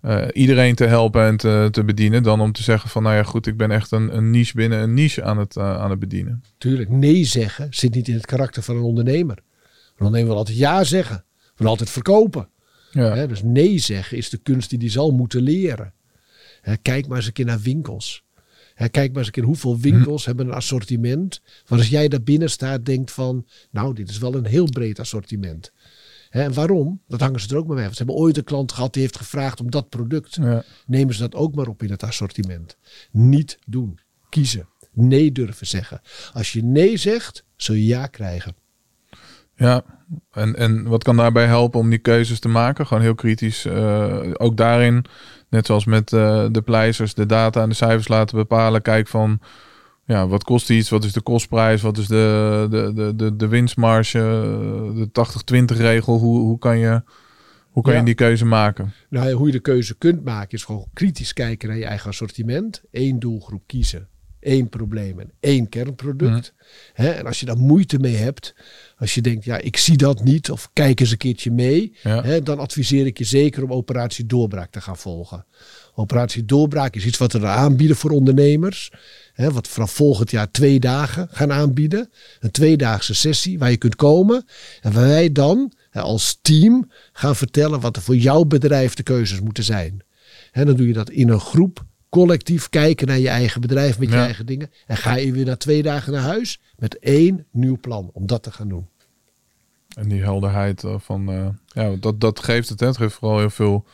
[0.05, 3.22] eh, iedereen te helpen en te, te bedienen, dan om te zeggen van, nou ja,
[3.22, 5.98] goed, ik ben echt een, een niche binnen een niche aan het, eh, aan het
[5.98, 6.44] bedienen.
[6.59, 9.36] Tuurlijk, nee zeggen zit niet in het karakter van een ondernemer.
[9.36, 11.24] Een ondernemer wil altijd ja zeggen.
[11.56, 12.48] Wil altijd verkopen.
[12.90, 15.93] Ja, Hè, dus nee zeggen is de kunst die die zal moeten leren.
[16.60, 18.24] Hè, kijk maar eens een keer naar winkels.
[18.74, 21.40] Hè, kijk maar eens een keer hoeveel winkels hebben een assortiment.
[21.66, 24.98] Waar als jij daar binnen staat denkt van, nou dit is wel een heel breed
[24.98, 25.72] assortiment.
[26.43, 27.01] En waarom?
[27.09, 27.85] Dat hangen ze er ook maar mee.
[27.85, 30.35] Want ze hebben ooit een klant gehad die heeft gevraagd om dat product.
[30.35, 30.62] ja.
[30.86, 32.77] Nemen ze dat ook maar op in het assortiment.
[33.11, 33.98] Niet doen.
[34.28, 34.69] Kiezen.
[34.93, 36.01] Nee durven zeggen.
[36.32, 38.55] Als je nee zegt, zul je ja krijgen.
[39.56, 39.82] Ja,
[40.31, 42.86] en, en wat kan daarbij helpen om die keuzes te maken?
[42.86, 43.65] Gewoon heel kritisch.
[43.65, 45.05] eh, ook daarin,
[45.48, 48.82] net zoals met eh, de pleisters, de data en de cijfers laten bepalen.
[48.82, 49.40] Kijk van,
[50.06, 50.89] ja, wat kost iets?
[50.89, 51.82] Wat is de kostprijs?
[51.82, 54.18] Wat is de, de, de, de, de winstmarge?
[55.12, 56.18] De 80-20 regel?
[56.18, 57.02] Hoe, hoe kan je,
[57.70, 57.98] hoe kan Ja.
[57.98, 58.93] je die keuze maken?
[59.09, 62.82] Nou, hoe je de keuze kunt maken is gewoon kritisch kijken naar je eigen assortiment.
[62.90, 64.09] Eén doelgroep kiezen.
[64.40, 66.55] Één probleem en één kernproduct.
[66.93, 68.55] Hè, en als je daar moeite mee hebt,
[68.97, 72.22] als je denkt, ja, ik zie dat niet, of kijk eens een keertje mee, Ja.
[72.22, 75.47] hè, dan adviseer ik je zeker om operatie doorbraak te gaan volgen.
[75.94, 78.92] Operatie doorbraak is iets wat we aanbieden voor ondernemers.
[79.32, 82.10] Hè, wat vanaf volgend jaar twee dagen gaan aanbieden.
[82.40, 84.46] Een tweedaagse sessie waar je kunt komen.
[84.80, 89.02] En waar wij dan hè, als team gaan vertellen wat er voor jouw bedrijf de
[89.02, 90.02] keuzes moeten zijn.
[90.52, 94.08] En dan doe je dat in een groep, collectief kijken naar je eigen bedrijf met
[94.08, 94.70] je eigen dingen.
[94.86, 98.42] En ga je weer na twee dagen naar huis met één nieuw plan om dat
[98.42, 98.88] te gaan doen.
[99.94, 102.80] En die helderheid eh, van, eh, ja, dat, dat geeft het.
[102.80, 102.86] Hè.
[102.86, 103.84] Het geeft vooral heel veel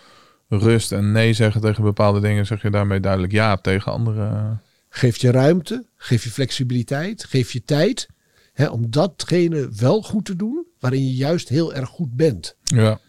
[0.58, 2.46] rust en nee zeggen tegen bepaalde dingen.
[2.46, 4.58] Zeg je daarmee duidelijk ja tegen andere.
[4.88, 8.08] Geef je ruimte, geef je flexibiliteit, geef je tijd.
[8.52, 12.56] Hè, om datgene wel goed te doen waarin je juist heel erg goed bent.
[12.62, 13.00] Ja,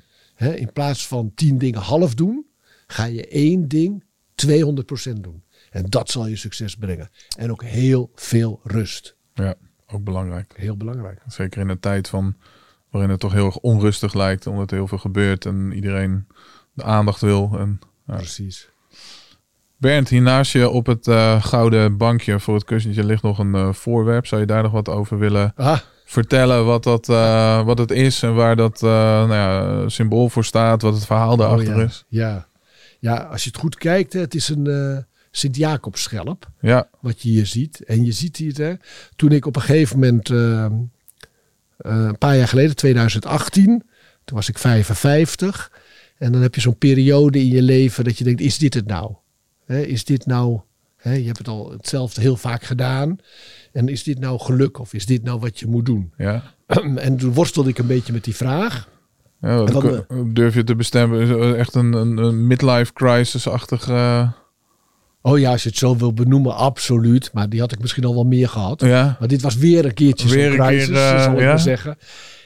[0.42, 2.46] Hè, in plaats van tien dingen half doen,
[2.88, 4.04] ga je één ding
[4.36, 5.44] 200% doen.
[5.70, 7.10] En dat zal je succes brengen.
[7.38, 9.16] En ook heel veel rust.
[9.34, 9.56] ja,
[9.88, 10.54] ook belangrijk.
[10.56, 11.22] Heel belangrijk.
[11.28, 12.36] Zeker in een tijd van
[12.90, 16.28] waarin het toch heel erg onrustig lijkt, omdat er heel veel gebeurt en iedereen
[16.74, 17.52] de aandacht wil.
[17.58, 18.16] En, ja.
[18.16, 18.70] Precies.
[19.82, 23.56] Bernd, hier naast je op het eh, gouden bankje voor het kussentje ligt nog een
[23.56, 24.28] eh, voorwerp.
[24.28, 26.66] Zou je daar nog wat over willen Ah, vertellen?
[26.66, 30.94] Wat, dat, eh, wat het is en waar dat nou ja, symbool voor staat, wat
[30.94, 31.86] het verhaal daarachter oh ja.
[31.86, 32.06] is?
[32.08, 32.48] Ja.
[33.00, 34.98] ja, als je het goed kijkt, het is een eh
[35.32, 36.50] Sint-Jacobsschelp.
[36.60, 37.84] Ja, wat je hier ziet.
[37.84, 38.74] En je ziet hier, hè,
[39.16, 40.30] toen ik op een gegeven moment,
[41.78, 43.84] een paar jaar geleden, 2018,
[44.26, 45.72] toen was ik 55.
[46.22, 48.88] En dan heb je zo'n periode in je leven dat je denkt, is dit het
[48.88, 49.12] nou?
[49.68, 50.60] Is dit nou,
[51.04, 53.18] je hebt het al hetzelfde heel vaak gedaan.
[53.72, 56.12] En is dit nou geluk of is dit nou wat je moet doen?
[56.18, 56.44] ja,
[56.96, 58.90] en toen worstelde ik een beetje met die vraag.
[59.42, 61.22] Ja, wat En wat kun- hoe durf je te bestemmen?
[61.22, 63.90] Is Echt een, een, een midlife crisis-achtig...
[63.90, 64.32] eh,
[65.22, 67.30] Oh ja, als je het zo wil benoemen, absoluut.
[67.34, 69.94] Maar die had ik misschien al wel meer gehdit ja, Maar dit was weer een
[69.94, 71.46] keertje Weer zo'n een crisis, keer, eh, zal ik ja.
[71.48, 71.98] maar zeggen.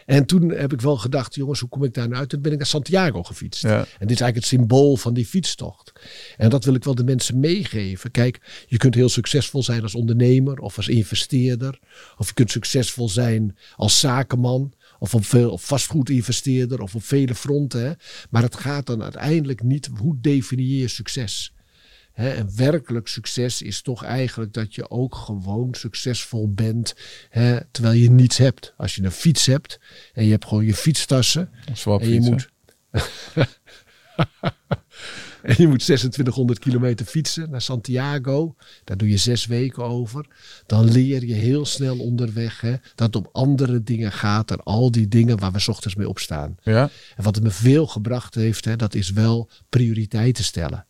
[0.06, 2.30] En toen heb ik wel gedacht, jongens, hoe kom ik daar nou uit?
[2.30, 3.62] Toen ben ik naar Santiago gefietst.
[3.62, 3.78] ja.
[3.78, 5.92] En dit is eigenlijk het symbool van die fietstocht.
[6.38, 8.12] En dat wil ik wel de mensen meegeven.
[8.12, 11.80] Kijk, je kunt heel succesvol zijn als ondernemer of als investeerder.
[12.18, 14.74] Of je kunt succesvol zijn als zakenman.
[15.00, 17.86] Of op veel vastgoedinvesteerder of op vele fronten.
[17.86, 17.92] Hè.
[18.30, 21.54] Maar het gaat dan uiteindelijk niet, hoe definieer je succes?
[22.16, 26.96] Hè, en werkelijk succes is toch eigenlijk dat je ook gewoon succesvol bent
[27.72, 28.74] terwijl je niets hebt.
[28.78, 29.80] Als je een fiets hebt
[30.14, 31.50] en je hebt gewoon je fietstassen
[32.02, 32.50] en je moet.
[35.42, 38.56] en je moet 2600 kilometer fietsen naar Santiago.
[38.84, 40.26] Daar doe je zes weken over.
[40.66, 42.62] Dan leer je heel snel onderweg
[42.96, 46.10] dat het om andere dingen gaat dan al die dingen waar we 's ochtends mee
[46.10, 46.56] opstaan.
[46.64, 50.86] Ja, En wat het me veel gebracht heeft, dat is wel prioriteiten stellen.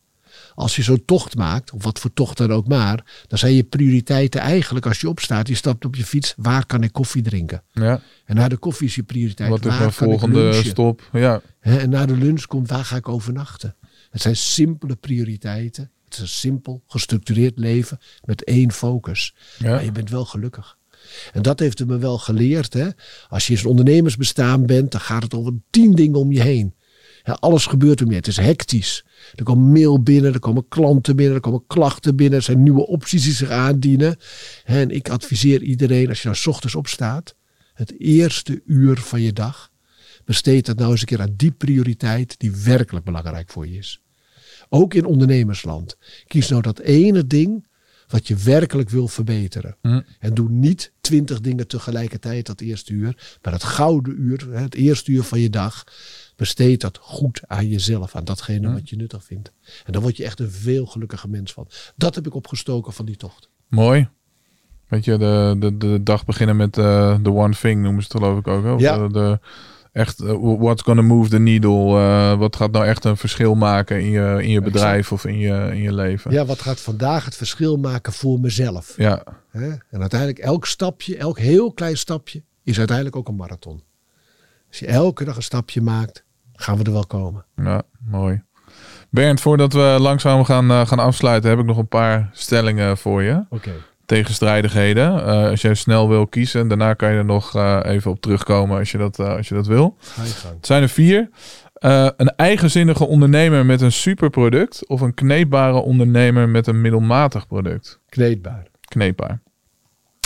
[0.56, 3.62] Als je zo'n tocht maakt, of wat voor tocht dan ook maar, dan zijn je
[3.62, 7.62] prioriteiten eigenlijk als je opstaat, je stapt op je fiets, waar kan ik koffie drinken?
[7.72, 8.00] ja.
[8.24, 11.08] En na de koffie is je prioriteit, Wat is waar mijn volgende stop?
[11.12, 13.76] Ja, en na de lunch komt waar ga ik overnachten.
[14.10, 15.90] Het zijn simpele prioriteiten.
[16.04, 19.34] Het is een simpel, gestructureerd leven met één focus.
[19.58, 19.70] ja.
[19.70, 20.76] Maar je bent wel gelukkig.
[21.32, 22.72] En dat heeft het me wel geleerd.
[22.72, 22.88] Hè?
[23.28, 26.74] Als je in een ondernemersbestaan bent, dan gaat het over tien dingen om je heen.
[27.22, 28.16] Ja, alles gebeurt om je.
[28.16, 29.04] Het is hectisch.
[29.36, 32.38] Er komt mail binnen, er komen klanten binnen, er komen klachten binnen.
[32.38, 34.16] Er zijn nieuwe opties die zich aandienen.
[34.64, 37.34] En ik adviseer iedereen, als je nou 's ochtends opstaat,
[37.74, 39.70] het eerste uur van je dag,
[40.24, 44.00] besteed dat nou eens een keer aan die prioriteit die werkelijk belangrijk voor je is.
[44.68, 45.96] Ook in ondernemersland.
[46.26, 47.66] Kies nou dat ene ding
[48.08, 49.76] wat je werkelijk wil verbeteren.
[49.82, 50.00] Hm.
[50.18, 53.38] En doe niet twintig dingen tegelijkertijd dat eerste uur.
[53.42, 55.84] Maar het gouden uur, het eerste uur van je dag,
[56.36, 58.16] besteed dat goed aan jezelf.
[58.16, 59.52] Aan datgene wat je nuttig vindt.
[59.84, 61.68] En dan word je echt een veel gelukkiger mens van.
[61.96, 63.48] Dat heb ik opgestoken van die tocht.
[63.68, 64.08] Mooi.
[64.88, 68.16] Weet je, de, de, de dag beginnen met eh, de one thing noemen ze het
[68.22, 68.62] geloof ik ook.
[68.64, 68.70] Hè?
[68.70, 68.98] Ja.
[69.06, 69.38] De, de-
[69.92, 71.96] echt, eh, what's gonna move the needle?
[71.98, 75.38] eh, wat gaat nou echt een verschil maken in je, in je bedrijf of in
[75.38, 76.30] je, in je leven?
[76.32, 78.94] Ja, wat gaat vandaag het verschil maken voor mezelf?
[78.96, 79.68] Ja, Hè?
[79.90, 83.82] En uiteindelijk elk stapje, elk heel klein stapje, is uiteindelijk ook een marathon.
[84.68, 86.24] Als je elke dag een stapje maakt,
[86.56, 87.44] gaan we er wel komen.
[87.56, 88.42] ja, mooi.
[89.10, 93.22] Bernd, voordat we langzaam gaan, eh, gaan afsluiten, heb ik nog een paar stellingen voor
[93.22, 93.44] je.
[93.48, 93.72] Oké.
[94.06, 95.26] Tegenstrijdigheden.
[95.26, 98.78] Eh, als jij snel wil kiezen, daarna kan je er nog eh, even op terugkomen
[98.78, 99.96] als je dat, als je dat wil.
[100.00, 100.54] Ga je gang.
[100.54, 101.28] Het zijn er vier.
[102.16, 108.00] Een eigenzinnige ondernemer met een superproduct of een kneedbare ondernemer met een middelmatig product.
[108.08, 108.66] Kneedbaar.
[108.80, 109.40] Kneedbaar.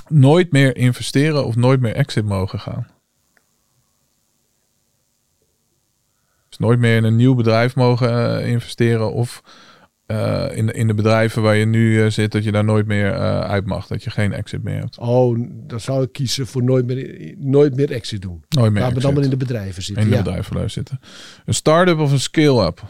[0.09, 2.86] Nooit meer investeren of nooit meer exit mogen gaan.
[6.61, 9.43] Nooit meer in een nieuw bedrijf mogen eh, investeren of
[10.07, 13.12] eh, in, in de bedrijven waar je nu eh, zit, dat je daar nooit meer
[13.43, 13.87] uit mag.
[13.87, 14.99] Dat je geen exit meer hebt.
[14.99, 18.45] Oh, dan zou ik kiezen voor nooit meer, nooit meer exit doen.
[18.49, 20.05] Nooit meer Laten we dan maar in de bedrijven zitten.
[20.05, 20.23] in de ja.
[20.23, 21.01] bedrijven blijven zitten.
[21.45, 22.82] Een start-up of een scale-up?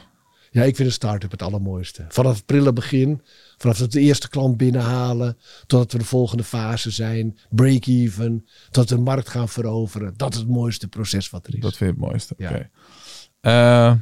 [0.50, 2.04] ja, ik vind een start-up het allermooiste.
[2.08, 3.22] Vanaf het prille begin,
[3.56, 8.96] vanaf het de eerste klant binnenhalen, totdat we de volgende fase zijn, break-even, tot we
[8.96, 10.14] de markt gaan veroveren.
[10.16, 11.60] Dat is het mooiste proces wat er is.
[11.60, 12.34] Dat vind ik het mooiste.
[12.38, 12.50] Ja.
[12.50, 12.70] Oké.
[13.40, 13.92] Eh,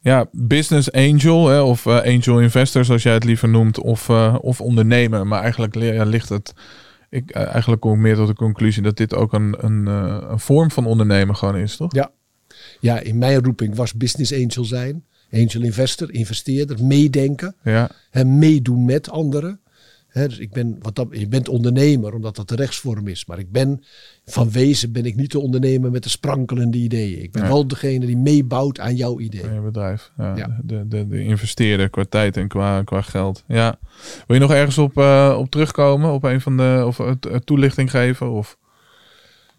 [0.00, 4.36] ja, business angel hè, of eh, angel investor zoals jij het liever noemt, of, eh,
[4.40, 5.26] of ondernemer.
[5.26, 6.54] Maar eigenlijk ja, ligt het.
[7.10, 9.86] Ik, eigenlijk kom ik meer tot de conclusie dat dit ook een, een,
[10.30, 11.94] een vorm van ondernemen gewoon is, toch?
[11.94, 12.10] Ja.
[12.80, 15.04] ja, in mijn roeping was business angel zijn.
[15.32, 17.54] Angel investor, investeerder, meedenken.
[17.62, 19.60] Ja, en meedoen met anderen.
[20.12, 23.26] Dus ik ben, wat dat, je bent ondernemer omdat dat de rechtsvorm is.
[23.26, 23.84] Maar ik ben
[24.24, 27.22] van wezen ben ik niet de ondernemer met de sprankelende ideeën.
[27.22, 27.48] Ik ben Ja.
[27.48, 29.52] wel degene die meebouwt aan jouw idee.
[29.54, 30.12] je bedrijf.
[30.16, 30.60] Ja, Ja.
[30.64, 33.44] De, de, de investeerder qua tijd en qua, qua geld.
[33.46, 33.78] Ja.
[34.26, 36.12] Wil je nog ergens op, eh, op terugkomen?
[36.12, 38.30] Op een van de of een toelichting geven?
[38.30, 38.58] Of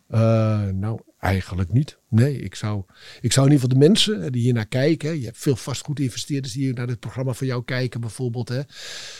[0.08, 1.98] Eh, nou, eigenlijk niet.
[2.10, 2.84] Nee, ik zou,
[3.22, 5.20] ik zou in ieder geval de mensen die hier naar kijken.
[5.20, 8.50] Je hebt veel vastgoedinvesteerders die hier naar dit programma van jou kijken bijvoorbeeld.
[8.50, 8.62] Hè,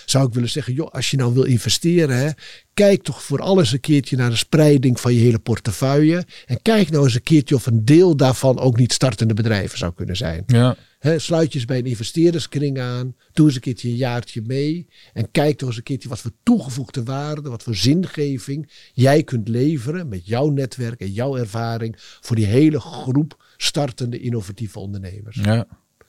[0.06, 2.18] zou ik willen zeggen, joh, als je nou wil investeren.
[2.18, 2.30] Hè,
[2.74, 6.26] kijk toch voor alles een keertje naar de spreiding van je hele portefeuille.
[6.46, 9.94] En kijk nou eens een keertje of een deel daarvan ook niet startende bedrijven zou
[9.94, 10.44] kunnen zijn.
[10.48, 13.16] ja, Hè, sluit je eens bij een investeerderskring aan.
[13.34, 14.88] Doe eens een keertje een jaartje mee.
[15.14, 19.48] En kijk toch eens een keertje wat voor toegevoegde waarde, wat voor zingeving jij kunt
[19.48, 25.40] leveren met jouw netwerk en jouw ervaring voor die hele groep startende innovatieve ondernemers.
[25.42, 25.68] ja.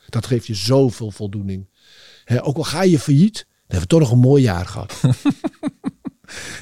[0.08, 1.66] Dat geeft je zoveel voldoening.
[2.40, 5.00] Ook al ga je failliet, dan hebben we toch nog een mooi jaar gehad.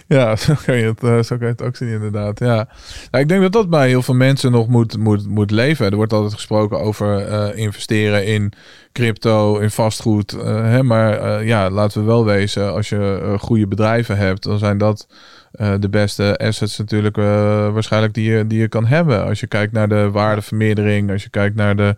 [0.06, 2.38] Ja, zo kan, je het, eh, zo kan je het ook zien inderdaad.
[2.38, 2.68] Ja.
[3.10, 5.90] Nou, ik denk dat dat bij heel veel mensen nog moet, moet, moet leven.
[5.90, 8.52] Er wordt altijd gesproken over eh, investeren in
[8.92, 10.32] crypto, in vastgoed.
[10.32, 14.78] eh, hè, maar ja, laten we wel wezen, als je goede bedrijven hebt, dan zijn
[14.78, 15.06] dat
[15.52, 19.24] de beste assets natuurlijk waarschijnlijk die je, die je kan hebben.
[19.24, 21.96] Als je kijkt naar de waardevermeerdering, als je kijkt naar de,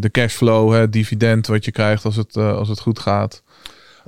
[0.00, 3.42] de cashflow, hè, dividend wat je krijgt als het, als het goed gaat.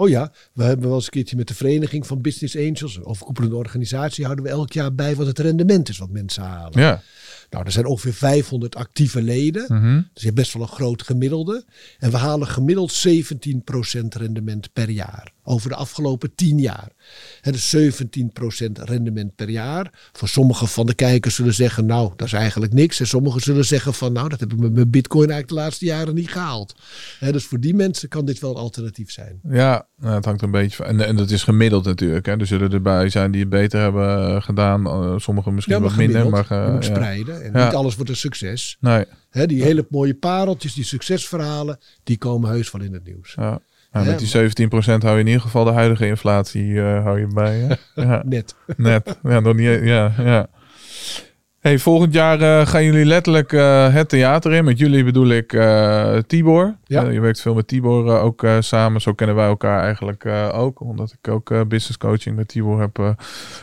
[0.01, 3.05] Oh ja, we hebben wel eens een keertje met de vereniging van Business Angels, een
[3.05, 6.81] overkoepelende organisatie, houden we elk jaar bij wat het rendement is wat mensen halen.
[6.81, 7.03] Ja.
[7.51, 9.65] Nou, er zijn ongeveer 500 actieve leden.
[9.69, 9.95] Mhm.
[9.95, 11.65] Dus je hebt best wel een groot gemiddelde.
[11.99, 15.33] En we halen gemiddeld 17% rendement per jaar.
[15.51, 16.89] Over de afgelopen 10 jaar.
[17.41, 20.11] Hè, dus 17% rendement per jaar.
[20.13, 23.01] Voor sommige van de kijkers zullen zeggen, nou, dat is eigenlijk niks.
[23.01, 25.85] En sommigen zullen zeggen van, nou, dat heb ik met mijn bitcoin eigenlijk de laatste
[25.85, 26.75] jaren niet gehaald.
[27.21, 29.41] Dus voor die mensen kan dit wel een alternatief zijn.
[29.49, 30.87] Ja, nou, het hangt een beetje van.
[30.87, 32.27] En, en dat is gemiddeld natuurlijk.
[32.27, 32.39] Hè.
[32.39, 34.87] Er zullen erbij zijn die het beter hebben eh, gedaan.
[34.87, 36.31] Uh, sommigen misschien wat minder.
[36.31, 37.43] Maar, Je uh, moet spreiden.
[37.43, 37.65] En Ja.
[37.65, 38.77] niet alles wordt een succes.
[38.81, 39.05] Nee.
[39.31, 43.35] Die hele mooie pareltjes, die succesverhalen, die komen heus wel in het nieuws.
[43.37, 43.61] Ja.
[43.93, 47.27] Nou, met die 17% hou je in ieder geval de huidige inflatie eh, hou je
[47.27, 47.57] bij.
[47.59, 47.75] Hè?
[48.03, 48.55] Ja, Net.
[48.77, 49.19] net.
[49.23, 49.81] Ja, nog niet.
[49.83, 50.47] Ja, ja.
[51.61, 54.65] Hey, volgend jaar eh, gaan jullie letterlijk eh, het theater in.
[54.65, 55.49] Met jullie bedoel ik
[56.27, 56.77] Tibor.
[56.91, 57.07] Ja.
[57.07, 59.01] Eh, je werkt veel met Tibor eh, ook eh, samen.
[59.01, 60.81] Zo kennen wij elkaar eigenlijk ook.
[60.81, 63.17] Omdat ik ook business coaching met Tibor heb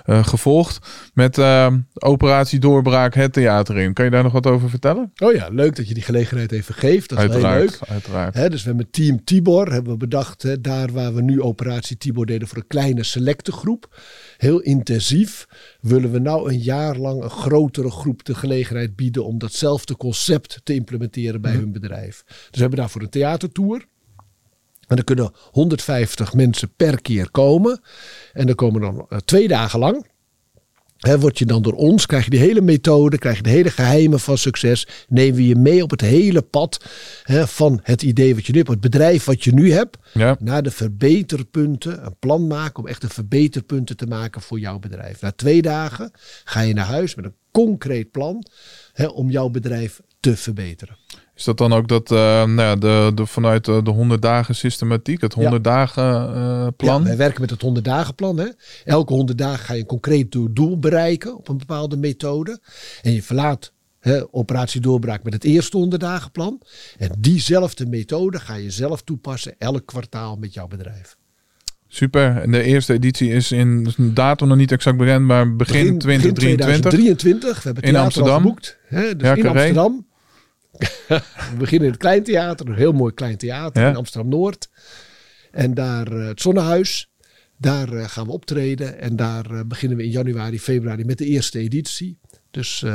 [0.06, 1.10] gevolgd.
[1.14, 3.94] Met eh, operatie Doorbraak het theater in.
[3.94, 5.12] Kan je daar nog wat over vertellen?
[5.24, 7.10] Oh ja, leuk dat je die gelegenheid even geeft.
[7.10, 7.80] Dat is heel leuk.
[7.88, 8.52] uiteraard.
[8.52, 12.48] dus we hebben Team Tibor hebben we bedacht, daar waar we nu operatie Tibor deden
[12.48, 14.02] voor een kleine selecte groep.
[14.38, 15.48] Heel intensief
[15.82, 20.60] willen we nou een jaar lang een grotere groep de gelegenheid bieden om datzelfde concept
[20.64, 22.24] te implementeren bij hun bedrijf.
[22.26, 23.86] Dus we hebben daarvoor een theatertour.
[24.88, 27.82] En er kunnen 150 mensen per keer komen.
[28.34, 30.06] En dan komen dan eh, twee dagen lang.
[30.98, 33.70] Hè, word je dan door ons, krijg je die hele methode, krijg je de hele
[33.70, 34.88] geheimen van succes.
[35.08, 36.86] Nemen we je mee op het hele pad
[37.46, 40.36] van het idee wat je nu hebt, het bedrijf wat je nu hebt, Ja.
[40.40, 42.06] naar de verbeterpunten.
[42.06, 45.22] Een plan maken om echt de verbeterpunten te maken voor jouw bedrijf.
[45.22, 46.12] Na twee dagen
[46.44, 48.46] ga je naar huis met een concreet plan
[48.94, 50.98] hè, om jouw bedrijf te verbeteren.
[51.38, 54.56] Is dat dan ook dat, eh, nou ja, de, de, vanuit de, de 100 dagen
[54.56, 56.04] systematiek, het 100 dagen
[56.36, 57.02] eh, plan?
[57.02, 58.38] Ja, wij werken met het 100 dagen plan.
[58.38, 58.48] Hè.
[58.86, 62.60] Elke 100 dagen ga je een concreet doel- bereiken op een bepaalde methode.
[63.02, 66.62] En je verlaat hè, operatie doorbraak met het eerste 100 dagen plan.
[66.98, 71.18] En diezelfde methode ga je zelf toepassen elk kwartaal met jouw bedrijf.
[71.88, 72.38] Super.
[72.38, 76.92] En de eerste editie is in dus datum nog niet exact bekend, maar begin, 2023.
[76.92, 77.58] 2023.
[77.58, 78.42] We hebben In theater al Amsterdam.
[78.42, 78.78] geboekt.
[78.88, 79.48] Hè, dus Ja, in.
[79.48, 80.07] Amsterdam.
[81.08, 83.90] we beginnen in het klein theater, een heel mooi klein theater Ja.
[83.90, 84.70] in Amsterdam Noord.
[85.52, 87.10] En daar eh, het Zonnehuis.
[87.58, 89.00] Daar eh, gaan we optreden.
[89.00, 92.20] En daar eh, beginnen we in januari, februari met de eerste editie.
[92.52, 92.86] Dus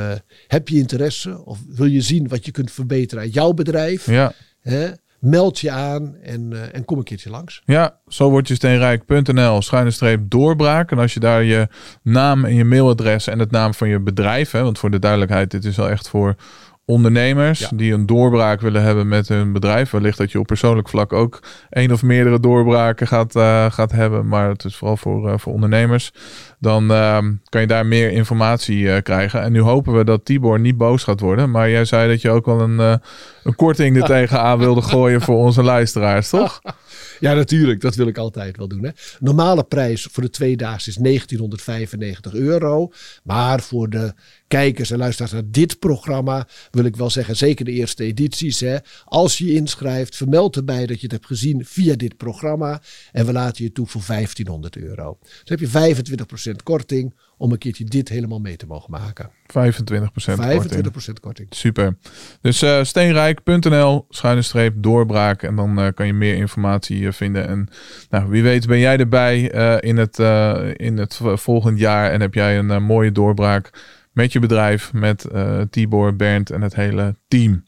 [0.46, 4.06] heb je interesse of wil je zien wat je kunt verbeteren aan jouw bedrijf?
[4.06, 4.32] Ja.
[4.60, 4.90] Hè?
[5.18, 7.62] Meld je aan en, en kom een keertje langs.
[7.64, 10.90] Ja, zo word je steenrijk.nl schuine streep doorbraak.
[10.90, 11.68] En als je daar je
[12.02, 15.50] naam en je mailadres en het naam van je bedrijf, hè, want voor de duidelijkheid,
[15.50, 16.34] dit is wel echt voor
[16.84, 17.68] ondernemers Ja.
[17.74, 19.90] die een doorbraak willen hebben met hun bedrijf.
[19.90, 24.28] Wellicht dat je op persoonlijk vlak ook één of meerdere doorbraken gaat, eh, gaat hebben,
[24.28, 26.12] maar het is vooral voor, eh, voor ondernemers.
[26.58, 29.42] Dan ehm, kan je daar meer informatie eh, krijgen.
[29.42, 32.30] En nu hopen we dat Tibor niet boos gaat worden, maar jij zei dat je
[32.30, 33.00] ook wel een,
[33.44, 36.60] een korting er tegenaan wilde gooien voor onze luisteraars, toch?
[37.20, 37.80] Ja, natuurlijk.
[37.80, 38.84] Dat wil ik altijd wel doen.
[38.84, 38.90] Hè.
[39.18, 42.92] Normale prijs voor de tweedaagse is 1995 euro.
[43.22, 44.12] Maar voor de
[44.48, 48.60] kijkers en luisteraars naar dit programma wil ik wel zeggen, zeker de eerste edities.
[48.60, 52.82] Hè, als je inschrijft, vermeld erbij dat je het hebt gezien via dit programma.
[53.12, 55.18] En we laten je toe voor 1500 euro.
[55.20, 55.94] Dus heb je
[56.52, 59.30] 25% korting om een keertje dit helemaal mee te mogen maken.
[59.30, 60.86] 25% korting.
[61.10, 61.48] 25% korting.
[61.50, 61.96] Super.
[62.40, 65.42] Dus eh, steenrijk.nl, schuine streep, doorbraak.
[65.42, 67.48] En dan eh, kan je meer informatie eh, vinden.
[67.48, 67.68] En
[68.10, 69.40] nou, wie weet ben jij erbij
[69.80, 70.18] in, het,
[70.76, 72.10] in het volgend jaar.
[72.10, 73.70] En heb jij een mooie doorbraak
[74.12, 74.92] met je bedrijf.
[74.92, 75.26] Met
[75.70, 77.64] Tibor, Bernd en het hele team.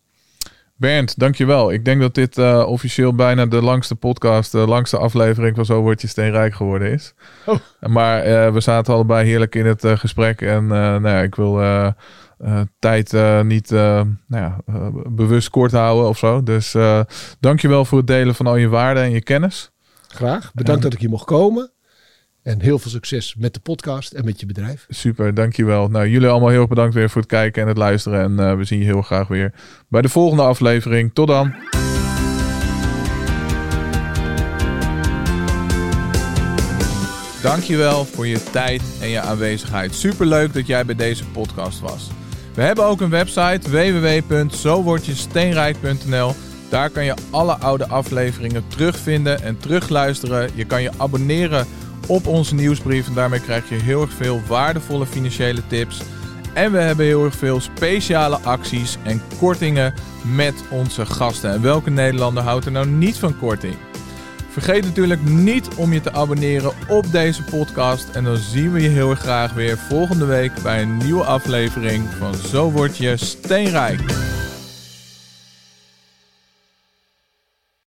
[0.77, 1.73] Bernd, dankjewel.
[1.73, 5.81] Ik denk dat dit eh, officieel bijna de langste podcast, de langste aflevering van Zo
[5.81, 7.15] Word Je Steenrijk geworden is.
[7.47, 7.57] Oh.
[7.81, 10.41] Maar eh, we zaten allebei heerlijk in het eh, gesprek.
[10.41, 11.63] En nou ja, ik wil
[12.79, 14.59] tijd niet nou ja,
[15.09, 16.43] bewust kort houden of zo.
[16.43, 16.77] Dus
[17.41, 19.71] dankjewel voor het delen van al je waarden en je kennis.
[20.09, 20.51] Graag.
[20.55, 21.74] Bedankt dat ik hier mocht komen.
[22.45, 24.87] En heel veel succes met de podcast en met je bedrijf.
[24.89, 25.89] Super, dankjewel.
[25.89, 28.23] Nou, jullie allemaal heel erg bedankt weer voor het kijken en het luisteren.
[28.23, 29.53] En eh, we zien je heel graag weer
[29.89, 31.11] bij de volgende aflevering.
[31.15, 31.55] Tot dan.
[37.43, 39.95] Dankjewel voor je tijd en je aanwezigheid.
[39.95, 42.11] Superleuk dat jij bij deze podcast was.
[42.55, 46.35] We hebben ook een website www.zowordjesteenrijk.nl.
[46.69, 50.51] Daar kan je alle oude afleveringen terugvinden en terugluisteren.
[50.55, 51.66] Je kan je abonneren
[52.07, 56.03] op onze nieuwsbrief en daarmee krijg je heel erg veel waardevolle financiële tips.
[56.53, 61.51] En we hebben heel erg veel speciale acties en kortingen met onze gasten.
[61.51, 63.75] En welke Nederlander houdt er nou niet van korting?
[64.51, 68.09] Vergeet natuurlijk niet om je te abonneren op deze podcast.
[68.11, 72.09] En dan zien we je heel erg graag weer volgende week bij een nieuwe aflevering
[72.19, 74.01] van Zo Word Je Steenrijk.